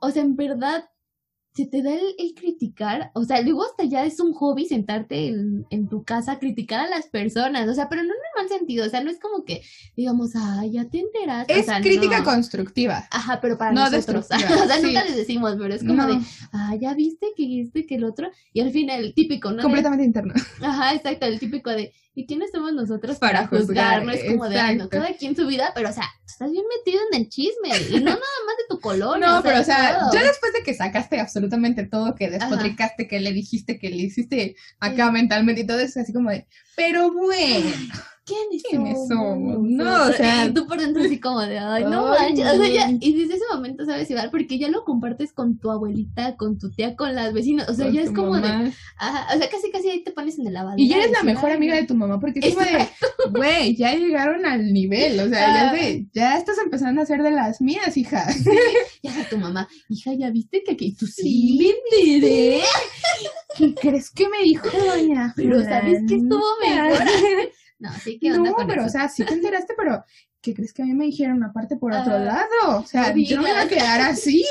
o 0.00 0.10
sea, 0.10 0.22
en 0.22 0.34
verdad, 0.34 0.84
se 1.54 1.66
te 1.66 1.82
da 1.82 1.90
el, 1.92 2.14
el 2.18 2.34
criticar, 2.34 3.10
o 3.14 3.24
sea, 3.24 3.42
luego 3.42 3.64
hasta 3.64 3.84
ya 3.84 4.04
es 4.06 4.20
un 4.20 4.32
hobby 4.32 4.64
sentarte 4.66 5.28
en, 5.28 5.66
en 5.70 5.88
tu 5.88 6.02
casa 6.02 6.32
a 6.32 6.38
criticar 6.38 6.80
a 6.80 6.88
las 6.88 7.06
personas, 7.08 7.68
o 7.68 7.74
sea, 7.74 7.88
pero 7.90 8.02
no 8.02 8.08
en 8.08 8.14
un 8.14 8.42
mal 8.42 8.48
sentido, 8.58 8.86
o 8.86 8.88
sea, 8.88 9.02
no 9.04 9.10
es 9.10 9.20
como 9.20 9.44
que 9.44 9.62
digamos, 9.96 10.30
ah, 10.34 10.64
ya 10.70 10.88
te 10.88 11.00
enteraste. 11.00 11.52
o 11.54 11.56
Es 11.56 11.66
sea, 11.66 11.80
crítica 11.80 12.18
no. 12.20 12.24
constructiva. 12.24 13.06
Ajá, 13.10 13.38
pero 13.42 13.58
para 13.58 13.72
No 13.72 13.88
nosotros. 13.90 14.28
destructiva, 14.30 14.62
o 14.64 14.66
sea, 14.66 14.80
sí. 14.80 14.86
nunca 14.86 15.04
les 15.04 15.16
decimos, 15.16 15.54
pero 15.58 15.74
es 15.74 15.84
como 15.84 15.94
No, 15.94 16.06
de, 16.06 16.18
ah, 16.52 16.74
ya 16.80 16.94
viste 16.94 17.28
que 17.36 17.60
esto 17.60 17.78
y 17.80 17.86
que 17.86 17.96
el 17.96 18.04
otro, 18.04 18.30
y 18.52 18.60
al 18.60 18.70
final 18.70 19.04
el 19.04 19.14
típico, 19.14 19.50
¿no? 19.50 19.56
De- 19.58 19.62
completamente 19.62 20.04
interno. 20.04 20.32
Ajá, 20.62 20.94
exacto, 20.94 21.26
el 21.26 21.38
típico 21.38 21.70
de, 21.70 21.92
¿y 22.14 22.26
quiénes 22.26 22.50
somos 22.50 22.72
nosotros 22.72 23.18
Para 23.18 23.48
para, 23.48 23.48
juzgar? 23.48 24.04
No 24.04 24.12
es 24.12 24.24
como 24.24 24.48
de, 24.48 24.74
no, 24.76 24.88
cada 24.88 25.12
quien 25.14 25.36
su 25.36 25.46
vida, 25.46 25.72
pero 25.74 25.90
o 25.90 25.92
sea, 25.92 26.04
estás 26.26 26.50
bien 26.50 26.64
metido 26.78 27.00
en 27.12 27.20
el 27.20 27.28
chisme, 27.28 27.68
y 27.90 27.94
no 28.00 28.06
nada 28.06 28.16
más 28.16 28.56
de 28.56 28.64
tu 28.68 28.80
colonia. 28.80 29.26
No, 29.28 29.42
pero 29.42 29.60
o 29.60 29.64
sea, 29.64 30.08
ya 30.12 30.22
después 30.22 30.52
de 30.52 30.62
que 30.62 30.74
sacaste 30.74 31.20
absolutamente 31.20 31.41
todo, 31.84 32.14
que 32.14 32.30
despotricaste, 32.30 33.08
que 33.08 33.20
le 33.20 33.32
dijiste, 33.32 33.78
que 33.78 33.90
le 33.90 33.96
hiciste 33.96 34.56
acá 34.80 35.10
mentalmente 35.10 35.62
y 35.62 35.66
todo 35.66 35.80
eso, 35.80 36.00
así 36.00 36.12
como 36.12 36.30
de, 36.30 36.46
pero 36.76 37.12
bueno, 37.12 37.70
¿Quiénes, 38.24 38.62
¿quiénes 38.62 38.98
somos? 39.08 39.36
somos? 39.36 39.58
No, 39.68 40.04
o 40.04 40.12
sea- 40.12 40.46
Y 40.46 40.54
tú 40.54 40.66
por 40.68 40.78
dentro 40.80 41.02
así 41.02 41.18
como 41.18 41.40
de, 41.40 41.58
ay, 41.58 41.82
no 41.84 42.06
manches. 42.08 42.46
O 42.52 42.56
sea, 42.56 42.68
ya, 42.68 42.88
y 43.00 43.12
desde 43.14 43.34
ese 43.34 43.44
momento 43.52 43.84
sabes 43.84 44.08
igual, 44.10 44.30
porque 44.30 44.58
ya 44.60 44.68
lo 44.68 44.84
compartes 44.84 45.32
con 45.32 45.58
tu 45.58 45.70
abuelita, 45.72 46.36
con 46.36 46.56
tu 46.56 46.70
tía, 46.70 46.94
con 46.94 47.14
las 47.16 47.32
vecinas. 47.32 47.68
O 47.68 47.74
sea, 47.74 47.86
con 47.86 47.94
ya 47.94 48.02
es 48.02 48.12
como 48.12 48.36
de, 48.36 48.46
ajá, 48.96 49.34
o 49.34 49.38
sea, 49.38 49.50
casi 49.50 49.72
casi 49.72 49.90
ahí 49.90 50.04
te 50.04 50.12
pones 50.12 50.38
en 50.38 50.46
el 50.46 50.52
lavado. 50.54 50.76
Y 50.78 50.88
ya 50.88 50.98
eres 50.98 51.10
la 51.10 51.24
mejor 51.24 51.50
amiga 51.50 51.74
de 51.74 51.84
tu 51.84 51.96
mamá, 51.96 52.20
porque 52.20 52.38
es 52.40 52.54
como 52.54 52.64
de, 52.64 52.88
güey, 53.30 53.74
ya 53.76 53.92
llegaron 53.94 54.46
al 54.46 54.72
nivel, 54.72 55.18
o 55.18 55.28
sea, 55.28 55.40
ya, 55.54 55.70
Ah. 55.70 55.72
de, 55.74 56.06
ya 56.12 56.36
estás 56.38 56.58
empezando 56.58 57.02
a 57.02 57.06
ser 57.06 57.22
de 57.24 57.32
las 57.32 57.60
mías, 57.60 57.96
hija. 57.96 58.24
Ya 59.02 59.20
a 59.20 59.28
tu 59.28 59.36
mamá, 59.36 59.68
hija, 59.88 60.12
ya 60.14 60.30
viste 60.30 60.62
que 60.64 60.72
aquí 60.74 60.92
tú 60.94 61.06
sí, 61.06 61.74
Sí. 61.90 62.60
¿Qué 63.58 63.74
crees 63.74 64.10
que 64.10 64.28
me 64.28 64.42
dijo 64.44 64.68
doña 64.86 65.32
Pero 65.36 65.62
sabes 65.64 66.00
que 66.08 66.14
estuvo 66.16 66.44
mejor. 66.60 66.98
No, 67.82 67.92
sí, 67.98 68.18
¿qué 68.20 68.32
onda 68.32 68.50
No, 68.50 68.56
con 68.56 68.66
pero 68.66 68.82
eso? 68.82 68.88
o 68.88 68.90
sea, 68.90 69.08
sí 69.08 69.24
te 69.24 69.34
enteraste, 69.34 69.74
pero 69.76 70.04
¿qué 70.40 70.54
crees 70.54 70.72
que 70.72 70.82
a 70.82 70.86
mí 70.86 70.94
me 70.94 71.06
dijeron 71.06 71.42
aparte 71.42 71.76
por 71.76 71.92
otro 71.92 72.14
Ah, 72.14 72.18
lado? 72.18 72.80
O 72.80 72.86
sea, 72.86 73.14
yo 73.14 73.36
no 73.36 73.42
me 73.42 73.50
iba 73.50 73.62
a 73.62 73.68
quedar 73.68 74.00
así. 74.02 74.44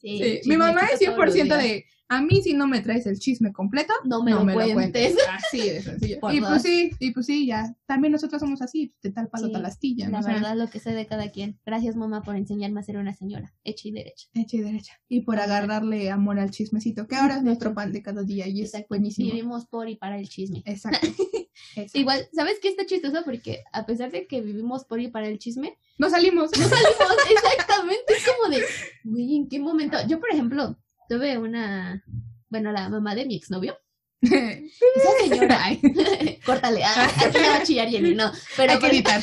Sí, 0.00 0.40
Sí, 0.42 0.48
Mi 0.48 0.56
mamá 0.56 0.82
es 0.82 0.98
chismecito 0.98 1.12
todos 1.14 1.26
los 1.26 1.34
100% 1.34 1.58
días. 1.58 1.62
de, 1.62 1.86
a 2.08 2.20
mí 2.20 2.42
si 2.42 2.52
no 2.54 2.66
me 2.68 2.80
traes 2.80 3.06
el 3.06 3.18
chisme 3.18 3.52
completo, 3.52 3.92
No 4.04 4.22
me 4.22 4.30
no 4.32 4.38
lo 4.40 4.44
me 4.44 4.52
lo 4.52 4.58
cuentes. 4.74 5.14
cuentes. 5.14 5.16
Así 5.30 5.60
de 5.70 5.82
sencillo. 5.82 6.20
Por 6.20 6.34
Y 6.34 6.40
dos. 6.40 6.48
pues 6.50 6.62
sí, 6.62 6.90
y 7.00 7.10
pues 7.12 7.26
sí, 7.26 7.46
ya. 7.46 7.74
También 7.86 8.12
nosotros 8.12 8.40
somos 8.40 8.60
así, 8.62 8.94
de 9.02 9.10
tal 9.10 9.28
palo 9.28 9.46
Sí, 9.46 9.52
tal 9.52 9.64
astilla. 9.66 10.06
¿no? 10.06 10.12
La 10.12 10.18
O 10.20 10.22
sea, 10.22 10.34
verdad, 10.34 10.56
lo 10.56 10.68
que 10.68 10.80
sé 10.80 10.92
de 10.92 11.06
cada 11.06 11.30
quien. 11.30 11.58
Gracias, 11.64 11.96
mamá, 11.96 12.22
por 12.22 12.36
enseñarme 12.36 12.80
a 12.80 12.82
ser 12.82 12.96
una 12.98 13.14
señora, 13.14 13.54
hecha 13.64 13.88
y 13.88 13.92
derecha. 13.92 14.28
hecha 14.34 14.56
y 14.56 14.60
derecha. 14.60 14.92
Y 15.08 15.20
por 15.22 15.38
agarrarle 15.40 16.10
amor 16.10 16.38
al 16.38 16.50
chismecito, 16.50 17.06
que 17.06 17.16
ahora 17.16 17.36
es 17.36 17.42
nuestro 17.42 17.74
pan 17.74 17.92
de 17.92 18.02
cada 18.02 18.22
día 18.22 18.46
y 18.48 18.60
es 18.62 18.68
Exacto. 18.68 18.88
buenísimo. 18.90 19.30
Vivimos 19.30 19.66
por 19.66 19.88
y 19.88 19.96
para 19.96 20.18
el 20.18 20.28
chisme. 20.28 20.62
Exacto. 20.66 21.06
Exacto. 21.76 21.98
Igual, 21.98 22.26
¿sabes 22.32 22.58
qué 22.60 22.68
está 22.68 22.84
chistoso? 22.84 23.22
Porque 23.24 23.60
a 23.72 23.86
pesar 23.86 24.10
de 24.10 24.26
que 24.26 24.40
vivimos 24.40 24.84
por 24.84 25.00
y 25.00 25.08
para 25.08 25.28
el 25.28 25.38
chisme, 25.38 25.76
No 25.98 26.10
salimos. 26.10 26.50
no 26.58 26.64
salimos 26.68 27.16
exactamente. 27.30 28.12
Es 28.14 28.24
como 28.26 28.54
de, 28.54 28.62
güey, 29.04 29.36
¿en 29.36 29.48
qué 29.48 29.58
momento? 29.60 29.96
Yo, 30.08 30.18
por 30.20 30.30
ejemplo, 30.30 30.76
tuve 31.08 31.38
una, 31.38 32.04
bueno, 32.48 32.72
la 32.72 32.88
mamá 32.88 33.14
de 33.14 33.26
mi 33.26 33.36
exnovio. 33.36 33.76
Esa 34.22 35.10
señora, 35.20 35.60
córtale, 36.46 36.82
ah, 36.84 37.08
aquí 37.26 37.38
le 37.38 37.48
va 37.48 37.56
a 37.56 37.62
chillar 37.62 37.88
Jenny, 37.88 38.14
no. 38.14 38.30
Pero 38.56 38.72
hay 38.72 38.78
que 38.78 38.86
editar. 38.86 39.22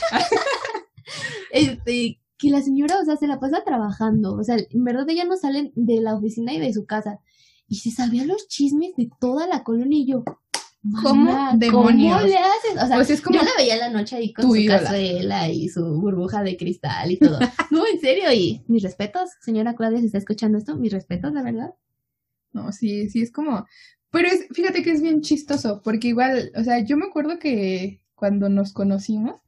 este, 1.52 2.20
que 2.38 2.50
la 2.50 2.62
señora, 2.62 3.00
o 3.00 3.06
sea, 3.06 3.18
se 3.18 3.28
la 3.28 3.40
pasa 3.40 3.64
trabajando. 3.64 4.36
O 4.36 4.44
sea, 4.44 4.58
en 4.58 4.84
verdad 4.84 5.10
ella 5.10 5.26
no 5.26 5.38
sale 5.38 5.72
de 5.76 6.02
la 6.02 6.16
oficina 6.16 6.54
y 6.54 6.60
de 6.60 6.74
su 6.74 6.86
casa. 6.86 7.20
Y 7.68 7.76
se 7.76 7.92
sabía 7.92 8.26
los 8.26 8.48
chismes 8.48 8.96
de 8.98 9.10
toda 9.20 9.48
la 9.48 9.64
colonia 9.64 10.00
y 10.00 10.08
yo. 10.08 10.24
¿Cómo 11.04 11.26
"Mana, 11.32 11.54
demonios?" 11.58 12.18
¿Cómo 12.18 12.28
le 12.28 12.38
haces? 12.38 12.84
O 12.84 12.88
sea, 12.88 12.96
Pues 12.96 13.10
es 13.12 13.22
como 13.22 13.38
yo 13.38 13.44
la 13.46 13.52
veía 13.58 13.76
en 13.76 13.80
la 13.82 13.90
noche 13.90 14.16
ahí 14.16 14.34
con 14.34 14.46
su 14.46 14.56
ídola. 14.56 14.80
cazuela 14.82 15.50
y 15.50 15.70
su 15.70 15.86
burbuja 16.02 16.42
de 16.44 16.58
cristal 16.58 17.12
y 17.12 17.18
todo. 17.18 17.38
no, 17.72 17.84
en 17.86 18.00
serio, 18.00 18.32
y 18.34 18.64
mis 18.68 18.82
respetos, 18.84 19.30
señora 19.42 19.76
Claudia, 19.76 20.00
si 20.00 20.08
está 20.08 20.18
escuchando 20.18 20.58
esto, 20.58 20.76
mis 20.76 20.92
respetos, 20.92 21.32
la 21.34 21.44
verdad. 21.44 21.74
No, 22.54 22.72
sí, 22.72 23.10
sí, 23.10 23.22
es 23.22 23.32
como... 23.32 23.66
Pero 24.10 24.28
es, 24.28 24.48
fíjate 24.52 24.84
que 24.84 24.92
es 24.92 25.02
bien 25.02 25.22
chistoso, 25.22 25.82
porque 25.84 26.10
igual, 26.10 26.52
o 26.56 26.64
sea, 26.64 26.80
yo 26.84 26.98
me 26.98 27.06
acuerdo 27.06 27.40
que 27.40 28.02
cuando 28.16 28.50
nos 28.50 28.74
conocimos, 28.74 29.40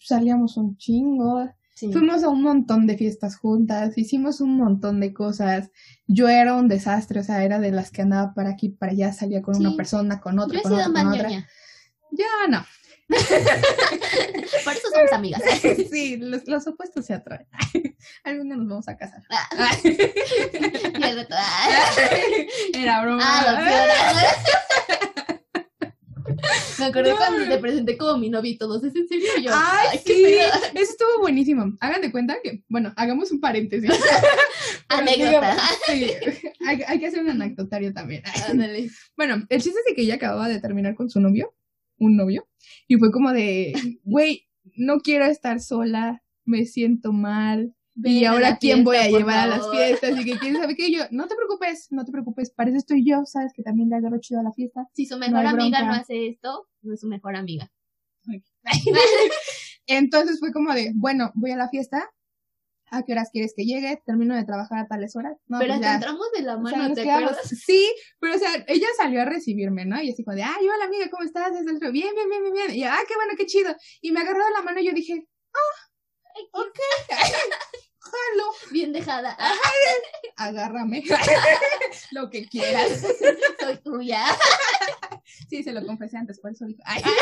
salíamos 0.00 0.56
un 0.56 0.76
chingo, 0.76 1.48
Sí. 1.78 1.92
fuimos 1.92 2.24
a 2.24 2.28
un 2.28 2.42
montón 2.42 2.88
de 2.88 2.96
fiestas 2.96 3.36
juntas, 3.36 3.96
hicimos 3.96 4.40
un 4.40 4.56
montón 4.56 4.98
de 4.98 5.12
cosas. 5.12 5.70
Yo 6.08 6.28
era 6.28 6.54
un 6.54 6.66
desastre, 6.66 7.20
o 7.20 7.22
sea, 7.22 7.44
era 7.44 7.60
de 7.60 7.70
las 7.70 7.92
que 7.92 8.02
andaba 8.02 8.34
para 8.34 8.50
aquí, 8.50 8.70
para 8.70 8.90
allá, 8.90 9.12
salía 9.12 9.42
con 9.42 9.56
una 9.56 9.70
Sí. 9.70 9.76
persona, 9.76 10.20
con 10.20 10.40
otra, 10.40 10.54
Yo 10.54 10.58
he 10.58 10.62
con 10.62 10.72
sido 10.72 10.90
otra, 10.90 11.02
con 11.04 11.12
otra. 11.12 11.30
Ya 12.10 12.24
no. 12.48 12.66
Por 13.08 14.72
eso 14.72 14.88
somos 14.92 15.12
amigas. 15.12 15.40
sí, 15.90 16.16
los, 16.16 16.48
los 16.48 16.66
opuestos 16.66 17.06
se 17.06 17.14
atraen. 17.14 17.46
Algún 18.24 18.48
día 18.48 18.56
nos 18.56 18.68
vamos 18.68 18.88
a 18.88 18.96
casar. 18.96 19.22
Ah. 19.30 19.48
Y 19.84 21.02
ah. 21.30 21.68
Era 22.74 23.02
broma. 23.02 23.22
Ah. 23.24 24.24
Me 26.78 26.86
acordé 26.86 27.14
cuando 27.14 27.48
te 27.48 27.58
presenté 27.58 27.96
como 27.96 28.18
mi 28.18 28.30
novio 28.30 28.52
y 28.52 28.58
todos. 28.58 28.82
¿Es 28.84 28.94
en 28.94 29.08
serio? 29.08 29.28
Yo, 29.42 29.50
Ay, 29.52 29.98
qué 30.04 30.14
sí, 30.14 30.24
eso 30.78 30.92
estuvo 30.92 31.20
buenísimo. 31.20 31.76
Hagan 31.80 32.00
de 32.00 32.12
cuenta 32.12 32.36
que, 32.42 32.62
bueno, 32.68 32.92
hagamos 32.96 33.30
un 33.32 33.40
paréntesis. 33.40 33.90
Anécdota. 34.88 35.56
sí, 35.86 36.10
hay, 36.66 36.82
hay 36.86 36.98
que 37.00 37.06
hacer 37.06 37.22
un 37.22 37.30
anecdotario 37.30 37.92
también. 37.92 38.22
Ándale. 38.48 38.90
Bueno, 39.16 39.44
el 39.48 39.62
chiste 39.62 39.78
es 39.80 39.86
de 39.86 39.94
que 39.94 40.02
ella 40.02 40.14
acababa 40.14 40.48
de 40.48 40.60
terminar 40.60 40.94
con 40.94 41.10
su 41.10 41.20
novio, 41.20 41.54
un 41.98 42.16
novio, 42.16 42.48
y 42.86 42.96
fue 42.96 43.10
como 43.10 43.32
de, 43.32 43.72
güey, 44.04 44.48
no 44.76 45.00
quiero 45.00 45.26
estar 45.26 45.60
sola, 45.60 46.22
me 46.44 46.64
siento 46.64 47.12
mal. 47.12 47.74
Y 48.04 48.24
ahora 48.24 48.50
la 48.50 48.58
quién 48.58 48.84
voy 48.84 48.96
a 48.96 49.00
fiesta, 49.02 49.18
llevar 49.18 49.38
a 49.38 49.46
las 49.46 49.58
favor. 49.60 49.76
fiestas 49.76 50.20
y 50.20 50.24
que 50.24 50.38
quién 50.38 50.56
sabe 50.56 50.76
qué 50.76 50.92
yo, 50.92 51.02
no 51.10 51.26
te 51.26 51.34
preocupes, 51.34 51.88
no 51.90 52.04
te 52.04 52.12
preocupes, 52.12 52.50
para 52.50 52.70
eso 52.70 52.78
estoy 52.78 53.04
yo, 53.04 53.24
sabes 53.26 53.52
que 53.54 53.62
también 53.62 53.88
le 53.90 53.96
agarro 53.96 54.18
chido 54.20 54.40
a 54.40 54.44
la 54.44 54.52
fiesta. 54.52 54.86
Si 54.94 55.06
su 55.06 55.18
mejor 55.18 55.38
hay 55.38 55.46
amiga 55.46 55.82
no 55.82 55.92
hace 55.92 56.28
esto, 56.28 56.68
no 56.82 56.94
es 56.94 57.00
su 57.00 57.08
mejor 57.08 57.34
amiga. 57.36 57.70
Entonces 59.86 60.38
fue 60.38 60.52
como 60.52 60.72
de, 60.74 60.92
bueno, 60.94 61.30
voy 61.34 61.50
a 61.52 61.56
la 61.56 61.68
fiesta, 61.70 62.10
¿a 62.90 63.02
qué 63.02 63.12
horas 63.12 63.30
quieres 63.32 63.52
que 63.56 63.64
llegue? 63.64 64.02
Termino 64.04 64.34
de 64.36 64.44
trabajar 64.44 64.78
a 64.80 64.86
tales 64.86 65.16
horas. 65.16 65.36
No, 65.46 65.58
Pero 65.58 65.74
pues 65.74 65.80
ya. 65.86 65.94
entramos 65.94 66.26
de 66.36 66.42
la 66.42 66.56
O 66.56 66.66
sea, 66.66 66.78
mano, 66.78 66.94
¿te 66.94 67.02
quedamos- 67.02 67.30
acuerdas? 67.32 67.48
Sí, 67.64 67.86
pero 68.20 68.34
o 68.34 68.38
sea, 68.38 68.50
ella 68.66 68.86
salió 68.96 69.22
a 69.22 69.24
recibirme, 69.24 69.86
¿no? 69.86 70.00
Y 70.02 70.10
así 70.10 70.24
como 70.24 70.36
de, 70.36 70.42
ay, 70.42 70.68
hola 70.68 70.84
amiga, 70.84 71.08
¿cómo 71.10 71.24
estás? 71.24 71.52
Es 71.52 71.66
el- 71.66 71.78
Bien, 71.92 72.14
bien, 72.14 72.28
bien, 72.28 72.42
bien, 72.42 72.54
bien. 72.54 72.70
Y 72.76 72.80
yo, 72.82 72.88
ah, 72.90 73.00
qué 73.08 73.14
bueno, 73.14 73.32
qué 73.36 73.46
chido. 73.46 73.74
Y 74.02 74.12
me 74.12 74.20
agarró 74.20 74.44
de 74.44 74.50
la 74.52 74.62
mano 74.62 74.80
y 74.80 74.86
yo 74.86 74.92
dije, 74.92 75.26
ok, 76.52 76.78
jalo, 78.10 78.50
Bien 78.72 78.92
dejada. 78.92 79.36
Agárrame, 80.36 81.02
lo 82.12 82.30
que 82.30 82.48
quieras. 82.48 83.02
soy 83.60 83.76
tuya. 83.78 84.24
Sí, 85.48 85.62
se 85.62 85.72
lo 85.72 85.84
confesé 85.86 86.16
antes, 86.16 86.40
por 86.40 86.52
eso 86.52 86.64
dijo, 86.66 86.80
ay. 86.84 87.02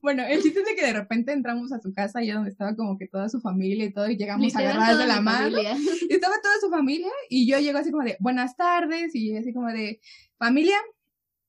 Bueno, 0.00 0.24
el 0.26 0.42
chiste 0.42 0.60
es 0.60 0.66
de 0.66 0.74
que 0.74 0.86
de 0.86 0.92
repente 0.92 1.32
entramos 1.32 1.72
a 1.72 1.80
su 1.80 1.92
casa, 1.92 2.20
allá 2.20 2.34
donde 2.36 2.50
estaba 2.50 2.74
como 2.74 2.96
que 2.96 3.06
toda 3.08 3.28
su 3.28 3.40
familia 3.40 3.84
y 3.84 3.92
todo, 3.92 4.08
y 4.08 4.16
llegamos 4.16 4.54
agarradas 4.56 4.98
de 4.98 5.06
la 5.06 5.20
mano. 5.20 5.60
Y 5.60 6.14
estaba 6.14 6.40
toda 6.40 6.54
su 6.60 6.70
familia 6.70 7.10
y 7.28 7.46
yo 7.50 7.58
llego 7.58 7.78
así 7.78 7.90
como 7.90 8.04
de 8.04 8.16
buenas 8.20 8.56
tardes 8.56 9.14
y 9.14 9.36
así 9.36 9.52
como 9.52 9.68
de 9.68 10.00
familia, 10.38 10.76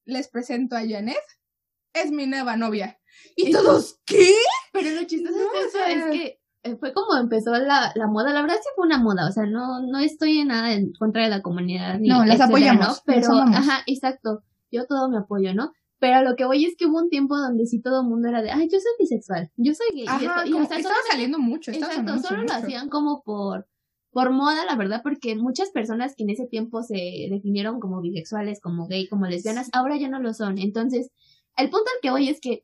les 0.06 0.28
presento 0.28 0.76
a 0.76 0.82
Janet, 0.82 1.18
es 1.94 2.12
mi 2.12 2.26
nueva 2.26 2.58
novia. 2.58 3.00
Y 3.36 3.50
Y 3.50 3.52
todos, 3.52 4.00
¿qué? 4.06 4.34
Pero 4.74 4.90
lo 4.92 5.04
chistoso 5.06 5.38
No, 5.38 5.46
o 5.48 5.60
eso 5.62 5.72
sea- 5.72 5.92
es 5.92 6.06
que 6.12 6.39
fue 6.80 6.94
como 6.94 7.16
empezó 7.18 7.52
la, 7.54 7.92
la 7.96 8.08
moda. 8.08 8.34
La 8.34 8.42
verdad 8.42 8.58
sí 8.62 8.70
fue 8.76 8.86
una 8.86 8.98
moda. 9.00 9.28
O 9.28 9.32
sea, 9.32 9.46
no, 9.46 9.82
no 9.82 10.00
estoy 10.00 10.40
en 10.40 10.50
nada 10.50 10.74
en 10.74 10.92
contra 10.94 11.24
de 11.24 11.30
la 11.30 11.42
comunidad. 11.42 12.00
Ni 12.00 12.10
No, 12.10 12.26
las 12.26 12.42
apoyamos, 12.42 12.86
¿no? 12.88 12.94
Pero, 13.06 13.34
ajá, 13.34 13.80
exacto. 13.86 14.44
Yo 14.72 14.86
todo 14.86 15.10
me 15.10 15.18
apoyo, 15.18 15.54
¿no? 15.54 15.72
Pero 16.00 16.22
lo 16.22 16.36
que 16.36 16.46
voy 16.46 16.64
es 16.66 16.76
que 16.78 16.86
hubo 16.86 16.98
un 17.00 17.10
tiempo 17.10 17.38
donde 17.38 17.66
sí 17.66 17.82
todo 17.82 18.02
el 18.02 18.08
mundo 18.08 18.30
era 18.30 18.42
de, 18.42 18.52
ay, 18.52 18.70
yo 18.72 18.80
soy 18.80 18.92
bisexual, 19.00 19.52
yo 19.58 19.74
soy 19.74 19.88
gay. 19.94 20.04
y 20.06 20.08
Ajá, 20.08 20.20
esto- 20.22 20.48
y, 20.48 20.52
como 20.52 20.64
o 20.64 20.68
sea, 20.68 20.78
que 20.78 20.82
estaba 20.82 21.00
saliendo 21.10 21.40
mucho, 21.40 21.72
Exacto, 21.72 22.18
solo 22.20 22.44
lo 22.44 22.54
hacían 22.54 22.88
como 22.90 23.22
por, 23.24 23.68
por 24.12 24.32
moda, 24.32 24.64
la 24.66 24.76
verdad, 24.78 25.02
porque 25.04 25.36
muchas 25.36 25.72
personas 25.72 26.16
que 26.16 26.24
en 26.24 26.30
ese 26.30 26.46
tiempo 26.48 26.84
se 26.84 27.28
definieron 27.30 27.80
como 27.82 28.00
bisexuales, 28.02 28.62
como 28.62 28.88
gay, 28.88 29.08
como 29.10 29.26
lesbianas, 29.26 29.70
ahora 29.74 29.98
ya 29.98 30.08
no 30.08 30.20
lo 30.22 30.34
son. 30.34 30.58
Entonces, 30.58 31.10
el 31.58 31.70
punto 31.70 31.86
al 31.94 32.02
que 32.02 32.12
voy 32.12 32.30
es 32.30 32.40
que 32.40 32.64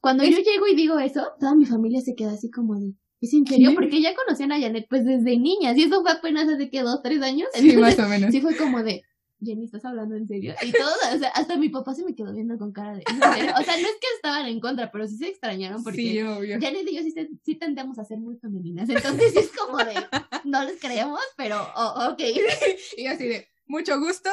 cuando 0.00 0.22
yo 0.22 0.38
llego 0.38 0.68
y 0.68 0.76
digo 0.76 0.98
eso, 1.00 1.26
toda 1.40 1.56
mi 1.56 1.64
familia 1.66 2.00
se 2.02 2.14
queda 2.14 2.32
así 2.32 2.50
como 2.52 2.76
de, 2.78 2.94
¿es 3.26 3.34
en 3.34 3.46
serio? 3.46 3.70
¿Qué? 3.70 3.74
Porque 3.74 4.00
ya 4.00 4.14
conocían 4.14 4.52
a 4.52 4.60
Janet 4.60 4.86
pues 4.88 5.04
desde 5.04 5.36
niñas, 5.36 5.76
y 5.76 5.82
eso 5.82 6.02
fue 6.02 6.12
apenas 6.12 6.48
hace 6.48 6.70
que 6.70 6.82
dos, 6.82 7.02
tres 7.02 7.22
años. 7.22 7.48
Sí, 7.54 7.76
más 7.76 7.98
o 7.98 8.08
menos. 8.08 8.30
sí 8.30 8.40
fue 8.40 8.56
como 8.56 8.82
de, 8.82 9.02
Jenny, 9.42 9.64
¿estás 9.64 9.84
hablando 9.84 10.16
en 10.16 10.26
serio? 10.26 10.54
Y 10.62 10.72
todo, 10.72 10.90
o 11.14 11.18
sea, 11.18 11.28
hasta 11.30 11.56
mi 11.58 11.68
papá 11.68 11.94
se 11.94 12.04
me 12.04 12.14
quedó 12.14 12.32
viendo 12.32 12.56
con 12.58 12.72
cara 12.72 12.94
de, 12.94 13.02
¿en 13.06 13.34
serio? 13.34 13.52
O 13.58 13.62
sea, 13.62 13.74
no 13.76 13.86
es 13.86 13.96
que 14.00 14.06
estaban 14.16 14.46
en 14.46 14.60
contra, 14.60 14.90
pero 14.90 15.06
sí 15.06 15.16
se 15.18 15.28
extrañaron 15.28 15.82
porque 15.84 16.00
Sí, 16.00 16.22
obvio. 16.22 16.58
Janet 16.60 16.86
y 16.90 16.96
yo 16.96 17.02
sí, 17.02 17.14
sí 17.44 17.54
tendemos 17.56 17.98
a 17.98 18.04
ser 18.04 18.18
muy 18.18 18.36
femeninas, 18.38 18.88
entonces 18.88 19.32
sí 19.32 19.38
es 19.38 19.52
como 19.52 19.78
de, 19.78 19.94
no 20.44 20.64
les 20.64 20.80
creemos, 20.80 21.20
pero 21.36 21.60
oh, 21.76 22.10
ok. 22.12 22.20
Y 22.96 23.06
así 23.06 23.26
de, 23.26 23.48
mucho 23.66 23.98
gusto. 24.00 24.30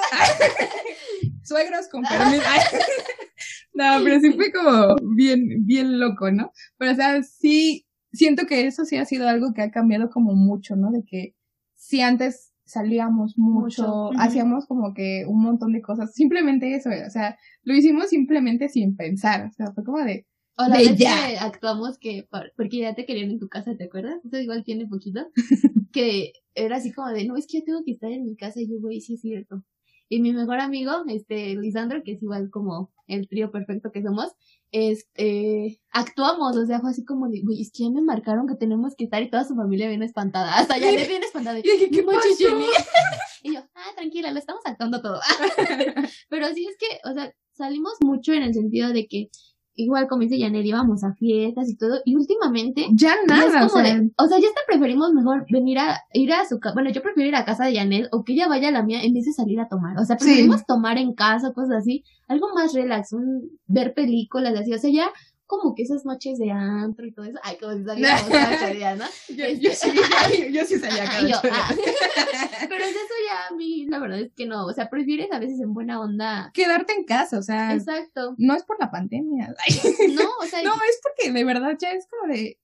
Suegros 1.44 1.88
con 1.90 2.04
permiso. 2.04 2.44
no, 3.74 4.02
pero 4.04 4.20
sí 4.20 4.32
fue 4.34 4.52
como 4.52 4.96
bien, 5.16 5.66
bien 5.66 6.00
loco, 6.00 6.32
¿no? 6.32 6.52
Pero, 6.78 6.92
o 6.92 6.96
sea, 6.96 7.22
sí, 7.24 7.86
siento 8.14 8.46
que 8.46 8.66
eso 8.68 8.86
sí 8.86 8.98
ha 8.98 9.06
sido 9.06 9.28
algo 9.28 9.54
que 9.54 9.62
ha 9.62 9.72
cambiado 9.72 10.10
como 10.10 10.34
mucho, 10.36 10.76
¿no? 10.76 10.92
De 10.92 11.04
que 11.04 11.36
si 11.76 12.02
antes 12.02 12.54
salíamos 12.66 13.38
mucho, 13.38 13.84
Mucho, 13.84 14.12
hacíamos 14.18 14.66
como 14.68 14.94
que 14.94 15.26
un 15.28 15.42
montón 15.42 15.74
de 15.74 15.82
cosas, 15.82 16.14
simplemente 16.14 16.74
eso, 16.76 16.90
o 16.90 17.10
sea, 17.10 17.38
lo 17.64 17.74
hicimos 17.76 18.10
simplemente 18.10 18.70
sin 18.70 18.96
pensar, 18.96 19.48
o 19.48 19.52
sea, 19.52 19.74
fue 19.74 19.84
como 19.84 20.00
de, 20.00 20.26
O 20.56 20.68
la 20.68 20.78
De 20.78 20.86
vez 20.90 20.98
ya. 20.98 21.28
que 21.28 21.38
actuamos 21.40 21.98
que, 22.00 22.26
por- 22.32 22.54
porque 22.56 22.78
ya 22.80 22.96
te 22.96 23.06
querían 23.06 23.32
en 23.32 23.40
tu 23.40 23.50
casa, 23.50 23.76
¿te 23.76 23.86
acuerdas? 23.86 24.24
Eso 24.24 24.40
igual 24.40 24.64
tiene 24.64 24.88
poquito. 24.88 25.28
que 25.92 26.32
era 26.56 26.78
así 26.78 26.92
como 26.94 27.10
de, 27.10 27.26
no, 27.26 27.36
es 27.36 27.48
que 27.48 27.60
yo 27.60 27.66
tengo 27.66 27.84
que 27.84 27.92
estar 27.94 28.12
en 28.12 28.26
mi 28.26 28.36
casa. 28.36 28.62
Y 28.62 28.70
yo, 28.70 28.80
güey, 28.80 29.02
sí 29.02 29.16
es 29.16 29.22
cierto. 29.22 29.64
Y 30.10 30.22
mi 30.22 30.32
mejor 30.32 30.60
amigo, 30.60 30.92
este, 31.08 31.56
Lisandro, 31.56 32.04
que 32.04 32.14
es 32.14 32.22
igual 32.24 32.50
como 32.52 32.92
el 33.08 33.28
trío 33.28 33.52
perfecto 33.52 33.92
que 33.92 34.04
somos, 34.04 34.32
este, 34.74 35.80
actuamos, 35.92 36.58
o 36.58 36.66
sea, 36.66 36.80
fue 36.82 36.90
así 36.90 37.06
como 37.06 37.30
de, 37.30 37.42
güey, 37.44 37.62
es 37.62 37.72
que 37.72 37.84
ya 37.84 37.92
me 37.92 38.02
marcaron 38.02 38.48
que 38.48 38.56
tenemos 38.56 38.96
que 38.98 39.04
estar 39.06 39.22
y 39.22 39.30
toda 39.30 39.46
su 39.46 39.56
familia 39.56 39.88
viene 39.88 40.06
espantada. 40.06 40.56
Hasta 40.58 40.78
ya 40.80 40.92
le 40.92 41.08
viene 41.08 41.26
espantada. 41.28 41.60
y 41.60 41.62
dije, 41.62 41.90
¿qué 41.92 42.02
"No 42.02 42.12
manches, 42.12 42.38
pasó? 42.40 42.50
Jenny". 42.50 42.66
Y 43.46 43.54
yo, 43.56 43.60
ah, 43.76 43.92
tranquila, 43.96 44.32
lo 44.32 44.40
estamos 44.40 44.62
actuando 44.66 45.02
todo. 45.02 45.20
Pero 46.30 46.48
sí 46.54 46.66
es 46.66 46.78
que, 46.78 46.98
o 47.08 47.14
sea, 47.14 47.34
salimos 47.52 47.94
mucho 48.02 48.34
en 48.34 48.42
el 48.44 48.54
sentido 48.54 48.94
de 48.94 49.06
que, 49.06 49.30
igual 49.76 50.08
como 50.08 50.22
dice 50.22 50.40
Janet, 50.40 50.66
íbamos 50.66 51.04
a 51.04 51.14
fiestas 51.14 51.70
y 51.70 51.76
todo, 51.76 52.00
y 52.06 52.16
últimamente, 52.16 52.88
ya 52.94 53.14
ya 53.14 53.16
es 53.22 53.28
nada, 53.28 53.66
o 53.66 53.70
como 53.70 53.84
sea, 53.84 53.96
de, 53.96 54.12
o 54.18 54.28
sea, 54.28 54.40
ya 54.40 54.48
hasta 54.48 54.62
preferimos 54.68 55.14
mejor 55.14 55.46
venir 55.50 55.80
a, 55.80 56.00
ir 56.14 56.32
a 56.34 56.46
su 56.46 56.60
casa, 56.60 56.74
bueno, 56.74 56.92
yo 56.92 57.02
prefiero 57.02 57.30
ir 57.30 57.36
a 57.36 57.46
casa 57.46 57.66
de 57.66 57.76
Janet 57.76 58.08
o 58.12 58.24
que 58.24 58.34
ella 58.34 58.48
vaya 58.48 58.70
a 58.70 58.72
la 58.72 58.84
mía 58.84 59.04
en 59.04 59.14
vez 59.14 59.26
de 59.26 59.34
salir 59.34 59.60
a 59.60 59.68
tomar, 59.68 59.98
o 59.98 60.06
sea, 60.06 60.18
Sí. 60.20 60.26
preferimos 60.26 60.66
tomar 60.66 60.98
en 60.98 61.14
casa, 61.14 61.54
cosas 61.54 61.78
así, 61.78 62.04
algo 62.28 62.48
más 62.54 62.74
relax, 62.74 63.14
un, 63.14 63.50
ver 63.68 63.94
películas 63.94 64.56
así, 64.58 64.74
o 64.74 64.78
sea, 64.78 64.92
ya 64.92 65.12
como 65.46 65.76
que 65.76 65.84
esas 65.84 66.06
noches 66.06 66.38
de 66.38 66.52
antro 66.52 67.06
y 67.06 67.12
todo 67.12 67.26
eso, 67.26 67.40
ay, 67.44 67.58
como 67.60 67.74
si 67.74 67.84
cada 67.84 68.66
ocho 68.66 68.74
días, 68.74 68.98
¿no? 68.98 69.06
yo, 69.30 69.46
yo 69.60 69.72
sí, 69.74 69.92
yo, 69.94 70.46
yo 70.52 70.66
sí 70.66 70.80
salía 70.80 71.06
yo, 71.28 71.38
ah. 71.52 71.70
Pero 72.70 72.84
es 72.84 72.92
eso 72.92 73.14
ya 73.28 73.48
a 73.50 73.56
mí, 73.56 73.86
la 73.88 74.00
verdad 74.00 74.20
es 74.20 74.32
que 74.34 74.46
no, 74.46 74.66
o 74.66 74.74
sea, 74.74 74.90
prefieres 74.90 75.32
a 75.32 75.40
veces 75.40 75.60
en 75.60 75.74
buena 75.74 76.00
onda. 76.00 76.52
Quedarte 76.54 76.94
en 76.94 77.04
casa, 77.04 77.38
o 77.38 77.44
sea, 77.44 77.74
Exacto. 77.74 78.36
no 78.38 78.56
es 78.56 78.64
por 78.64 78.80
la 78.80 78.90
pandemia, 78.92 79.54
No, 80.16 80.30
o 80.42 80.46
sea, 80.46 80.64
no, 80.64 80.74
es 80.74 81.00
porque 81.02 81.32
de 81.32 81.44
verdad 81.44 81.78
ya 81.80 81.92
es 81.92 82.08
como 82.08 82.34
de, 82.34 82.60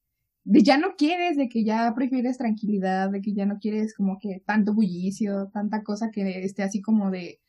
de 0.46 0.64
ya 0.64 0.78
no 0.78 0.96
quieres, 0.96 1.38
de 1.38 1.50
que 1.50 1.64
ya 1.64 1.94
prefieres 1.96 2.38
tranquilidad, 2.38 3.10
de 3.12 3.22
que 3.22 3.34
ya 3.34 3.46
no 3.46 3.60
quieres 3.60 3.94
como 3.96 4.18
que 4.20 4.42
tanto 4.46 4.74
bullicio, 4.74 5.50
tanta 5.54 5.84
cosa 5.84 6.12
que 6.12 6.44
esté 6.44 6.64
así 6.64 6.82
como 6.82 7.12
de 7.12 7.42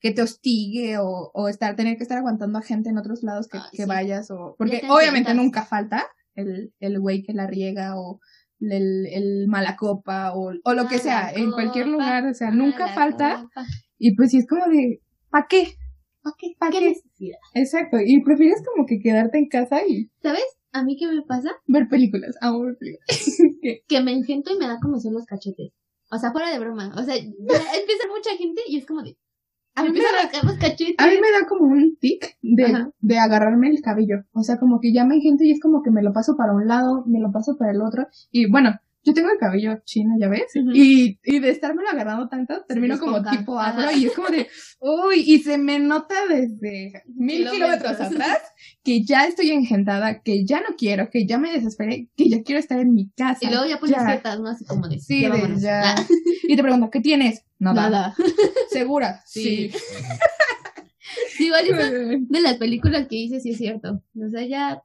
que 0.00 0.12
te 0.12 0.22
hostigue 0.22 0.98
o, 0.98 1.30
o 1.34 1.48
estar, 1.48 1.74
tener 1.76 1.96
que 1.96 2.02
estar 2.02 2.18
aguantando 2.18 2.58
a 2.58 2.62
gente 2.62 2.90
en 2.90 2.98
otros 2.98 3.22
lados 3.22 3.48
que, 3.48 3.58
que 3.72 3.82
sí. 3.82 3.88
vayas 3.88 4.30
o, 4.30 4.54
porque 4.56 4.78
te 4.78 4.90
obviamente 4.90 5.34
nunca 5.34 5.64
falta 5.64 6.06
el, 6.34 6.72
el 6.78 7.00
güey 7.00 7.22
que 7.22 7.32
la 7.32 7.46
riega 7.46 7.98
o 7.98 8.20
el, 8.60 9.06
el 9.06 9.48
mala 9.48 9.76
copa 9.76 10.32
o, 10.34 10.52
o 10.64 10.74
lo 10.74 10.86
que 10.88 10.98
sea, 10.98 11.30
en 11.32 11.50
cualquier 11.52 11.86
lugar, 11.88 12.26
o 12.26 12.34
sea, 12.34 12.50
nunca 12.50 12.88
falta 12.88 13.42
copa. 13.42 13.66
y 13.98 14.14
pues 14.16 14.30
sí 14.30 14.38
es 14.38 14.46
como 14.46 14.66
de, 14.66 15.00
¿pa' 15.30 15.46
qué? 15.48 15.74
Ok, 16.24 16.58
¿Pa' 16.58 16.70
¿qué 16.70 16.78
qué? 16.80 16.88
necesidad? 16.90 17.38
Exacto, 17.54 17.98
y 18.04 18.22
prefieres 18.22 18.62
como 18.64 18.86
que 18.86 18.98
quedarte 19.00 19.38
en 19.38 19.48
casa 19.48 19.80
y 19.86 20.10
¿Sabes? 20.22 20.44
A 20.72 20.84
mí 20.84 20.96
qué 20.98 21.06
me 21.06 21.22
pasa? 21.22 21.50
ver 21.66 21.88
películas, 21.88 22.36
amo 22.40 22.64
ver 22.64 22.76
películas. 22.76 23.06
¿Qué? 23.62 23.82
Que 23.88 24.00
me 24.02 24.12
engento 24.12 24.52
y 24.52 24.58
me 24.58 24.66
da 24.66 24.78
como 24.80 25.00
son 25.00 25.14
los 25.14 25.24
cachetes. 25.24 25.72
O 26.10 26.18
sea, 26.18 26.30
fuera 26.32 26.50
de 26.50 26.58
broma. 26.58 26.94
O 26.96 27.02
sea, 27.02 27.16
empieza 27.16 28.06
mucha 28.14 28.36
gente 28.36 28.62
y 28.66 28.76
es 28.78 28.86
como 28.86 29.02
de. 29.02 29.16
A 29.78 29.82
mí, 29.84 29.90
me 29.90 30.00
da, 30.00 30.22
rascar 30.22 30.44
los 30.44 30.56
cachetes. 30.56 30.96
a 30.98 31.06
mí 31.06 31.14
me 31.20 31.30
da 31.30 31.46
como 31.48 31.66
un 31.66 31.96
tic 32.00 32.36
de, 32.42 32.86
de 33.00 33.18
agarrarme 33.18 33.70
el 33.70 33.80
cabello. 33.80 34.24
O 34.32 34.42
sea, 34.42 34.58
como 34.58 34.80
que 34.80 34.92
ya 34.92 35.04
me 35.04 35.14
engento 35.14 35.44
y 35.44 35.52
es 35.52 35.60
como 35.60 35.82
que 35.82 35.90
me 35.90 36.02
lo 36.02 36.12
paso 36.12 36.36
para 36.36 36.52
un 36.52 36.66
lado, 36.66 37.04
me 37.06 37.20
lo 37.20 37.30
paso 37.30 37.56
para 37.56 37.70
el 37.70 37.80
otro. 37.80 38.08
Y 38.32 38.50
bueno, 38.50 38.70
yo 39.04 39.14
tengo 39.14 39.30
el 39.30 39.38
cabello 39.38 39.78
chino, 39.84 40.14
ya 40.20 40.28
ves. 40.28 40.52
Y, 40.74 41.18
y 41.24 41.38
de 41.38 41.50
estármelo 41.50 41.88
agarrando 41.88 42.28
tanto, 42.28 42.64
termino 42.66 42.98
como 42.98 43.22
tipo 43.22 43.58
afro 43.58 43.90
y 43.96 44.06
es 44.06 44.12
como 44.12 44.28
de, 44.28 44.48
uy, 44.80 45.22
y 45.26 45.38
se 45.38 45.56
me 45.58 45.78
nota 45.78 46.14
desde 46.28 47.04
mil 47.06 47.48
kilómetros 47.48 47.96
Kilómetros. 47.96 48.00
atrás 48.12 48.38
que 48.82 49.04
ya 49.04 49.26
estoy 49.26 49.50
engentada, 49.50 50.20
que 50.22 50.44
ya 50.44 50.60
no 50.60 50.76
quiero, 50.76 51.10
que 51.10 51.26
ya 51.26 51.38
me 51.38 51.52
desesperé, 51.52 52.08
que 52.16 52.28
ya 52.28 52.42
quiero 52.42 52.58
estar 52.58 52.78
en 52.78 52.92
mi 52.92 53.10
casa. 53.10 53.38
Y 53.42 53.48
luego 53.50 53.66
ya 53.66 53.78
pones 53.78 53.96
ya. 53.96 54.06
fietas, 54.06 54.40
¿no? 54.40 54.48
Así 54.48 54.64
como 54.64 54.88
de. 54.88 54.98
Sí, 54.98 55.22
ya 55.22 55.30
de 55.30 55.60
ya. 55.60 55.94
Ah, 55.94 56.06
Y 56.48 56.56
te 56.56 56.62
pregunto, 56.62 56.90
¿qué 56.90 57.00
tienes? 57.00 57.44
Nada. 57.58 57.90
Nada. 57.90 58.14
¿Segura? 58.70 59.22
Sí. 59.26 59.70
Sí, 61.36 61.46
igual 61.46 61.64
eso 61.66 61.76
de 61.76 62.40
las 62.40 62.56
películas 62.56 63.06
que 63.08 63.16
dices, 63.16 63.42
sí 63.42 63.50
es 63.50 63.58
cierto. 63.58 64.02
O 64.14 64.28
sea, 64.30 64.44
ya. 64.46 64.82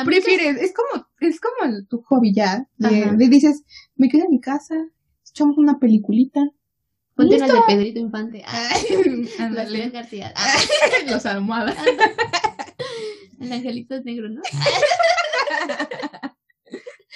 A 0.00 0.04
Prefieres, 0.04 0.56
es 0.62 0.72
como, 0.74 1.06
es 1.20 1.40
como 1.40 1.70
el- 1.72 1.86
tu 1.88 2.02
hobby 2.02 2.32
ya. 2.34 2.68
De 2.76 3.28
dices, 3.28 3.62
me 3.96 4.08
quedo 4.08 4.24
en 4.24 4.30
mi 4.30 4.40
casa, 4.40 4.74
echamos 5.28 5.58
una 5.58 5.78
peliculita. 5.78 6.40
Ponte 7.14 7.36
unas 7.36 7.48
de. 7.50 7.62
Pedrito 7.66 7.98
Infante. 7.98 8.44
García. 9.92 10.32
Ah, 10.36 10.54
Los 11.10 11.26
almohadas. 11.26 11.76
el 13.40 13.52
angelito 13.52 13.96
es 13.96 14.04
negro, 14.04 14.28
¿no? 14.28 14.40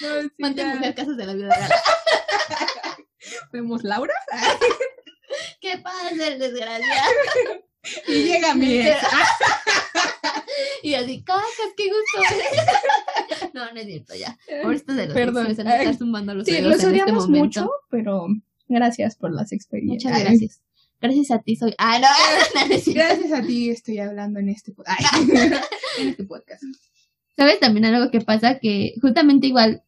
No, 0.00 0.22
sí, 0.22 0.28
Ponte 0.38 0.62
ya. 0.62 0.74
mujer 0.74 0.94
casos 0.94 1.16
de 1.16 1.26
la 1.26 1.34
vida 1.34 1.54
real. 1.54 1.70
Vemos 3.52 3.84
Laura 3.84 4.14
¿Qué 5.60 5.78
pasa, 5.78 6.28
el 6.28 6.38
desgraciado? 6.38 7.10
Y 8.08 8.24
llega 8.24 8.54
mi 8.54 8.78
ex. 8.78 8.96
Y 10.82 10.94
así, 10.94 11.22
cacas, 11.22 11.44
qué 11.76 11.84
gusto. 11.88 13.50
No, 13.54 13.72
no 13.72 13.80
es 13.80 13.86
cierto, 13.86 14.14
ya. 14.14 14.38
Ahorita 14.64 14.94
de 14.94 15.06
los 15.06 15.14
Perdón. 15.14 15.46
ex 15.50 15.58
me 15.58 15.96
zumbando 15.96 16.34
los 16.34 16.46
Sí, 16.46 16.60
los 16.60 16.76
este 16.76 16.86
odiamos 16.86 17.28
mucho, 17.28 17.70
pero 17.90 18.26
gracias 18.68 19.16
por 19.16 19.32
las 19.32 19.52
experiencias. 19.52 20.12
Muchas 20.12 20.24
gracias. 20.24 20.62
Gracias 21.00 21.30
a 21.32 21.40
ti 21.40 21.56
soy. 21.56 21.74
Ah, 21.78 21.98
no. 21.98 22.06
Gracias 22.94 23.32
a 23.32 23.42
ti 23.42 23.70
estoy 23.70 23.98
hablando 23.98 24.38
en 24.38 24.48
este, 24.48 24.72
ay, 24.86 25.04
en 25.98 26.08
este 26.08 26.24
podcast. 26.24 26.62
¿Sabes 27.36 27.58
también 27.60 27.84
algo 27.86 28.10
que 28.10 28.20
pasa? 28.20 28.58
Que 28.58 28.94
justamente 29.00 29.48
igual, 29.48 29.82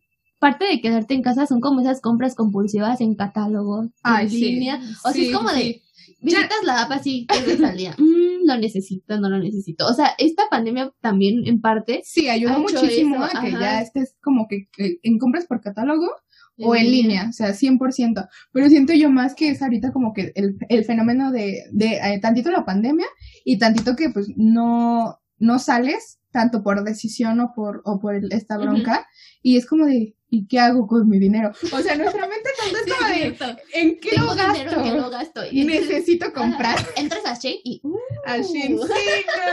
parte 0.44 0.66
de 0.66 0.82
quedarte 0.82 1.14
en 1.14 1.22
casa 1.22 1.46
son 1.46 1.60
como 1.62 1.80
esas 1.80 2.02
compras 2.02 2.34
compulsivas 2.34 3.00
en 3.00 3.14
catálogo, 3.14 3.88
Ay, 4.02 4.26
en 4.26 4.30
sí. 4.30 4.40
línea. 4.40 4.76
O 5.02 5.08
sea, 5.08 5.12
Sí, 5.12 5.28
es 5.28 5.34
como 5.34 5.48
sí. 5.48 5.56
de, 5.56 5.82
visitas 6.20 6.58
la 6.66 6.82
app 6.82 6.92
así, 6.92 7.26
veces 7.30 7.62
al 7.64 7.78
día. 7.78 7.94
Mm, 7.96 8.46
lo 8.46 8.58
necesito, 8.58 9.18
no 9.18 9.30
lo 9.30 9.38
necesito. 9.38 9.86
O 9.86 9.94
sea, 9.94 10.10
esta 10.18 10.42
pandemia 10.50 10.92
también, 11.00 11.46
en 11.46 11.62
parte, 11.62 12.02
Sí, 12.04 12.28
ayudó 12.28 12.58
muchísimo 12.58 13.24
eso, 13.24 13.38
a 13.38 13.40
que 13.40 13.48
ajá. 13.48 13.60
ya 13.60 13.80
estés 13.80 14.16
como 14.20 14.46
que 14.46 14.68
eh, 14.76 14.98
en 15.02 15.18
compras 15.18 15.46
por 15.46 15.62
catálogo 15.62 16.10
o 16.58 16.76
en 16.76 16.90
línea, 16.90 17.26
o 17.30 17.32
sea, 17.32 17.54
100%. 17.54 18.28
Pero 18.52 18.68
siento 18.68 18.92
yo 18.92 19.08
más 19.08 19.34
que 19.34 19.48
es 19.48 19.62
ahorita 19.62 19.92
como 19.92 20.12
que 20.12 20.32
el, 20.34 20.58
el 20.68 20.84
fenómeno 20.84 21.32
de, 21.32 21.62
de 21.72 21.94
eh, 21.94 22.20
tantito 22.20 22.50
la 22.50 22.66
pandemia 22.66 23.06
y 23.46 23.58
tantito 23.58 23.96
que 23.96 24.10
pues 24.10 24.28
no, 24.36 25.20
no 25.38 25.58
sales 25.58 26.20
tanto 26.34 26.62
por 26.64 26.82
decisión 26.84 27.40
o 27.40 27.52
por, 27.54 27.80
o 27.84 28.00
por 28.00 28.16
esta 28.16 28.58
bronca 28.58 29.06
y 29.40 29.56
es 29.56 29.66
como 29.66 29.86
de, 29.86 30.16
¿y 30.34 30.46
qué 30.46 30.58
hago 30.58 30.86
con 30.86 31.08
mi 31.08 31.18
dinero? 31.18 31.52
O 31.72 31.80
sea, 31.80 31.94
nuestra 31.96 32.26
mente 32.26 32.50
tanto 32.58 32.76
es 32.78 32.92
como 32.94 33.08
de, 33.08 33.14
cierto. 33.14 33.44
¿en 33.72 34.00
qué 34.00 34.10
Tengo 34.10 34.26
lo 34.26 34.34
dinero 34.34 34.70
gasto? 34.70 34.82
que 34.82 34.90
lo 34.92 35.10
gasto. 35.10 35.40
Y 35.50 35.60
entonces, 35.62 35.88
Necesito 35.88 36.32
comprar. 36.32 36.76
ajá, 36.78 36.88
entras 36.96 37.24
a 37.26 37.34
Shane 37.34 37.60
y 37.64 37.80
uh, 37.84 37.96
A 38.26 38.36
Shein, 38.38 38.78
sí, 38.78 38.94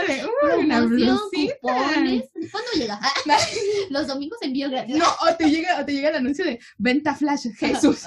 de, 0.08 0.24
uy, 0.58 0.64
una 0.64 0.80
blusita. 0.80 1.54
cupones. 1.60 2.24
¿Cuándo 2.50 2.70
llega? 2.74 3.00
Los 3.90 4.06
domingos 4.08 4.38
envío 4.42 4.68
gratis. 4.70 4.96
No, 4.96 5.06
o 5.06 5.34
te 5.36 5.48
llega, 5.50 5.80
o 5.80 5.84
te 5.84 5.92
llega 5.92 6.08
el 6.10 6.16
anuncio 6.16 6.44
de 6.44 6.58
venta 6.78 7.14
flash, 7.14 7.46
Jesús. 7.56 8.00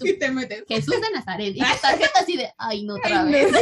y 0.00 0.14
te 0.18 0.30
metes. 0.30 0.64
Jesús 0.68 0.94
de 1.00 1.10
Nazaret. 1.12 1.54
Y 1.54 1.58
tu 1.60 1.66
tarjeta 1.82 2.20
así 2.20 2.36
de, 2.36 2.48
ay, 2.58 2.84
no 2.84 2.94
otra 2.94 3.22
Ay, 3.22 3.32
vez. 3.32 3.52
no. 3.52 3.58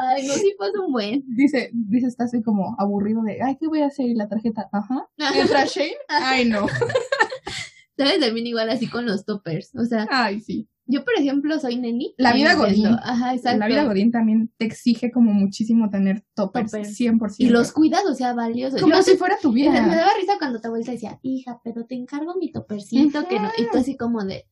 Ay, 0.00 0.26
no, 0.26 0.34
sí 0.34 0.54
pasa 0.58 0.80
un 0.84 0.92
buen. 0.92 1.24
Dice, 1.26 1.70
dice, 1.72 2.06
está 2.06 2.24
así 2.24 2.42
como 2.42 2.74
aburrido 2.78 3.22
de, 3.22 3.42
ay, 3.42 3.56
¿qué 3.58 3.66
voy 3.68 3.80
a 3.82 3.86
hacer? 3.86 4.06
Y 4.06 4.14
la 4.14 4.28
tarjeta, 4.28 4.68
ajá. 4.72 5.08
¿Entra 5.34 5.64
Shane? 5.64 5.96
Ay, 6.08 6.44
no. 6.48 6.66
¿Sabes? 7.96 8.20
También 8.20 8.46
igual 8.46 8.70
así 8.70 8.88
con 8.88 9.06
los 9.06 9.24
toppers. 9.24 9.74
O 9.74 9.84
sea, 9.84 10.06
Ay, 10.08 10.38
sí. 10.40 10.68
yo, 10.86 11.04
por 11.04 11.14
ejemplo, 11.18 11.58
soy 11.58 11.78
neni. 11.78 12.14
La 12.16 12.32
vida 12.32 12.54
godín. 12.54 12.86
Ajá, 12.86 13.34
exacto. 13.34 13.58
La 13.58 13.66
vida 13.66 13.84
Godín 13.84 14.12
también 14.12 14.52
te 14.56 14.66
exige 14.66 15.10
como 15.10 15.32
muchísimo 15.32 15.90
tener 15.90 16.22
toppers, 16.34 16.70
Toppers. 16.70 16.96
100%. 17.00 17.34
Y 17.38 17.48
los 17.48 17.72
cuidas, 17.72 18.04
o 18.06 18.14
sea, 18.14 18.34
valiosos. 18.34 18.80
Como 18.80 18.94
Yo 18.94 19.02
si 19.02 19.16
fuera 19.16 19.36
tu 19.42 19.48
Y 19.50 19.64
me, 19.68 19.70
vida. 19.70 19.80
daba 19.88 20.10
risa 20.20 20.34
cuando 20.38 20.60
tu 20.60 20.68
abuelita 20.68 20.92
decía, 20.92 21.18
hija, 21.22 21.60
pero 21.64 21.86
te 21.86 21.96
encargo 21.96 22.36
mi 22.38 22.52
topercito, 22.52 23.26
que 23.26 23.40
no. 23.40 23.48
Y 23.58 23.64
tú 23.72 23.78
así 23.78 23.96
como 23.96 24.24
de. 24.24 24.44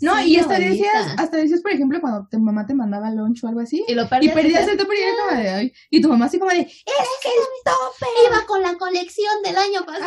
No, 0.00 0.16
"Sí, 0.18 0.30
y 0.32 0.36
hasta 0.36 0.56
abuelita". 0.56 0.84
decías, 0.84 1.14
hasta 1.18 1.36
decías, 1.36 1.60
por 1.60 1.72
ejemplo, 1.72 2.00
cuando 2.00 2.26
tu 2.30 2.38
mamá 2.38 2.66
te 2.66 2.74
mandaba 2.74 3.10
lunch 3.10 3.42
o 3.44 3.48
algo 3.48 3.60
así. 3.60 3.84
Y 3.88 3.94
lo 3.94 4.04
Y 4.04 4.06
perdías. 4.28 4.68
el 4.68 4.76
topper 4.76 4.98
y 4.98 5.02
era 5.02 5.12
como 5.28 5.40
de, 5.42 5.48
ay. 5.50 5.72
Y 5.90 6.00
tu 6.00 6.08
mamá 6.08 6.26
así 6.26 6.38
como 6.38 6.50
de, 6.50 6.60
es 6.60 6.68
que 6.86 7.28
el 7.28 7.44
topper. 7.64 8.08
Iba 8.30 8.46
con 8.46 8.62
la 8.62 8.74
colección 8.76 9.42
del 9.42 9.56
año 9.56 9.84
pasado. 9.84 10.06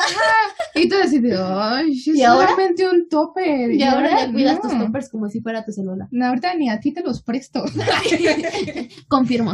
Y 0.75 0.87
tú 0.89 0.95
así 1.03 1.19
de, 1.19 1.37
ay, 1.37 1.91
es 1.97 2.07
¿Y 2.07 2.23
ahora? 2.23 2.47
solamente 2.49 2.87
un 2.87 3.07
tope. 3.09 3.73
Y 3.73 3.83
ahora 3.83 4.25
ya 4.25 4.31
cuidas 4.31 4.61
tus 4.61 4.71
toppers 4.77 5.09
como 5.09 5.29
si 5.29 5.41
fuera 5.41 5.65
tu 5.65 5.71
celular. 5.71 6.07
No, 6.11 6.27
ahorita 6.27 6.53
ni 6.55 6.69
a 6.69 6.79
ti 6.79 6.93
te 6.93 7.01
los 7.01 7.21
presto. 7.21 7.63
Confirmo. 9.07 9.51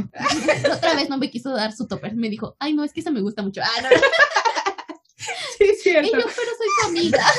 Otra 0.74 0.94
vez 0.96 1.10
no 1.10 1.18
me 1.18 1.30
quiso 1.30 1.52
dar 1.52 1.72
su 1.74 1.88
topper. 1.88 2.16
Me 2.16 2.30
dijo, 2.30 2.56
ay, 2.60 2.74
no, 2.74 2.84
es 2.84 2.94
que 2.94 3.00
esa 3.00 3.12
me 3.12 3.22
gusta 3.22 3.42
mucho. 3.42 3.62
Ah, 3.64 3.82
no, 3.82 3.90
sí, 5.58 5.64
es 5.66 5.80
Y 5.80 5.82
cierto. 5.82 6.12
yo, 6.12 6.18
pero 6.24 6.28
soy 6.58 6.68
tu 6.82 6.88
amiga. 6.90 7.24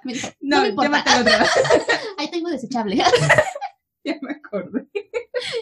Me 0.04 0.12
dijo, 0.12 0.28
no, 0.40 0.56
No, 0.56 0.62
me 0.62 0.68
importa. 0.68 1.04
Ahí 2.18 2.30
tengo 2.30 2.50
desechable. 2.50 2.96
Ya 4.04 4.18
me 4.22 4.32
acordé. 4.32 4.77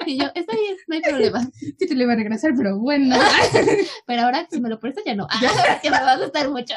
Y 0.06 0.18
yo, 0.18 0.26
está 0.34 0.54
bien, 0.54 0.76
no 0.86 0.94
hay 0.94 1.02
problema. 1.02 1.50
Sí 1.78 1.86
te 1.86 1.94
lo 1.94 2.02
iba 2.04 2.12
a 2.12 2.16
regresar, 2.16 2.52
pero 2.56 2.78
bueno. 2.78 3.16
Pero 4.06 4.22
ahora, 4.22 4.46
si 4.50 4.60
me 4.60 4.68
lo 4.68 4.78
prestas, 4.80 5.04
ya 5.04 5.14
no. 5.14 5.26
Ah, 5.30 5.80
que 5.82 5.90
me 5.90 5.98
va 5.98 6.12
a 6.12 6.18
gustar 6.18 6.48
mucho. 6.50 6.74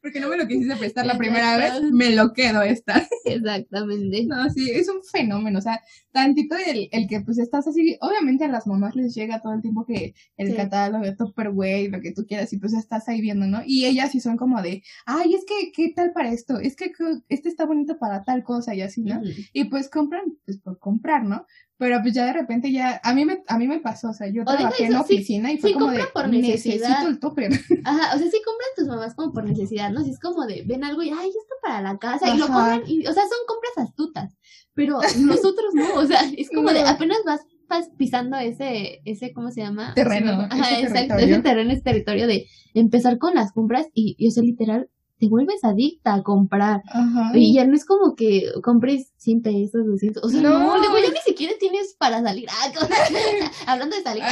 Porque 0.00 0.20
no 0.20 0.28
me 0.28 0.36
lo 0.36 0.46
quisiste 0.46 0.76
prestar 0.76 1.04
la 1.06 1.18
primera 1.18 1.56
vez, 1.56 1.82
me 1.92 2.10
lo 2.10 2.32
quedo 2.32 2.62
esta. 2.62 3.06
Exactamente. 3.24 4.24
No, 4.26 4.48
sí, 4.50 4.70
es 4.70 4.88
un 4.88 5.02
fenómeno, 5.02 5.58
o 5.58 5.62
sea, 5.62 5.80
tantito 6.12 6.56
el, 6.56 6.88
el 6.92 7.08
que 7.08 7.20
pues 7.20 7.38
estás 7.38 7.66
así, 7.66 7.96
obviamente 8.00 8.44
a 8.44 8.48
las 8.48 8.66
mamás 8.66 8.94
les 8.94 9.14
llega 9.14 9.42
todo 9.42 9.52
el 9.54 9.62
tiempo 9.62 9.84
que 9.84 10.14
el 10.36 10.48
Sí. 10.50 10.54
catálogo 10.54 11.04
de 11.04 11.16
Tupperware, 11.16 11.90
lo 11.90 12.00
que 12.00 12.12
tú 12.12 12.24
quieras, 12.26 12.52
y 12.52 12.58
pues 12.58 12.72
estás 12.74 13.08
ahí 13.08 13.20
viendo, 13.20 13.46
¿no? 13.46 13.62
Y 13.66 13.86
ellas 13.86 14.12
sí 14.12 14.20
son 14.20 14.36
como 14.36 14.62
de, 14.62 14.82
ay, 15.06 15.34
es 15.34 15.44
que, 15.44 15.72
¿qué 15.72 15.92
tal 15.94 16.12
para 16.12 16.30
esto? 16.32 16.58
Es 16.58 16.76
que 16.76 16.92
este 17.28 17.48
está 17.48 17.64
bonito 17.66 17.98
para 17.98 18.22
tal 18.24 18.44
cosa 18.44 18.74
y 18.74 18.82
así, 18.82 19.02
¿no? 19.02 19.20
Y 19.52 19.64
pues 19.64 19.88
compran, 19.90 20.22
pues 20.44 20.58
por 20.58 20.78
comprar, 20.78 21.24
¿no? 21.24 21.46
Pero 21.76 22.00
pues 22.02 22.14
ya 22.14 22.26
de 22.26 22.32
repente 22.32 22.70
ya, 22.70 23.00
a 23.02 23.14
mí 23.14 23.24
me, 23.24 23.42
a 23.48 23.58
mí 23.58 23.66
me 23.66 23.80
pasó, 23.80 24.10
o 24.10 24.12
sea, 24.12 24.28
yo 24.28 24.42
O 24.42 24.44
trabajé 24.44 24.84
en 24.84 24.94
eso, 24.94 25.04
sí, 25.08 25.14
oficina 25.14 25.52
y 25.52 25.58
fue 25.58 25.70
sí 25.70 25.74
como 25.74 25.90
de, 25.90 25.98
compran 25.98 26.12
por 26.12 26.28
necesidad. 26.32 26.88
necesito 26.88 27.08
el 27.08 27.18
topper. 27.18 27.52
Ajá, 27.84 28.14
o 28.14 28.18
sea, 28.18 28.30
sí 28.30 28.40
compran 28.44 28.68
tus 28.76 28.86
mamás 28.86 29.14
como 29.14 29.32
por 29.32 29.44
necesidad, 29.44 29.90
¿no? 29.90 30.04
Si 30.04 30.10
es 30.10 30.20
como 30.20 30.46
de, 30.46 30.62
ven 30.66 30.84
algo 30.84 31.02
y, 31.02 31.10
ay, 31.10 31.28
esto 31.28 31.54
para 31.62 31.82
la 31.82 31.98
casa, 31.98 32.32
y 32.32 32.38
lo 32.38 32.46
compran, 32.46 32.82
y, 32.86 33.00
o 33.06 33.12
sea, 33.12 33.24
son 33.24 33.38
compras 33.48 33.88
astutas, 33.88 34.36
pero 34.74 35.00
nosotros 35.18 35.74
no, 35.74 35.94
o 35.94 36.06
sea, 36.06 36.20
es 36.36 36.48
como 36.54 36.70
de, 36.70 36.82
apenas 36.82 37.18
vas, 37.26 37.40
vas 37.68 37.88
pisando 37.98 38.36
ese, 38.38 39.00
ese, 39.04 39.32
¿cómo 39.32 39.50
se 39.50 39.62
llama? 39.62 39.94
Terreno, 39.94 40.46
Ajá, 40.50 40.70
ese 40.70 40.82
exacto, 40.82 41.14
territorio. 41.16 41.34
ese 41.34 41.42
terreno, 41.42 41.72
ese 41.72 41.82
territorio 41.82 42.26
de 42.28 42.46
empezar 42.74 43.18
con 43.18 43.34
las 43.34 43.52
compras 43.52 43.88
y, 43.94 44.14
y 44.16 44.28
o 44.28 44.30
sea, 44.30 44.44
literal, 44.44 44.88
te 45.18 45.28
vuelves 45.28 45.62
adicta 45.62 46.14
a 46.14 46.22
comprar. 46.22 46.82
Ajá. 46.88 47.30
Y 47.34 47.54
ya 47.54 47.64
no 47.66 47.74
es 47.74 47.84
como 47.84 48.14
que 48.16 48.50
compres 48.62 49.12
100 49.18 49.42
pesos, 49.42 49.86
200, 49.86 50.22
o 50.24 50.28
sea, 50.28 50.40
no, 50.40 50.58
No. 50.58 50.78
luego 50.78 50.98
ya 50.98 51.10
ni 51.12 51.20
siquiera 51.24 51.54
tienes 51.58 51.94
para 51.98 52.22
salir. 52.22 52.48
Ah, 52.50 52.72
hablando 53.66 53.96
de 53.96 54.02
salir. 54.02 54.22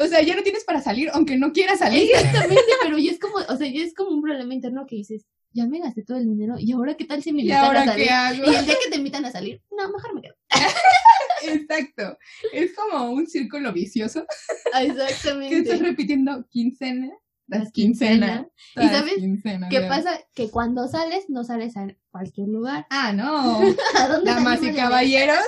o 0.00 0.06
sea, 0.06 0.20
ya 0.22 0.34
no 0.36 0.42
tienes 0.42 0.64
para 0.64 0.80
salir, 0.82 1.10
aunque 1.12 1.36
no 1.36 1.52
quieras 1.52 1.78
salir. 1.78 2.10
Exactamente, 2.12 2.62
pero 2.82 2.98
ya 2.98 3.10
es 3.12 3.18
como, 3.18 3.34
o 3.36 3.56
sea, 3.56 3.68
ya 3.68 3.82
es 3.82 3.94
como 3.94 4.10
un 4.10 4.22
problema 4.22 4.52
interno 4.52 4.84
que 4.86 4.96
dices, 4.96 5.26
ya 5.52 5.66
me 5.66 5.78
gasté 5.78 6.02
todo 6.02 6.18
el 6.18 6.26
dinero, 6.26 6.56
¿y 6.58 6.72
ahora 6.72 6.96
qué 6.96 7.04
tal 7.04 7.22
si 7.22 7.32
me 7.32 7.38
¿Y 7.38 7.42
invitan 7.42 7.62
a 7.62 7.66
ahora 7.68 7.84
salir? 7.84 8.06
qué 8.06 8.10
hago? 8.12 8.50
Y 8.50 8.54
el 8.56 8.66
día 8.66 8.74
que 8.84 8.90
te 8.90 8.96
invitan 8.96 9.24
a 9.24 9.30
salir, 9.30 9.62
no, 9.70 9.86
mejor 9.92 10.14
me 10.14 10.22
quedo. 10.22 10.34
Exacto. 11.46 12.18
Es 12.52 12.74
como 12.74 13.10
un 13.10 13.26
círculo 13.26 13.72
vicioso 13.72 14.24
que 14.72 14.86
Exactamente. 14.86 15.58
estás 15.58 15.80
repitiendo 15.80 16.44
quincena 16.50 17.10
tras 17.46 17.60
Tras 17.60 17.72
quincena. 17.72 18.46
¿Y 18.76 18.88
sabes 18.88 19.14
quincena, 19.14 19.68
¿Qué 19.68 19.80
pasa? 19.82 20.18
Que 20.34 20.50
cuando 20.50 20.88
sales, 20.88 21.26
no 21.28 21.44
sales 21.44 21.76
a 21.76 21.86
cualquier 22.10 22.48
lugar. 22.48 22.86
Ah, 22.90 23.12
no. 23.12 23.60
¿A 23.98 24.08
dónde 24.08 24.30
Damas 24.30 24.62
y 24.62 24.66
de 24.66 24.74
caballeros, 24.74 25.38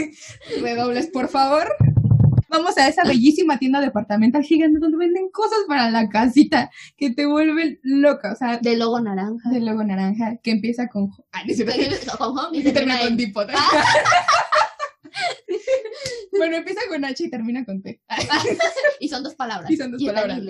redobles, 0.60 1.08
por 1.08 1.28
favor. 1.28 1.68
Vamos 2.50 2.78
a 2.78 2.88
esa 2.88 3.04
bellísima 3.04 3.58
tienda 3.58 3.78
departamental 3.80 4.42
gigante 4.42 4.78
donde 4.80 4.96
venden 4.96 5.28
cosas 5.30 5.58
para 5.68 5.90
la 5.90 6.08
casita 6.08 6.70
que 6.96 7.10
te 7.10 7.26
vuelven 7.26 7.78
loca. 7.82 8.32
O 8.32 8.36
sea? 8.36 8.56
De 8.58 8.74
logo 8.76 9.00
naranja. 9.00 9.50
del 9.50 9.66
logo 9.66 9.84
naranja 9.84 10.38
que 10.42 10.52
empieza 10.52 10.88
con. 10.88 11.10
Ah, 11.32 11.42
no. 11.44 11.54
Con 12.16 12.38
home 12.38 12.58
y 12.58 12.62
se 12.62 12.72
termina 12.72 13.00
con 13.00 13.16
tipo. 13.18 13.42
bueno, 16.38 16.56
empieza 16.56 16.80
con 16.88 17.04
H 17.04 17.24
y 17.24 17.30
termina 17.30 17.66
con 17.66 17.82
T. 17.82 18.00
Y 19.00 19.08
son 19.08 19.22
dos 19.22 19.34
palabras. 19.34 19.70
Y 19.70 19.76
son 19.76 19.92
dos 19.92 20.00
en 20.00 20.06
palabras. 20.06 20.40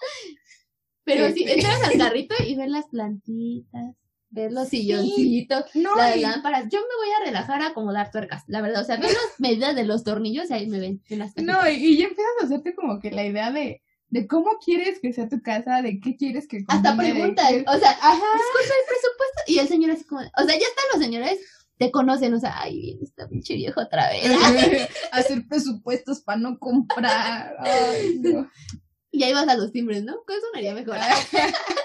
Pero 1.04 1.32
sí, 1.32 1.42
Este. 1.44 1.54
entras 1.54 1.82
al 1.82 1.98
carrito 1.98 2.34
y 2.46 2.54
ves 2.56 2.68
las 2.70 2.86
plantitas, 2.86 3.94
ves 4.28 4.52
los 4.52 4.68
silloncitos, 4.68 5.64
No, 5.74 5.96
las 5.96 6.16
y- 6.16 6.20
lámparas. 6.20 6.64
Yo 6.70 6.78
me 6.80 6.96
voy 7.06 7.14
a 7.20 7.24
relajar 7.24 7.62
a 7.62 7.68
acomodar 7.68 8.10
tuercas, 8.10 8.44
la 8.46 8.60
verdad. 8.60 8.82
O 8.82 8.84
sea, 8.84 8.96
veo 8.96 9.08
las 9.08 9.38
medidas 9.40 9.74
de 9.74 9.84
los 9.84 10.04
tornillos 10.04 10.50
y 10.50 10.54
ahí 10.54 10.66
me 10.68 10.78
ven. 10.78 11.02
en 11.08 11.18
las 11.20 11.36
No, 11.36 11.68
y, 11.68 11.74
y 11.74 11.96
ya 11.98 12.04
empiezas 12.04 12.32
a 12.40 12.44
hacerte 12.44 12.74
como 12.74 13.00
que 13.00 13.10
la 13.10 13.24
idea 13.26 13.50
de, 13.50 13.82
de 14.08 14.26
cómo 14.26 14.50
quieres 14.64 15.00
que 15.00 15.12
sea 15.12 15.28
tu 15.28 15.40
casa, 15.42 15.82
de 15.82 15.98
qué 16.00 16.16
quieres 16.16 16.46
que 16.46 16.58
Hasta 16.68 16.90
combine, 16.90 17.08
de 17.08 17.14
preguntas. 17.14 17.48
qué- 17.50 17.64
O 17.66 17.78
sea, 17.78 17.90
Ajá. 17.90 18.12
disculpa 18.14 18.74
el 18.80 18.86
presupuesto. 18.88 19.40
Y 19.48 19.58
el 19.58 19.68
señor 19.68 19.90
así 19.92 20.04
como, 20.04 20.20
o 20.20 20.44
sea, 20.44 20.54
ya 20.54 20.66
están 20.66 20.84
los 20.92 21.02
señores, 21.02 21.40
te 21.78 21.90
conocen, 21.90 22.34
o 22.34 22.38
sea, 22.38 22.60
ay, 22.60 22.78
viene 22.78 23.00
esta 23.02 23.26
pinche 23.26 23.54
vieja 23.54 23.80
otra 23.80 24.10
vez. 24.10 24.22
hacer 25.12 25.48
presupuestos 25.48 26.20
para 26.20 26.38
no 26.38 26.58
comprar. 26.58 27.56
Ay, 27.58 28.18
no. 28.20 28.48
Y 29.12 29.24
ahí 29.24 29.32
vas 29.32 29.48
a 29.48 29.56
los 29.56 29.72
timbres, 29.72 30.04
¿no? 30.04 30.14
¿Cuál 30.26 30.38
sonaría 30.40 30.74
mejor? 30.74 30.96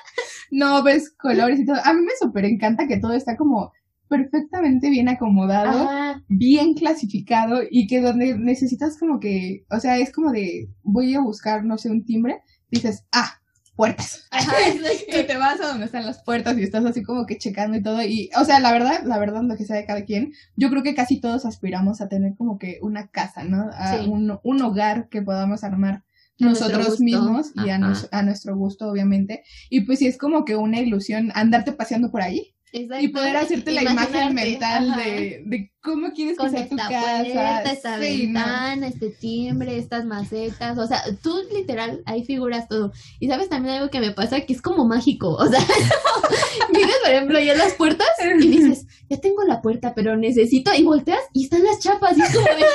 No, 0.52 0.84
ves 0.84 1.10
colores 1.18 1.60
y 1.60 1.66
todo. 1.66 1.78
A 1.84 1.94
mí 1.94 2.02
me 2.02 2.12
súper 2.22 2.46
encanta 2.46 2.88
que 2.88 2.98
todo 2.98 3.14
está 3.14 3.36
como 3.36 3.72
perfectamente 4.08 4.90
bien 4.92 5.10
acomodado, 5.10 5.90
Ajá. 5.90 6.22
bien 6.30 6.76
clasificado 6.76 7.62
y 7.70 7.88
que 7.88 8.00
donde 8.00 8.38
necesitas 8.38 8.98
como 9.00 9.20
que, 9.20 9.66
o 9.72 9.80
sea, 9.80 9.98
es 9.98 10.12
como 10.14 10.32
de, 10.32 10.70
voy 10.84 11.16
a 11.16 11.22
buscar, 11.22 11.66
no 11.66 11.78
sé, 11.80 11.90
un 11.90 12.06
timbre, 12.06 12.42
dices, 12.70 13.06
ah, 13.12 13.40
puertas. 13.76 14.28
Ajá, 14.32 14.54
te 15.28 15.38
vas 15.38 15.60
a 15.60 15.68
donde 15.70 15.86
están 15.86 16.06
las 16.06 16.24
puertas 16.24 16.56
y 16.58 16.64
estás 16.64 16.86
así 16.86 17.02
como 17.04 17.26
que 17.26 17.38
checando 17.40 17.76
y 17.76 17.82
todo. 17.84 18.02
Y, 18.04 18.30
o 18.40 18.46
sea, 18.46 18.60
la 18.60 18.72
verdad, 18.72 19.02
la 19.04 19.18
verdad, 19.18 19.42
lo 19.44 19.58
que 19.58 19.66
sea 19.66 19.76
de 19.76 19.86
cada 19.86 20.06
quien, 20.06 20.32
yo 20.56 20.70
creo 20.70 20.84
que 20.84 20.96
casi 20.96 21.20
todos 21.20 21.46
aspiramos 21.46 22.00
a 22.02 22.08
tener 22.08 22.36
como 22.38 22.60
que 22.60 22.78
una 22.84 23.08
casa, 23.08 23.44
¿no? 23.44 23.70
A 23.74 23.98
Sí. 23.98 24.08
un, 24.08 24.40
un 24.44 24.62
hogar 24.62 25.10
que 25.10 25.24
podamos 25.24 25.64
armar 25.64 26.04
nosotros 26.40 27.00
mismos 27.00 27.52
y 27.66 27.70
a, 27.70 27.78
nos- 27.78 28.08
a 28.12 28.22
nuestro 28.24 28.56
gusto, 28.56 28.90
obviamente. 28.90 29.44
Y 29.70 29.82
pues 29.82 30.00
sí 30.00 30.08
es 30.08 30.18
como 30.18 30.44
que 30.46 30.56
una 30.56 30.80
ilusión 30.82 31.32
andarte 31.36 31.72
paseando 31.72 32.12
por 32.12 32.22
ahí 32.22 32.54
Exacto. 32.74 33.06
y 33.06 33.08
poder 33.08 33.38
hacerte 33.38 33.72
la 33.72 33.84
imagen 33.84 34.34
mental 34.34 34.96
de, 34.98 35.44
de 35.46 35.72
cómo 35.82 36.12
quieres 36.12 36.34
que 36.38 36.44
con 36.44 36.52
sea 36.52 36.68
tu 36.68 36.76
casa. 36.76 36.90
puerta, 37.24 37.72
esta 37.72 38.02
Sí, 38.02 38.28
no. 38.28 38.34
ventana, 38.40 38.88
este 38.88 39.10
timbre, 39.12 39.78
estas 39.78 40.04
macetas, 40.06 40.78
o 40.78 40.86
sea, 40.86 41.02
tú 41.24 41.38
literal, 41.54 42.02
ahí 42.06 42.26
figuras 42.26 42.68
todo. 42.68 42.92
Y 43.22 43.28
sabes 43.30 43.48
también 43.48 43.76
algo 43.76 43.90
que 43.90 44.02
me 44.02 44.12
pasa 44.12 44.42
que 44.42 44.52
es 44.52 44.62
como 44.62 44.86
mágico, 44.86 45.30
o 45.36 45.48
sea, 45.48 45.60
vienes 46.74 46.96
por 47.04 47.12
ejemplo 47.14 47.40
ya 47.40 47.56
las 47.56 47.74
puertas 47.74 48.08
y 48.42 48.48
dices, 48.48 48.85
ya 49.10 49.18
tengo 49.20 49.44
la 49.48 49.62
puerta, 49.62 49.94
pero 49.96 50.16
necesito, 50.18 50.72
y 50.76 50.84
volteas 50.84 51.20
y 51.34 51.44
están 51.46 51.64
las 51.64 51.80
chapas, 51.80 52.18
y 52.18 52.22
es 52.22 52.34
como 52.34 52.46
de, 52.48 52.52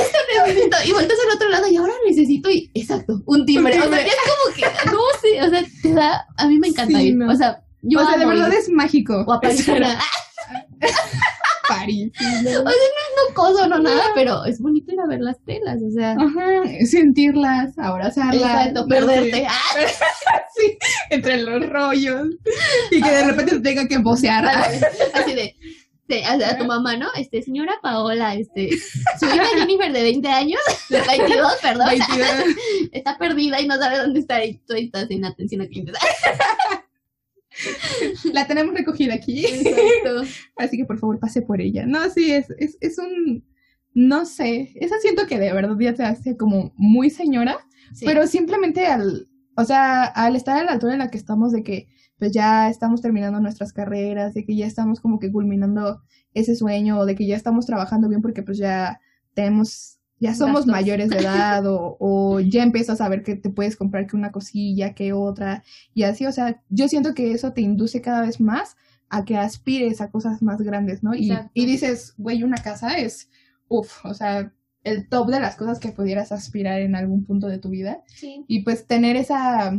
esto 0.00 0.18
necesito, 0.46 0.76
y 0.86 0.92
volteas 0.92 1.18
al 1.26 1.34
otro 1.34 1.48
lado 1.48 1.66
y 1.68 1.76
ahora 1.76 1.92
necesito, 2.06 2.50
y 2.50 2.70
exacto, 2.74 3.20
un 3.26 3.44
timbre, 3.44 3.76
Un 3.76 3.82
o 3.82 3.88
sea, 3.88 4.06
es 4.06 4.14
como 4.22 4.54
que, 4.54 4.62
no 4.90 4.98
sé, 5.20 5.42
o 5.42 5.50
sea, 5.50 5.64
te 5.82 5.92
da, 5.92 6.26
a 6.36 6.46
mí 6.46 6.58
me 6.58 6.68
encanta 6.68 6.98
Sí, 6.98 7.08
ir, 7.08 7.16
no. 7.16 7.32
o 7.32 7.34
sea, 7.34 7.62
yo 7.82 8.00
o 8.00 8.06
sea, 8.06 8.18
de 8.18 8.26
verdad 8.26 8.48
ir. 8.48 8.58
es 8.58 8.68
mágico. 8.70 9.24
o 9.26 9.40
Ah, 11.68 11.74
París. 11.80 12.12
no 12.44 13.34
coso, 13.34 13.66
no 13.68 13.78
nada, 13.78 14.04
pero 14.14 14.44
es 14.44 14.60
bonito 14.60 14.92
ir 14.92 15.00
a 15.00 15.06
ver 15.06 15.20
las 15.20 15.38
telas, 15.44 15.78
o 15.82 15.90
sea. 15.90 16.12
Ajá, 16.12 16.62
sentirlas, 16.88 17.78
abrazarlas. 17.78 18.34
Exacto, 18.42 18.86
perderte. 18.86 19.46
Ah, 19.48 19.52
sí, 20.56 20.78
entre 21.10 21.42
los 21.42 21.68
rollos. 21.68 22.28
Y 22.90 23.00
que 23.02 23.10
de 23.10 23.24
repente 23.24 23.52
te 23.56 23.60
tenga 23.60 23.86
que 23.88 23.98
vocear. 23.98 24.44
vale, 24.44 24.80
así 25.14 25.34
de, 25.34 25.56
de- 26.08 26.24
a, 26.24 26.32
a 26.34 26.58
tu 26.58 26.64
mamá, 26.66 26.96
¿no? 26.96 27.08
Este, 27.16 27.42
señora 27.42 27.74
Paola, 27.82 28.34
este, 28.34 28.70
su 29.18 29.26
hija 29.26 29.44
Jennifer 29.58 29.92
de 29.92 30.02
20 30.02 30.28
años, 30.28 30.60
de 30.88 31.00
22, 31.02 31.54
perdón, 31.62 31.88
22. 31.88 32.28
está 32.92 33.18
perdida 33.18 33.60
y 33.60 33.66
no 33.66 33.76
sabe 33.76 33.98
dónde 33.98 34.20
está 34.20 34.44
y 34.44 34.54
tú 34.58 34.74
estás 34.74 35.08
sin 35.08 35.24
atención 35.24 35.62
a 35.62 35.66
clientes. 35.66 35.94
La 38.32 38.46
tenemos 38.46 38.74
recogida 38.74 39.14
aquí. 39.14 39.44
Exacto. 39.44 40.22
Así 40.56 40.76
que 40.76 40.84
por 40.84 40.98
favor 40.98 41.18
pase 41.18 41.42
por 41.42 41.60
ella. 41.60 41.86
No, 41.86 42.08
sí, 42.10 42.32
es, 42.32 42.50
es, 42.58 42.76
es 42.80 42.98
un. 42.98 43.44
No 43.94 44.26
sé. 44.26 44.72
Eso 44.74 44.94
siento 45.00 45.26
que 45.26 45.38
de 45.38 45.52
verdad 45.52 45.76
ya 45.78 45.94
te 45.94 46.04
hace 46.04 46.36
como 46.36 46.72
muy 46.76 47.10
señora. 47.10 47.58
Sí. 47.94 48.04
Pero 48.04 48.26
simplemente 48.26 48.86
al. 48.86 49.28
O 49.56 49.64
sea, 49.64 50.04
al 50.04 50.36
estar 50.36 50.58
a 50.58 50.64
la 50.64 50.72
altura 50.72 50.92
en 50.92 50.98
la 50.98 51.10
que 51.10 51.16
estamos 51.16 51.52
de 51.52 51.62
que 51.62 51.88
pues 52.18 52.32
ya 52.32 52.68
estamos 52.68 53.02
terminando 53.02 53.40
nuestras 53.40 53.72
carreras, 53.72 54.34
de 54.34 54.44
que 54.44 54.56
ya 54.56 54.66
estamos 54.66 55.00
como 55.00 55.18
que 55.18 55.30
culminando 55.30 56.02
ese 56.34 56.54
sueño, 56.54 56.98
o 56.98 57.06
de 57.06 57.14
que 57.14 57.26
ya 57.26 57.36
estamos 57.36 57.66
trabajando 57.66 58.08
bien 58.08 58.22
porque 58.22 58.42
pues 58.42 58.58
ya 58.58 59.00
tenemos, 59.34 59.95
ya 60.18 60.34
somos 60.34 60.66
Gastos. 60.66 60.72
mayores 60.72 61.10
de 61.10 61.18
edad, 61.18 61.66
o, 61.66 61.96
o 62.00 62.40
ya 62.40 62.62
empiezas 62.62 63.00
a 63.00 63.08
ver 63.08 63.22
que 63.22 63.36
te 63.36 63.50
puedes 63.50 63.76
comprar 63.76 64.06
que 64.06 64.16
una 64.16 64.32
cosilla, 64.32 64.94
que 64.94 65.12
otra, 65.12 65.62
y 65.94 66.04
así, 66.04 66.26
o 66.26 66.32
sea, 66.32 66.62
yo 66.68 66.88
siento 66.88 67.14
que 67.14 67.32
eso 67.32 67.52
te 67.52 67.60
induce 67.60 68.00
cada 68.00 68.22
vez 68.22 68.40
más 68.40 68.76
a 69.08 69.24
que 69.24 69.36
aspires 69.36 70.00
a 70.00 70.10
cosas 70.10 70.42
más 70.42 70.60
grandes, 70.62 71.02
¿no? 71.02 71.14
Y, 71.14 71.32
y 71.54 71.66
dices, 71.66 72.14
güey, 72.16 72.42
una 72.42 72.56
casa 72.56 72.98
es, 72.98 73.28
uff, 73.68 74.04
o 74.04 74.14
sea, 74.14 74.52
el 74.82 75.08
top 75.08 75.30
de 75.30 75.40
las 75.40 75.56
cosas 75.56 75.80
que 75.80 75.90
pudieras 75.90 76.32
aspirar 76.32 76.80
en 76.80 76.94
algún 76.94 77.24
punto 77.24 77.48
de 77.48 77.58
tu 77.58 77.70
vida. 77.70 78.02
Sí. 78.06 78.44
Y 78.46 78.62
pues 78.62 78.86
tener 78.86 79.16
esa, 79.16 79.72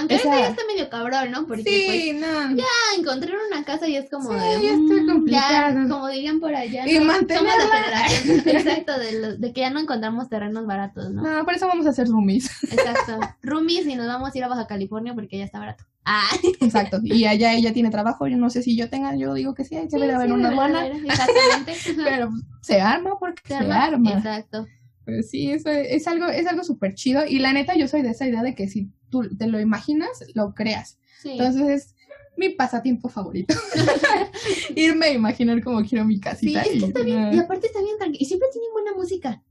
Aunque 0.00 0.16
Esa- 0.16 0.28
ahorita 0.28 0.46
ya 0.46 0.50
está 0.50 0.62
medio 0.66 0.90
cabrón, 0.90 1.30
¿no? 1.30 1.46
Porque 1.46 1.62
Sí, 1.62 2.12
no. 2.14 2.26
pues 2.26 2.56
ya 2.56 2.98
encontrar 2.98 3.36
una 3.50 3.64
casa 3.64 3.86
y 3.86 3.96
es 3.96 4.10
como 4.10 4.30
Sí, 4.30 4.34
de. 4.34 4.62
ya 4.62 4.70
está 4.72 4.94
mm, 5.02 5.06
complicado. 5.06 5.82
ya, 5.82 5.88
como 5.88 6.08
dirían 6.08 6.40
por 6.40 6.54
allá. 6.54 6.88
Y 6.88 6.98
¿no? 6.98 7.04
mantenerla. 7.04 7.50
Somos 7.52 7.70
la 7.70 7.82
generación- 8.08 8.42
Exacto, 8.56 8.98
de, 8.98 9.20
los- 9.20 9.40
de 9.40 9.52
que 9.52 9.60
ya 9.60 9.70
no 9.70 9.78
encontramos 9.80 10.28
terrenos 10.28 10.66
baratos, 10.66 11.10
¿no? 11.12 11.22
No, 11.22 11.44
por 11.44 11.54
eso 11.54 11.66
vamos 11.68 11.86
a 11.86 11.90
hacer 11.90 12.08
roomies. 12.08 12.50
Exacto. 12.64 13.20
Roomies 13.42 13.86
y 13.86 13.94
nos 13.94 14.06
vamos 14.08 14.34
a 14.34 14.38
ir 14.38 14.44
a 14.44 14.48
Baja 14.48 14.66
California 14.66 15.14
porque 15.14 15.38
ya 15.38 15.44
está 15.44 15.58
barato. 15.60 15.84
Ah, 16.04 16.24
Exacto. 16.60 16.98
Y 17.04 17.26
allá 17.26 17.52
ella 17.52 17.72
tiene 17.74 17.90
trabajo. 17.90 18.26
Yo 18.26 18.36
no 18.38 18.48
sé 18.50 18.62
si 18.62 18.74
yo 18.76 18.88
tenga, 18.88 19.14
yo 19.16 19.34
digo 19.34 19.54
que 19.54 19.64
sí, 19.64 19.76
ahí 19.76 19.88
se 19.90 19.98
sí, 19.98 20.06
ver 20.06 20.16
sí, 20.24 20.32
una 20.32 20.48
verdad, 20.48 20.86
Exactamente. 21.04 21.74
Pero 22.04 22.30
se 22.62 22.80
arma 22.80 23.18
porque 23.18 23.42
se, 23.44 23.48
Se 23.48 23.54
arma. 23.56 23.84
arma. 23.84 24.10
Exacto. 24.12 24.66
Pero 25.04 25.22
sí, 25.22 25.50
eso 25.50 25.68
es 25.70 26.06
algo, 26.08 26.26
es 26.26 26.46
algo 26.46 26.64
súper 26.64 26.94
chido. 26.94 27.24
Y 27.26 27.38
la 27.38 27.52
neta, 27.52 27.74
yo 27.76 27.86
soy 27.86 28.02
de 28.02 28.10
esa 28.10 28.26
idea 28.26 28.42
de 28.42 28.54
que 28.54 28.66
si 28.68 28.88
tú 29.10 29.28
te 29.36 29.46
lo 29.46 29.60
imaginas, 29.60 30.24
lo 30.34 30.54
creas. 30.54 30.98
Sí. 31.22 31.32
Entonces 31.32 31.68
es 31.68 31.94
mi 32.36 32.50
pasatiempo 32.50 33.08
favorito. 33.08 33.54
Irme 34.74 35.06
a 35.06 35.12
imaginar 35.12 35.62
como 35.62 35.82
quiero 35.84 36.04
mi 36.04 36.14
Sí, 36.16 36.20
casita. 36.20 36.62
es 36.62 36.68
que 36.68 36.76
y- 36.78 36.84
está 36.84 37.00
bien. 37.02 37.34
Y 37.34 37.38
aparte 37.38 37.66
está 37.66 37.80
bien 37.82 37.96
tranquilo. 37.98 38.22
Y 38.22 38.24
siempre 38.26 38.48
tienen 38.52 38.70
buena 38.72 38.92
música. 38.94 39.42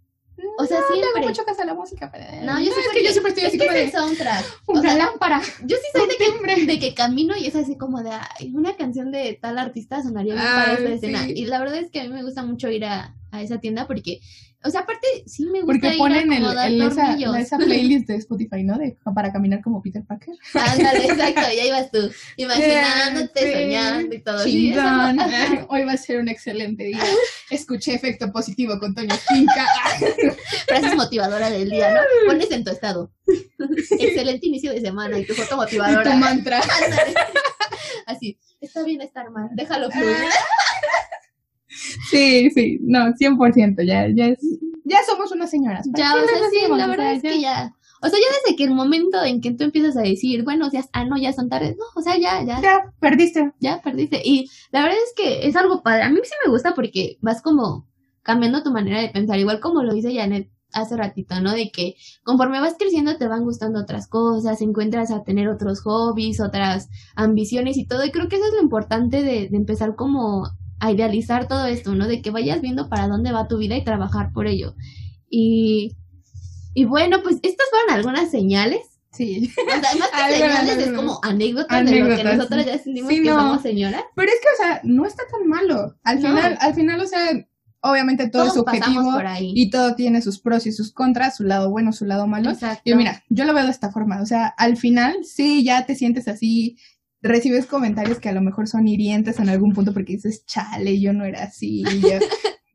O 0.57 0.65
sea, 0.65 0.79
no, 0.79 0.87
siempre. 0.87 1.09
hago 1.19 1.27
mucho 1.27 1.43
caso 1.43 1.61
a 1.61 1.65
la 1.65 1.73
música. 1.73 2.09
Pero... 2.11 2.23
No, 2.45 2.59
yo 2.61 2.69
es 2.69 2.73
siempre- 2.73 2.93
que 3.01 3.03
yo 3.05 3.11
siempre 3.11 3.29
estoy 3.31 3.43
es 3.43 3.49
así 3.49 3.57
que 3.57 3.65
como 3.65 3.77
es 3.77 3.81
de 3.81 3.85
el 3.85 3.91
soundtrack. 3.91 4.45
O 4.67 4.71
una 4.71 4.81
sea, 4.81 4.95
lámpara. 4.97 5.41
yo 5.65 5.75
sí 5.75 5.83
soy 5.93 6.07
de 6.07 6.55
que, 6.55 6.65
de 6.65 6.79
que 6.79 6.93
camino 6.93 7.35
y 7.37 7.45
es 7.45 7.55
así 7.55 7.77
como 7.77 8.01
de 8.01 8.11
ay, 8.11 8.53
una 8.55 8.75
canción 8.77 9.11
de 9.11 9.37
tal 9.41 9.59
artista 9.59 10.01
sonaría 10.01 10.35
bien 10.35 10.45
Ah, 10.47 10.61
para 10.65 10.73
esta 10.73 10.89
escena. 10.93 11.23
sí. 11.25 11.33
Y 11.35 11.45
la 11.45 11.59
verdad 11.59 11.75
es 11.79 11.91
que 11.91 11.99
a 11.99 12.03
mí 12.03 12.09
me 12.09 12.23
gusta 12.23 12.43
mucho 12.43 12.69
ir 12.69 12.85
a, 12.85 13.15
a 13.31 13.41
esa 13.41 13.59
tienda 13.59 13.85
porque, 13.85 14.21
o 14.63 14.69
sea, 14.69 14.81
aparte 14.81 15.07
sí 15.25 15.45
me 15.45 15.61
gusta 15.61 15.65
Porque 15.65 15.87
ir 15.93 15.97
ponen 15.97 16.31
a 16.33 16.65
el, 16.67 16.81
el- 16.81 16.87
esa, 16.91 17.15
esa 17.39 17.57
playlist 17.57 18.07
de 18.07 18.15
Spotify, 18.17 18.63
¿no? 18.63 18.77
De, 18.77 18.97
para 19.15 19.31
caminar 19.31 19.61
como 19.61 19.81
Peter 19.81 20.03
Parker. 20.05 20.35
Ándale, 20.53 21.05
exacto, 21.05 21.41
y 21.55 21.59
ahí 21.59 21.71
vas 21.71 21.89
tú, 21.91 22.11
imaginándote, 22.37 23.53
soñando 23.53 24.15
y 24.15 24.19
todo. 24.21 24.43
Chingón. 24.43 25.17
Hoy 25.69 25.83
va 25.85 25.93
a 25.93 25.97
ser 25.97 26.19
un 26.19 26.27
excelente 26.29 26.83
día. 26.83 27.03
Escuché 27.49 27.93
efecto 27.93 28.31
positivo 28.31 28.77
con 28.79 28.93
Toño 28.93 29.15
Finca. 29.27 29.65
frases 30.67 30.95
motivadoras 30.95 31.51
del 31.51 31.69
día, 31.69 31.93
¿no? 31.93 31.99
Pones 32.27 32.51
en 32.51 32.63
tu 32.63 32.71
estado. 32.71 33.11
Excelente 33.99 34.47
inicio 34.47 34.71
de 34.73 34.81
semana 34.81 35.17
y 35.19 35.25
tu 35.25 35.33
foto 35.35 35.55
Y 35.55 35.57
motivadora. 35.57 36.11
tu 36.11 36.17
mantra. 36.17 36.59
Ándale. 36.61 37.13
Así, 38.05 38.37
está 38.59 38.83
bien 38.83 39.01
estar 39.01 39.29
mal, 39.31 39.49
déjalo 39.53 39.89
fluir. 39.91 40.15
Sí, 42.09 42.49
sí, 42.51 42.77
no, 42.81 43.13
100%, 43.13 43.81
ya, 43.85 44.07
ya 44.15 44.27
es, 44.27 44.39
ya 44.83 44.97
somos 45.07 45.31
unas 45.31 45.49
señoras. 45.49 45.87
¿para 45.91 46.03
Ya, 46.03 46.13
o 46.15 46.25
sea, 46.27 46.49
sí, 46.49 46.57
la 46.77 46.87
verdad 46.87 47.13
es 47.13 47.21
ya- 47.23 47.29
que 47.31 47.41
ya. 47.41 47.75
O 48.01 48.07
sea, 48.07 48.17
ya 48.17 48.25
desde 48.45 48.55
que 48.55 48.63
el 48.63 48.71
momento 48.73 49.21
en 49.25 49.41
que 49.41 49.51
tú 49.51 49.65
empiezas 49.65 49.97
a 49.97 50.01
decir, 50.01 50.43
bueno, 50.45 50.69
ya, 50.71 50.85
ah, 50.93 51.03
no, 51.03 51.17
ya 51.17 51.33
son 51.33 51.49
tardes, 51.49 51.75
no, 51.77 51.83
o 51.95 52.01
sea, 52.01 52.17
ya, 52.17 52.41
ya, 52.43 52.61
Ya, 52.61 52.93
perdiste. 53.01 53.51
ya 53.59 53.81
perdiste. 53.81 54.21
Y 54.23 54.49
la 54.71 54.83
verdad 54.83 54.97
es 55.05 55.13
que 55.17 55.45
es 55.47 55.55
algo 55.57 55.83
padre. 55.83 56.03
A 56.03 56.09
mí 56.09 56.17
sí 56.23 56.31
me 56.45 56.49
gusta 56.51 56.73
porque 56.73 57.17
vas 57.21 57.41
como 57.41 57.87
cambiando 58.23 58.63
tu 58.63 58.71
manera 58.71 59.01
de 59.01 59.09
pensar, 59.09 59.37
igual 59.37 59.59
como 59.59 59.83
lo 59.83 59.93
dice 59.93 60.15
Janet 60.15 60.49
hace 60.71 60.95
ratito, 60.95 61.41
¿no? 61.41 61.51
De 61.51 61.71
que 61.71 61.95
conforme 62.23 62.61
vas 62.61 62.75
creciendo 62.79 63.17
te 63.17 63.27
van 63.27 63.43
gustando 63.43 63.81
otras 63.81 64.07
cosas, 64.07 64.61
encuentras 64.61 65.11
a 65.11 65.23
tener 65.23 65.49
otros 65.49 65.81
hobbies, 65.81 66.39
otras 66.39 66.87
ambiciones 67.15 67.75
y 67.75 67.85
todo. 67.85 68.05
Y 68.05 68.11
creo 68.11 68.29
que 68.29 68.37
eso 68.37 68.45
es 68.45 68.53
lo 68.53 68.61
importante 68.61 69.23
de, 69.23 69.49
de 69.49 69.57
empezar 69.57 69.95
como 69.95 70.47
a 70.79 70.91
idealizar 70.91 71.47
todo 71.47 71.65
esto, 71.67 71.95
¿no? 71.95 72.07
De 72.07 72.21
que 72.21 72.31
vayas 72.31 72.61
viendo 72.61 72.89
para 72.89 73.07
dónde 73.07 73.31
va 73.31 73.47
tu 73.47 73.57
vida 73.57 73.75
y 73.75 73.83
trabajar 73.83 74.31
por 74.33 74.47
ello. 74.47 74.75
Y, 75.29 75.95
y 76.73 76.85
bueno, 76.85 77.21
pues 77.23 77.37
estas 77.43 77.67
fueron 77.69 77.95
algunas 77.95 78.31
señales. 78.31 78.81
Sí. 79.11 79.51
O 79.57 79.69
sea, 79.81 79.95
más 79.97 80.09
que 80.09 80.15
Algunas, 80.23 80.59
señales 80.59 80.87
es 80.87 80.93
como 80.93 81.19
anécdotas, 81.23 81.85
de 81.85 81.99
lo 81.99 82.15
que 82.15 82.23
nosotros 82.23 82.65
ya 82.65 82.77
sentimos 82.77 83.09
Sí, 83.11 83.21
que 83.23 83.29
no. 83.29 83.39
somos 83.39 83.61
señoras. 83.61 84.03
Pero 84.15 84.31
es 84.31 84.37
que, 84.41 84.47
o 84.53 84.63
sea, 84.65 84.81
no 84.83 85.05
está 85.05 85.23
tan 85.31 85.47
malo. 85.47 85.95
Al 86.03 86.21
No. 86.21 86.29
final, 86.29 86.57
al 86.61 86.73
final, 86.75 87.01
o 87.01 87.07
sea, 87.07 87.27
obviamente 87.81 88.29
todo 88.29 88.43
Todos 88.43 88.57
es 88.57 88.59
subjetivo 88.63 89.11
por 89.13 89.25
ahí. 89.25 89.51
y 89.55 89.69
todo 89.69 89.95
tiene 89.95 90.21
sus 90.21 90.39
pros 90.39 90.67
y 90.67 90.71
sus 90.71 90.91
contras, 90.93 91.37
su 91.37 91.43
lado 91.43 91.69
bueno, 91.71 91.91
su 91.91 92.05
lado 92.05 92.27
malo. 92.27 92.51
Exacto. 92.51 92.83
Yo, 92.85 92.95
mira, 92.95 93.23
yo 93.29 93.45
lo 93.45 93.53
veo 93.53 93.65
de 93.65 93.71
esta 93.71 93.91
forma. 93.91 94.21
O 94.21 94.25
sea, 94.25 94.47
al 94.47 94.77
final, 94.77 95.17
sí, 95.23 95.63
ya 95.63 95.85
te 95.85 95.95
sientes 95.95 96.27
así, 96.27 96.77
recibes 97.21 97.65
comentarios 97.65 98.19
que 98.19 98.29
a 98.29 98.33
lo 98.33 98.41
mejor 98.41 98.67
son 98.67 98.87
hirientes 98.87 99.39
en 99.39 99.49
algún 99.49 99.73
punto 99.73 99.93
porque 99.93 100.13
dices, 100.13 100.45
chale, 100.45 100.99
yo 100.99 101.13
no 101.13 101.25
era 101.25 101.43
así, 101.43 101.83
yo- 101.83 102.19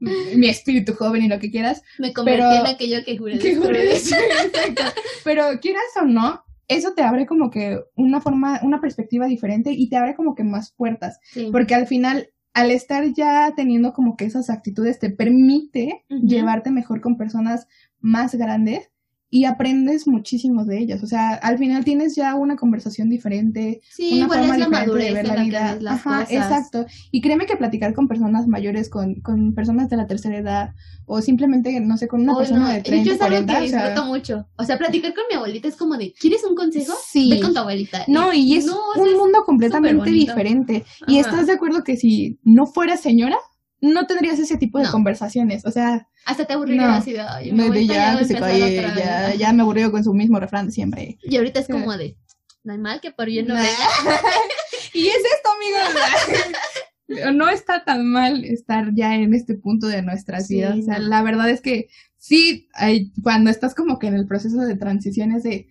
mi 0.37 0.49
espíritu 0.49 0.93
joven 0.95 1.23
y 1.23 1.29
lo 1.29 1.39
que 1.39 1.51
quieras. 1.51 1.83
Me 1.99 2.13
convertí 2.13 2.43
pero- 2.43 2.61
en 2.61 2.67
aquello 2.67 2.99
que 3.05 3.17
juré 3.17 3.39
que 3.39 3.53
exacto. 3.53 4.83
Pero 5.25 5.45
quieras 5.61 5.83
o 6.01 6.05
no, 6.05 6.43
eso 6.69 6.93
te 6.95 7.03
abre 7.03 7.27
como 7.27 7.51
que 7.51 7.79
una 7.95 8.21
forma, 8.21 8.61
una 8.63 8.81
perspectiva 8.81 9.27
diferente 9.27 9.73
y 9.73 9.89
te 9.89 9.97
abre 9.97 10.15
como 10.15 10.35
que 10.35 10.45
más 10.45 10.73
puertas. 10.73 11.19
Sí. 11.33 11.49
Porque 11.51 11.75
al 11.75 11.87
final, 11.87 12.29
al 12.53 12.71
estar 12.71 13.05
ya 13.15 13.53
teniendo 13.57 13.93
como 13.93 14.17
que 14.17 14.25
esas 14.27 14.51
actitudes, 14.51 14.99
te 14.99 15.11
permite 15.11 16.05
llevarte 16.09 16.71
mejor 16.71 17.01
con 17.01 17.17
personas 17.17 17.67
más 18.01 18.35
grandes 18.35 18.91
y 19.37 19.47
aprendes 19.47 20.07
muchísimo 20.07 20.65
de 20.65 20.79
ellas. 20.79 21.03
O 21.03 21.09
sea, 21.09 21.33
al 21.35 21.59
final 21.59 21.85
tienes 21.85 22.15
ya 22.15 22.37
una 22.37 22.55
conversación 22.55 23.09
diferente, 23.11 23.81
Sí, 23.91 24.19
una 24.23 24.29
forma 24.29 24.43
es 24.43 24.49
la 24.49 24.55
diferente 24.67 24.79
madurez 24.87 25.07
de 25.09 25.13
ver 25.15 25.27
la 25.27 25.43
vida. 25.43 25.77
las 25.81 25.95
Ajá, 26.07 26.21
cosas. 26.21 26.31
exacto. 26.33 26.87
Y 27.11 27.21
créeme 27.21 27.45
que 27.47 27.57
platicar 27.57 27.95
con 27.95 28.07
personas 28.07 28.47
mayores, 28.47 28.89
con, 28.89 29.17
con 29.23 29.53
personas 29.53 29.91
de 29.91 29.97
la 29.97 30.07
tercera 30.07 30.39
edad, 30.39 30.71
o 31.07 31.21
simplemente, 31.21 31.81
no 31.81 31.97
sé, 31.97 32.07
con 32.07 32.21
una 32.23 32.37
persona 32.37 32.61
no, 32.61 32.69
de 32.69 32.77
yo 32.77 32.83
30, 32.85 33.11
es 33.13 33.21
algo 33.23 33.35
40, 33.47 33.59
que 33.59 33.65
o 33.65 33.69
sea, 33.69 33.83
disfruto 33.89 34.07
mucho. 34.07 34.47
O 34.57 34.63
sea, 34.65 34.79
platicar 34.79 35.13
con 35.15 35.25
mi 35.29 35.35
abuelita 35.37 35.67
es 35.67 35.75
como 35.75 35.97
de, 35.97 36.13
¿quieres 36.13 36.45
un 36.49 36.55
consejo? 36.55 36.93
Sí. 37.05 37.29
Ve 37.31 37.41
con 37.41 37.53
tu 37.53 37.59
abuelita. 37.59 38.05
No, 38.07 38.33
y 38.33 38.55
es 38.55 38.67
no, 38.67 38.77
o 38.77 38.95
sea, 38.95 39.03
un 39.03 39.09
es- 39.09 39.17
mundo 39.17 39.43
completamente 39.45 40.11
diferente. 40.11 40.85
Y 41.09 41.19
estás 41.19 41.49
de 41.49 41.55
acuerdo 41.55 41.83
que 41.83 41.97
si 41.97 42.39
no 42.45 42.67
fueras 42.67 43.01
señora, 43.01 43.37
no 43.81 44.07
tendrías 44.07 44.39
ese 44.39 44.57
tipo 44.59 44.79
de 44.79 44.85
No. 44.85 44.93
conversaciones. 44.93 45.67
O 45.67 45.73
sea, 45.73 46.07
Hasta 46.27 46.45
te 46.47 46.53
aburriría 46.55 46.87
No. 46.87 47.01
de 47.03 47.21
abuelita 47.21 47.95
ya 47.95 48.05
va 48.07 48.13
a 48.15 48.19
que 48.19 48.25
se 48.25 48.33
empezar 48.35 48.51
calle, 48.53 48.79
otra 48.79 48.95
vez". 48.95 49.05
ya, 49.05 49.35
ya 49.35 49.53
me 49.53 49.63
aburrió 49.63 49.91
con 49.91 50.03
su 50.05 50.15
mismo 50.15 50.41
refrán 50.41 50.67
de 50.67 50.73
siempre. 50.73 51.19
Y 51.23 51.37
ahorita 51.37 51.61
es 51.61 51.69
como 51.69 51.97
de, 51.97 52.17
no 52.63 52.73
hay 52.73 52.79
mal 52.79 53.01
que 53.01 53.11
por 53.11 53.27
bien 53.27 53.47
no 53.47 53.55
Nah. 53.55 53.63
y 54.95 55.07
es 55.09 55.17
esto, 55.17 55.49
amigos. 55.57 57.35
no 57.35 57.49
está 57.49 57.85
tan 57.85 58.07
mal 58.07 58.45
estar 58.45 58.91
ya 58.95 59.15
en 59.15 59.35
este 59.35 59.55
punto 59.55 59.87
de 59.87 60.03
nuestras 60.03 60.47
Sí, 60.47 60.57
vidas. 60.57 60.79
O 60.79 60.83
sea, 60.83 60.99
no. 60.99 61.09
la 61.09 61.23
verdad 61.23 61.51
es 61.51 61.61
que 61.61 61.89
sí, 62.17 62.69
hay, 62.75 63.13
cuando 63.23 63.51
estás 63.51 63.75
como 63.75 63.99
que 63.99 64.07
en 64.07 64.15
el 64.15 64.27
proceso 64.27 64.59
de 64.61 64.77
transiciones 64.77 65.43
de... 65.43 65.69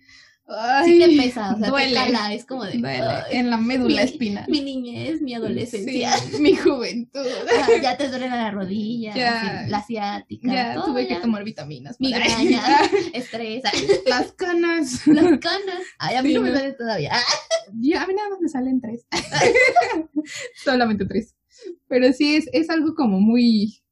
Sí 0.84 0.98
te 0.98 1.16
pesa, 1.16 1.54
o 1.54 1.58
sea, 1.58 1.68
duele. 1.70 1.88
te 1.88 1.94
cala, 1.94 2.34
es 2.34 2.44
como 2.44 2.64
de, 2.64 2.72
duele 2.72 3.00
ay, 3.00 3.38
en 3.38 3.48
la 3.48 3.56
médula 3.56 4.02
mi- 4.02 4.08
espinal. 4.10 4.44
mi 4.48 4.60
niñez, 4.60 5.22
mi 5.22 5.32
adolescencia. 5.34 6.12
Sí, 6.18 6.38
mi 6.40 6.54
juventud. 6.54 7.24
Ah, 7.62 7.68
ya 7.82 7.96
te 7.96 8.08
duele 8.08 8.28
la 8.28 8.50
rodilla, 8.50 9.14
Ya. 9.16 9.60
así, 9.62 9.70
la 9.70 9.82
ciática, 9.82 10.52
Ya 10.52 10.74
todo 10.74 10.86
tuve 10.86 11.06
que 11.08 11.16
tomar 11.16 11.44
vitaminas. 11.44 11.96
migrañas, 11.98 12.90
estrés, 13.14 13.62
Las 14.06 14.32
canas. 14.32 15.06
las 15.06 15.38
canas. 15.38 15.82
Ay, 15.98 16.16
a 16.16 16.22
mí 16.22 16.28
Sí, 16.28 16.34
no 16.34 16.42
me 16.42 16.50
no. 16.50 16.54
duele 16.58 16.72
todavía. 16.74 17.12
Ya, 17.80 18.02
a 18.02 18.06
mí 18.06 18.12
nada 18.14 18.28
más 18.28 18.40
me 18.42 18.48
salen 18.50 18.78
tres. 18.78 19.06
Solamente 20.62 21.06
tres. 21.06 21.34
Pero 21.88 22.12
sí, 22.12 22.36
es, 22.36 22.46
es 22.52 22.68
algo 22.68 22.94
como 22.94 23.20
muy, 23.20 23.82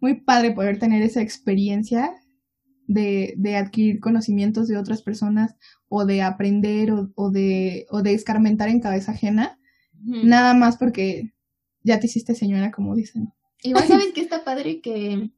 muy 0.00 0.14
padre 0.22 0.52
poder 0.52 0.78
tener 0.78 1.02
esa 1.02 1.20
experiencia 1.20 2.14
de, 2.90 3.34
de 3.36 3.54
adquirir 3.54 4.00
conocimientos 4.00 4.66
de 4.66 4.76
otras 4.76 5.00
personas 5.00 5.54
o 5.88 6.04
de 6.04 6.22
aprender 6.22 6.90
o, 6.90 7.12
o 7.14 7.30
de, 7.30 7.86
o 7.88 8.02
de 8.02 8.14
escarmentar 8.14 8.68
en 8.68 8.80
cabeza 8.80 9.12
ajena. 9.12 9.58
Nada 10.02 10.54
más 10.54 10.76
porque 10.76 11.32
ya 11.84 12.00
te 12.00 12.06
hiciste 12.06 12.34
señora, 12.34 12.72
como 12.72 12.96
dicen. 12.96 13.32
Igual 13.62 13.86
sabes 13.86 14.08
que 14.14 14.22
está 14.22 14.42
padre 14.42 14.80
que, 14.80 15.30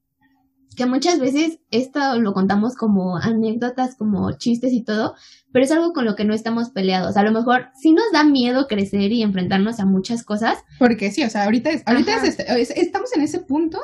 que 0.75 0.87
muchas 0.87 1.19
veces 1.21 1.59
esto 1.71 2.19
lo 2.21 2.33
contamos 2.33 2.75
como 2.77 3.17
anécdotas, 3.17 3.95
como 3.97 4.31
chistes 4.39 4.73
y 4.73 4.83
todo, 4.83 5.15
pero 5.53 5.65
es 5.65 5.71
algo 5.73 5.93
con 5.93 6.05
lo 6.05 6.17
que 6.17 6.25
no 6.25 6.35
estamos 6.35 6.71
peleados. 6.71 7.17
A 7.17 7.23
lo 7.23 7.33
mejor 7.33 7.69
sí 7.81 7.93
nos 7.93 8.05
da 8.13 8.25
miedo 8.25 8.67
crecer 8.69 9.13
y 9.13 9.23
enfrentarnos 9.23 9.81
a 9.81 9.85
muchas 9.87 10.23
cosas. 10.25 10.59
Porque 10.79 11.11
sí, 11.11 11.23
o 11.25 11.31
sea, 11.31 11.45
ahorita, 11.45 11.71
es, 11.71 11.83
ahorita 11.87 12.17
es 12.17 12.25
este- 12.25 12.61
es- 12.61 12.71
estamos 12.71 13.13
en 13.15 13.23
ese 13.23 13.41
punto 13.41 13.79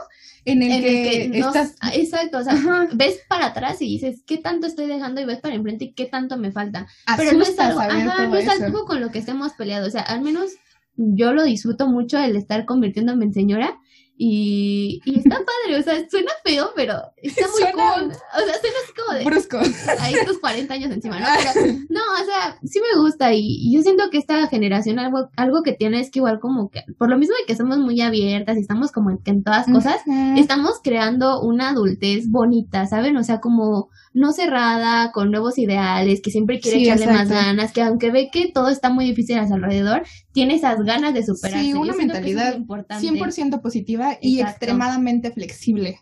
en 0.44 0.62
el 0.62 0.70
en 0.72 0.80
que, 0.82 1.22
el 1.24 1.32
que 1.32 1.38
nos- 1.40 1.48
estás... 1.54 1.74
ah, 1.80 1.90
exacto, 1.94 2.38
o 2.38 2.42
sea, 2.44 2.54
Ajá. 2.54 2.88
ves 2.94 3.18
para 3.28 3.46
atrás 3.46 3.82
y 3.82 3.86
dices, 3.86 4.22
¿qué 4.26 4.38
tanto 4.38 4.66
estoy 4.66 4.86
dejando? 4.86 5.20
Y 5.20 5.24
ves 5.26 5.40
para 5.40 5.54
enfrente 5.54 5.86
y 5.86 5.92
qué 5.92 6.06
tanto 6.06 6.38
me 6.38 6.52
falta. 6.52 6.86
Pero 7.16 7.32
no 7.36 7.42
es 7.42 7.58
algo, 7.58 7.80
ajá, 7.80 8.26
no 8.28 8.36
es 8.36 8.48
algo 8.48 8.84
con 8.86 9.00
lo 9.00 9.10
que 9.10 9.18
estemos 9.18 9.52
peleados. 9.52 9.88
O 9.88 9.90
sea, 9.90 10.02
al 10.02 10.22
menos 10.22 10.52
yo 10.96 11.32
lo 11.32 11.44
disfruto 11.44 11.86
mucho 11.86 12.18
el 12.18 12.34
estar 12.36 12.64
convirtiéndome 12.64 13.26
en 13.26 13.34
señora. 13.34 13.76
Y, 14.20 15.00
y 15.04 15.20
está 15.20 15.36
padre, 15.36 15.78
o 15.78 15.82
sea, 15.82 15.94
suena 16.10 16.32
feo, 16.44 16.72
pero 16.74 16.94
está 17.22 17.46
muy 17.46 17.60
Suena- 17.62 17.72
cool. 17.94 18.04
O 18.10 18.44
sea, 18.44 18.60
suena 18.60 18.76
así 18.84 18.92
como 19.00 19.16
de 19.18 19.24
Brusco. 19.24 19.58
ahí 20.00 20.14
tus 20.26 20.40
40 20.40 20.74
años 20.74 20.90
encima, 20.90 21.20
¿no? 21.20 21.26
Pero, 21.54 21.66
no, 21.88 22.00
o 22.20 22.24
sea, 22.24 22.58
sí 22.64 22.80
me 22.80 23.00
gusta 23.00 23.32
y, 23.32 23.40
y 23.46 23.74
yo 23.76 23.80
siento 23.82 24.10
que 24.10 24.18
esta 24.18 24.48
generación 24.48 24.98
algo, 24.98 25.28
algo 25.36 25.62
que 25.62 25.72
tiene 25.72 26.00
es 26.00 26.10
que 26.10 26.18
igual 26.18 26.40
como 26.40 26.68
que, 26.68 26.82
por 26.98 27.08
lo 27.08 27.16
mismo 27.16 27.36
de 27.36 27.46
que 27.46 27.56
somos 27.56 27.78
muy 27.78 28.00
abiertas 28.00 28.56
y 28.56 28.60
estamos 28.60 28.90
como 28.90 29.10
en, 29.10 29.20
en 29.24 29.44
todas 29.44 29.66
cosas, 29.66 30.00
estamos 30.36 30.80
creando 30.82 31.40
una 31.40 31.68
adultez 31.70 32.28
bonita, 32.28 32.86
¿saben? 32.86 33.16
O 33.16 33.22
sea, 33.22 33.38
como 33.40 33.88
no 34.18 34.32
cerrada, 34.32 35.12
con 35.12 35.30
nuevos 35.30 35.58
ideales, 35.58 36.20
que 36.20 36.30
siempre 36.30 36.60
quiere 36.60 36.78
Sí, 36.78 36.84
echarle 36.84 37.06
más 37.06 37.28
ganas, 37.28 37.72
que 37.72 37.82
aunque 37.82 38.10
ve 38.10 38.30
que 38.32 38.50
todo 38.52 38.68
está 38.68 38.90
muy 38.90 39.04
difícil 39.04 39.38
a 39.38 39.46
su 39.46 39.54
alrededor, 39.54 40.02
tiene 40.32 40.54
esas 40.54 40.82
ganas 40.82 41.14
de 41.14 41.24
superarse. 41.24 41.64
Sí, 41.64 41.72
una 41.72 41.92
es 41.92 41.98
mentalidad 41.98 42.56
importante. 42.56 43.06
100% 43.06 43.62
positiva 43.62 44.18
y 44.20 44.40
extremadamente 44.40 45.30
flexible. 45.30 46.00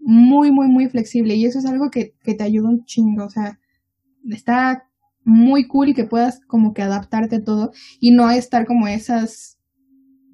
Muy, 0.00 0.52
muy, 0.52 0.68
muy 0.68 0.88
flexible. 0.88 1.34
Y 1.34 1.44
eso 1.44 1.58
es 1.58 1.66
algo 1.66 1.90
que, 1.90 2.14
que 2.22 2.34
te 2.34 2.44
ayuda 2.44 2.68
un 2.68 2.84
chingo. 2.84 3.24
O 3.24 3.30
sea, 3.30 3.58
está 4.30 4.88
muy 5.24 5.66
cool 5.66 5.94
que 5.94 6.04
puedas 6.04 6.40
como 6.46 6.72
que 6.72 6.82
adaptarte 6.82 7.36
a 7.36 7.44
todo 7.44 7.72
y 7.98 8.12
no 8.12 8.30
estar 8.30 8.64
como 8.64 8.86
esas, 8.86 9.58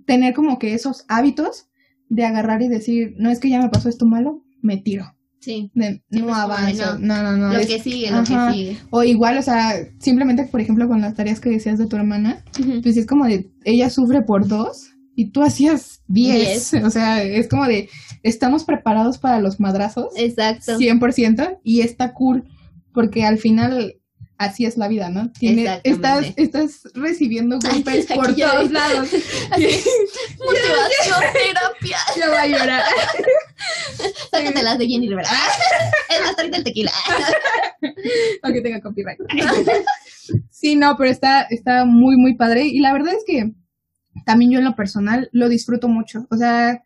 tener 0.06 0.34
como 0.34 0.58
que 0.58 0.74
esos 0.74 1.04
hábitos 1.08 1.68
de 2.08 2.24
agarrar 2.24 2.62
y 2.62 2.68
decir, 2.68 3.14
no 3.16 3.30
es 3.30 3.40
que 3.40 3.50
ya 3.50 3.60
me 3.60 3.70
pasó 3.70 3.88
esto 3.88 4.06
malo, 4.06 4.44
me 4.60 4.76
tiro. 4.76 5.15
Sí. 5.40 5.70
De, 5.74 6.02
no 6.10 6.24
pues, 6.24 6.36
de 6.36 6.42
avanzo. 6.42 6.98
no. 6.98 7.14
No, 7.16 7.22
no, 7.22 7.36
no. 7.36 7.52
lo 7.52 7.58
es- 7.58 7.66
que 7.68 7.80
sigue, 7.80 8.10
lo 8.10 8.18
Ajá. 8.18 8.48
que 8.48 8.54
sigue. 8.54 8.76
O 8.90 9.02
igual, 9.04 9.38
o 9.38 9.42
sea, 9.42 9.74
simplemente, 10.00 10.44
por 10.44 10.60
ejemplo, 10.60 10.88
con 10.88 11.00
las 11.00 11.14
tareas 11.14 11.38
que 11.40 11.50
decías 11.50 11.78
de 11.78 11.86
tu 11.86 11.96
hermana, 11.96 12.42
pues 12.82 12.96
es 12.96 13.06
como 13.06 13.26
de, 13.26 13.50
ella 13.64 13.88
sufre 13.90 14.22
por 14.22 14.48
dos 14.48 14.88
y 15.14 15.30
tú 15.30 15.42
hacías 15.42 16.02
diez. 16.08 16.72
O 16.84 16.90
sea, 16.90 17.22
es 17.22 17.48
como 17.48 17.66
de, 17.66 17.88
estamos 18.22 18.64
preparados 18.64 19.18
para 19.18 19.40
los 19.40 19.60
madrazos, 19.60 20.08
Exacto. 20.16 20.78
100%, 20.78 21.58
y 21.62 21.80
está 21.82 22.12
cool, 22.12 22.44
porque 22.92 23.24
al 23.24 23.38
final 23.38 23.94
así 24.38 24.66
es 24.66 24.76
la 24.76 24.88
vida, 24.88 25.08
¿no? 25.08 25.30
Tiene, 25.32 25.80
estás, 25.84 26.26
estás 26.36 26.82
recibiendo 26.94 27.58
golpes 27.58 28.04
por 28.06 28.34
todos 28.36 28.70
lados. 28.70 29.08
Motivación, 30.38 31.20
terapia. 31.32 31.98
ya 32.18 32.28
va 32.28 32.42
a 32.42 32.46
llorar. 32.46 32.82
Sácatelas 34.30 34.78
de 34.78 34.86
Jenny 34.86 35.08
Rivera. 35.08 35.28
Es 36.08 36.20
más, 36.20 36.38
ahorita 36.38 36.58
el 36.58 36.64
tequila. 36.64 36.92
aunque 38.42 38.60
tenga 38.60 38.80
copyright. 38.80 39.18
sí, 40.50 40.76
no, 40.76 40.96
pero 40.96 41.10
está, 41.10 41.42
está 41.42 41.84
muy, 41.84 42.16
muy 42.16 42.36
padre. 42.36 42.66
Y 42.66 42.80
la 42.80 42.92
verdad 42.92 43.14
es 43.14 43.24
que 43.26 43.52
también 44.24 44.52
yo 44.52 44.58
en 44.58 44.64
lo 44.64 44.76
personal 44.76 45.28
lo 45.32 45.48
disfruto 45.48 45.88
mucho. 45.88 46.26
O 46.30 46.36
sea, 46.36 46.82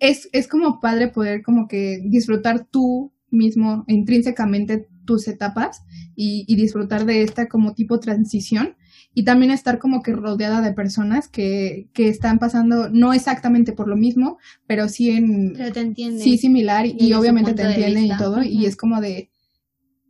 es, 0.00 0.28
es 0.32 0.48
como 0.48 0.80
padre 0.80 1.08
poder 1.08 1.42
como 1.42 1.66
que 1.66 2.00
disfrutar 2.04 2.66
tú 2.70 3.12
mismo 3.30 3.84
intrínsecamente 3.88 4.88
tus 5.04 5.26
etapas 5.26 5.82
y, 6.14 6.44
y 6.46 6.56
disfrutar 6.56 7.06
de 7.06 7.22
esta 7.22 7.48
como 7.48 7.74
tipo 7.74 7.98
transición 7.98 8.76
y 9.14 9.24
también 9.24 9.50
estar 9.50 9.78
como 9.78 10.02
que 10.02 10.12
rodeada 10.12 10.60
de 10.60 10.72
personas 10.72 11.28
que, 11.28 11.88
que 11.92 12.08
están 12.08 12.38
pasando 12.38 12.88
no 12.90 13.12
exactamente 13.12 13.72
por 13.72 13.88
lo 13.88 13.96
mismo, 13.96 14.38
pero 14.66 14.88
sí 14.88 15.10
en, 15.10 15.54
Pero 15.56 15.72
te 15.72 15.94
sí 15.94 16.38
similar 16.38 16.86
y, 16.86 17.12
obviamente 17.12 17.54
te 17.54 17.62
entienden 17.62 18.06
y 18.06 18.16
todo 18.16 18.42
y 18.42 18.66
es 18.66 18.76
como 18.76 19.00
de 19.00 19.30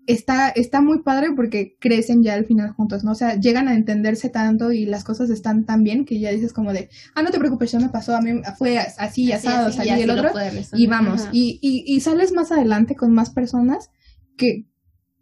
está 0.06 0.48
está 0.48 0.80
muy 0.80 1.02
padre 1.02 1.28
porque 1.34 1.76
crecen 1.78 2.22
ya 2.22 2.34
al 2.34 2.44
final 2.44 2.72
juntos, 2.72 3.04
¿no? 3.04 3.12
O 3.12 3.14
sea, 3.14 3.38
llegan 3.38 3.68
a 3.68 3.74
entenderse 3.74 4.28
tanto 4.28 4.72
y 4.72 4.84
las 4.84 5.04
cosas 5.04 5.30
están 5.30 5.64
tan 5.64 5.84
bien 5.84 6.04
que 6.04 6.18
ya 6.18 6.30
dices 6.30 6.52
como 6.52 6.72
de, 6.72 6.88
ah, 7.14 7.22
no 7.22 7.30
te 7.30 7.38
preocupes, 7.38 7.70
ya 7.70 7.78
me 7.78 7.88
pasó, 7.88 8.16
a 8.16 8.20
mí 8.20 8.40
fue 8.58 8.78
así, 8.78 8.96
Así, 8.98 9.32
asado, 9.32 9.68
así, 9.68 9.76
salí 9.78 9.88
ya 9.88 9.98
el 9.98 10.10
otro 10.10 10.32
y 10.74 10.86
vamos, 10.86 11.28
y, 11.32 11.58
y, 11.62 11.84
y 11.86 12.00
sales 12.00 12.32
más 12.32 12.50
adelante 12.52 12.96
con 12.96 13.12
más 13.12 13.30
personas 13.30 13.90
que, 14.36 14.66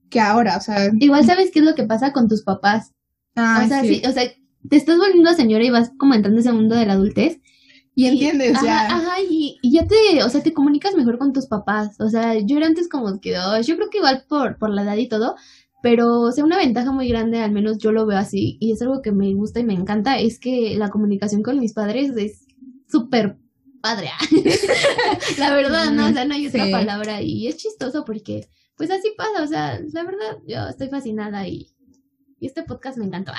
que 0.09 0.21
ahora, 0.21 0.57
o 0.57 0.61
sea, 0.61 0.91
Igual 0.99 1.25
sabes 1.25 1.51
qué 1.53 1.61
es 1.61 1.65
lo 1.65 1.75
que 1.75 1.85
pasa 1.85 2.13
con 2.13 2.29
tus 2.29 2.43
papás. 2.43 2.93
Ay, 3.41 3.65
o 3.65 3.69
sea, 3.69 3.83
sí. 3.83 3.95
sí, 3.97 4.03
o 4.07 4.13
sea, 4.13 4.25
te 4.69 4.77
estás 4.77 4.99
volviendo 4.99 5.33
señora 5.33 5.65
y 5.65 5.71
vas 5.71 5.91
como 5.99 6.15
entrando 6.15 6.39
en 6.41 6.47
ese 6.47 6.53
mundo 6.53 6.75
de 6.77 6.87
la 6.87 6.93
adultez. 6.95 7.41
y 7.95 8.07
entiendes 8.07 8.55
ajá, 8.57 8.65
ya. 8.65 8.87
Ajá, 8.97 9.13
y, 9.29 9.59
y 9.63 9.73
ya 9.73 9.87
te, 9.87 10.23
o 10.25 10.29
sea, 10.29 10.43
te 10.43 10.53
comunicas 10.53 10.95
mejor 10.97 11.19
con 11.19 11.33
tus 11.33 11.47
papás. 11.47 11.97
O 12.01 12.09
sea, 12.09 12.39
yo 12.39 12.57
era 12.57 12.67
antes 12.67 12.89
como 12.89 13.21
que, 13.21 13.37
oh, 13.39 13.61
yo 13.61 13.77
creo 13.77 13.91
que 13.91 13.99
igual 13.99 14.25
por, 14.29 14.59
por 14.59 14.71
la 14.71 14.83
edad 14.83 14.97
y 14.97 15.09
todo, 15.09 15.35
pero, 15.83 16.21
o 16.21 16.33
sea, 16.33 16.45
una 16.45 16.59
ventaja 16.59 16.93
muy 16.93 17.09
grande, 17.09 17.39
al 17.41 17.53
menos 17.53 17.79
yo 17.79 17.91
lo 17.93 18.05
veo 18.07 18.19
así, 18.19 18.59
y 18.61 18.73
es 18.73 18.83
algo 18.83 19.01
que 19.03 19.13
me 19.13 19.33
gusta 19.35 19.61
y 19.61 19.65
me 19.65 19.73
encanta, 19.75 20.19
es 20.19 20.39
que 20.39 20.75
la 20.77 20.91
comunicación 20.91 21.43
con 21.43 21.59
mis 21.59 21.73
padres 21.73 22.11
es 22.17 22.47
súper 22.87 23.39
padre. 23.81 24.11
la 25.39 25.55
verdad, 25.55 25.91
no, 25.93 26.07
o 26.09 26.13
sea, 26.13 26.25
no 26.27 26.35
hay 26.35 26.47
otra 26.47 26.67
Sí. 26.67 26.71
palabra, 26.73 27.23
y 27.23 27.47
es 27.49 27.57
chistoso 27.57 28.05
porque, 28.05 28.49
pues 28.77 28.91
así 28.91 29.13
pasa, 29.17 29.43
o 29.43 29.47
sea, 29.47 29.81
la 29.93 30.05
verdad, 30.05 30.39
yo 30.47 30.69
estoy 30.69 30.89
fascinada 30.89 31.47
y, 31.49 31.71
y 32.41 32.47
este 32.47 32.63
podcast 32.63 32.97
me 32.97 33.05
encantó. 33.05 33.33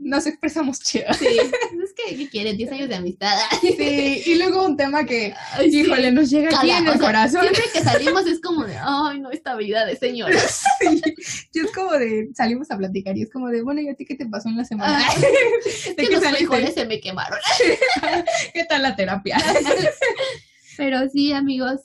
Nos 0.00 0.26
expresamos 0.26 0.80
chido. 0.80 1.12
sí, 1.14 1.26
es 1.26 1.94
que, 1.94 2.16
¿qué 2.16 2.28
quieren? 2.28 2.56
10 2.56 2.72
años 2.72 2.88
de 2.88 2.96
amistad. 2.96 3.38
Sí, 3.60 4.22
y 4.26 4.34
luego 4.34 4.66
un 4.66 4.76
tema 4.76 5.04
que, 5.04 5.32
Ay, 5.52 5.70
sí. 5.70 5.82
híjole, 5.82 6.10
nos 6.10 6.28
llega 6.28 6.48
aquí 6.48 6.68
Cala, 6.68 6.78
en 6.78 6.88
o 6.88 6.92
el 6.92 6.98
sea, 6.98 7.06
corazón. 7.06 7.42
Siempre 7.42 7.64
que 7.72 7.80
salimos 7.80 8.26
es 8.26 8.40
como 8.40 8.64
de, 8.64 8.76
ay, 8.76 9.20
no, 9.20 9.30
esta 9.30 9.54
vida 9.54 9.86
de 9.86 9.96
señora. 9.96 10.36
Sí, 10.78 11.00
y 11.54 11.60
es 11.60 11.72
como 11.72 11.92
de, 11.92 12.28
salimos 12.34 12.70
a 12.70 12.76
platicar 12.76 13.16
y 13.16 13.22
es 13.22 13.30
como 13.30 13.48
de, 13.48 13.62
bueno, 13.62 13.80
¿y 13.80 13.88
a 13.88 13.94
ti 13.94 14.04
qué 14.04 14.14
te 14.14 14.26
pasó 14.26 14.48
en 14.48 14.56
la 14.56 14.64
semana? 14.64 15.00
Ah, 15.00 15.14
¿De 15.86 15.94
que 15.94 16.08
qué 16.08 16.14
los 16.14 16.24
frijoles 16.24 16.74
se 16.74 16.84
me 16.86 17.00
quemaron. 17.00 17.38
¿Qué 18.54 18.64
tal 18.64 18.82
la 18.82 18.96
terapia? 18.96 19.38
Pero 20.76 21.08
sí, 21.08 21.32
amigos. 21.32 21.80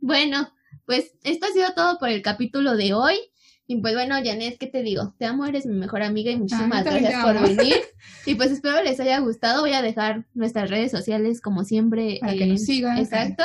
Bueno, 0.00 0.52
pues 0.86 1.12
esto 1.24 1.46
ha 1.46 1.52
sido 1.52 1.72
todo 1.74 1.98
por 1.98 2.08
el 2.08 2.22
capítulo 2.22 2.76
de 2.76 2.94
hoy. 2.94 3.29
Y 3.70 3.76
pues 3.76 3.94
bueno, 3.94 4.16
Janet, 4.16 4.58
¿qué 4.58 4.66
te 4.66 4.82
digo? 4.82 5.14
Te 5.16 5.26
amo, 5.26 5.46
eres 5.46 5.64
mi 5.64 5.76
mejor 5.76 6.02
amiga 6.02 6.32
y 6.32 6.36
muchísimas 6.36 6.84
gracias 6.84 7.24
por 7.24 7.40
venir. 7.40 7.76
Y 8.26 8.34
pues 8.34 8.50
espero 8.50 8.82
les 8.82 8.98
haya 8.98 9.20
gustado. 9.20 9.60
Voy 9.60 9.74
a 9.74 9.80
dejar 9.80 10.26
nuestras 10.34 10.70
redes 10.70 10.90
sociales 10.90 11.40
como 11.40 11.62
siempre. 11.62 12.18
Para 12.20 12.32
que 12.32 12.46
nos 12.46 12.64
sigan. 12.64 12.98
Exacto. 12.98 13.44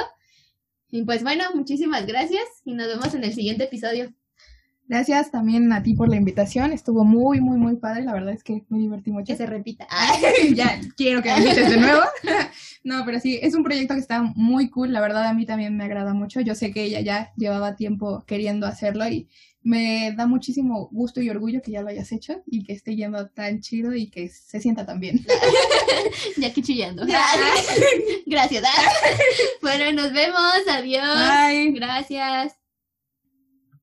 Y 0.89 1.03
pues 1.03 1.21
bueno, 1.21 1.43
muchísimas 1.53 2.07
gracias 2.07 2.41
y 2.63 2.73
nos 2.73 2.87
vemos 2.87 3.13
en 3.13 3.23
el 3.23 3.35
siguiente 3.35 3.65
episodio. 3.65 4.15
Gracias 4.87 5.29
también 5.29 5.71
a 5.71 5.83
ti 5.83 5.93
por 5.93 6.09
la 6.09 6.15
invitación. 6.15 6.73
Estuvo 6.73 7.05
muy, 7.05 7.39
muy, 7.39 7.59
muy 7.59 7.75
padre. 7.75 8.01
La 8.01 8.13
verdad 8.13 8.33
es 8.33 8.43
que 8.43 8.65
me 8.69 8.79
divertí 8.79 9.11
mucho. 9.11 9.27
Que 9.27 9.37
se 9.37 9.45
repita. 9.45 9.87
ya 10.55 10.79
quiero 10.97 11.21
que 11.21 11.29
me 11.35 11.53
de 11.53 11.77
nuevo. 11.77 12.01
no, 12.83 13.03
pero 13.05 13.19
sí, 13.19 13.37
es 13.43 13.53
un 13.53 13.63
proyecto 13.63 13.93
que 13.93 13.99
está 13.99 14.23
muy 14.23 14.71
cool. 14.71 14.91
La 14.91 15.01
verdad, 15.01 15.27
a 15.27 15.33
mí 15.35 15.45
también 15.45 15.77
me 15.77 15.83
agrada 15.83 16.15
mucho. 16.15 16.41
Yo 16.41 16.55
sé 16.55 16.71
que 16.71 16.83
ella 16.83 17.01
ya 17.01 17.31
llevaba 17.35 17.75
tiempo 17.75 18.23
queriendo 18.25 18.65
hacerlo 18.65 19.07
y 19.07 19.27
me 19.65 20.13
da 20.15 20.27
muchísimo 20.27 20.89
gusto 20.91 21.21
y 21.21 21.29
orgullo 21.29 21.61
que 21.63 21.71
ya 21.71 21.81
lo 21.81 21.89
hayas 21.89 22.11
hecho 22.11 22.43
y 22.45 22.63
que 22.63 22.73
esté 22.73 22.95
yendo 22.95 23.27
tan 23.29 23.61
chido 23.61 23.95
y 23.95 24.11
que 24.11 24.29
se 24.29 24.61
sienta 24.61 24.85
tan 24.85 24.99
bien. 24.99 25.25
Ya 26.37 26.49
aquí 26.49 26.61
chillando. 26.61 27.03
Gracias. 28.25 28.63
bueno, 29.61 29.91
nos 29.91 30.13
vemos. 30.13 30.67
Adiós. 30.67 31.03
Bye. 31.03 31.71
Gracias. 31.71 32.64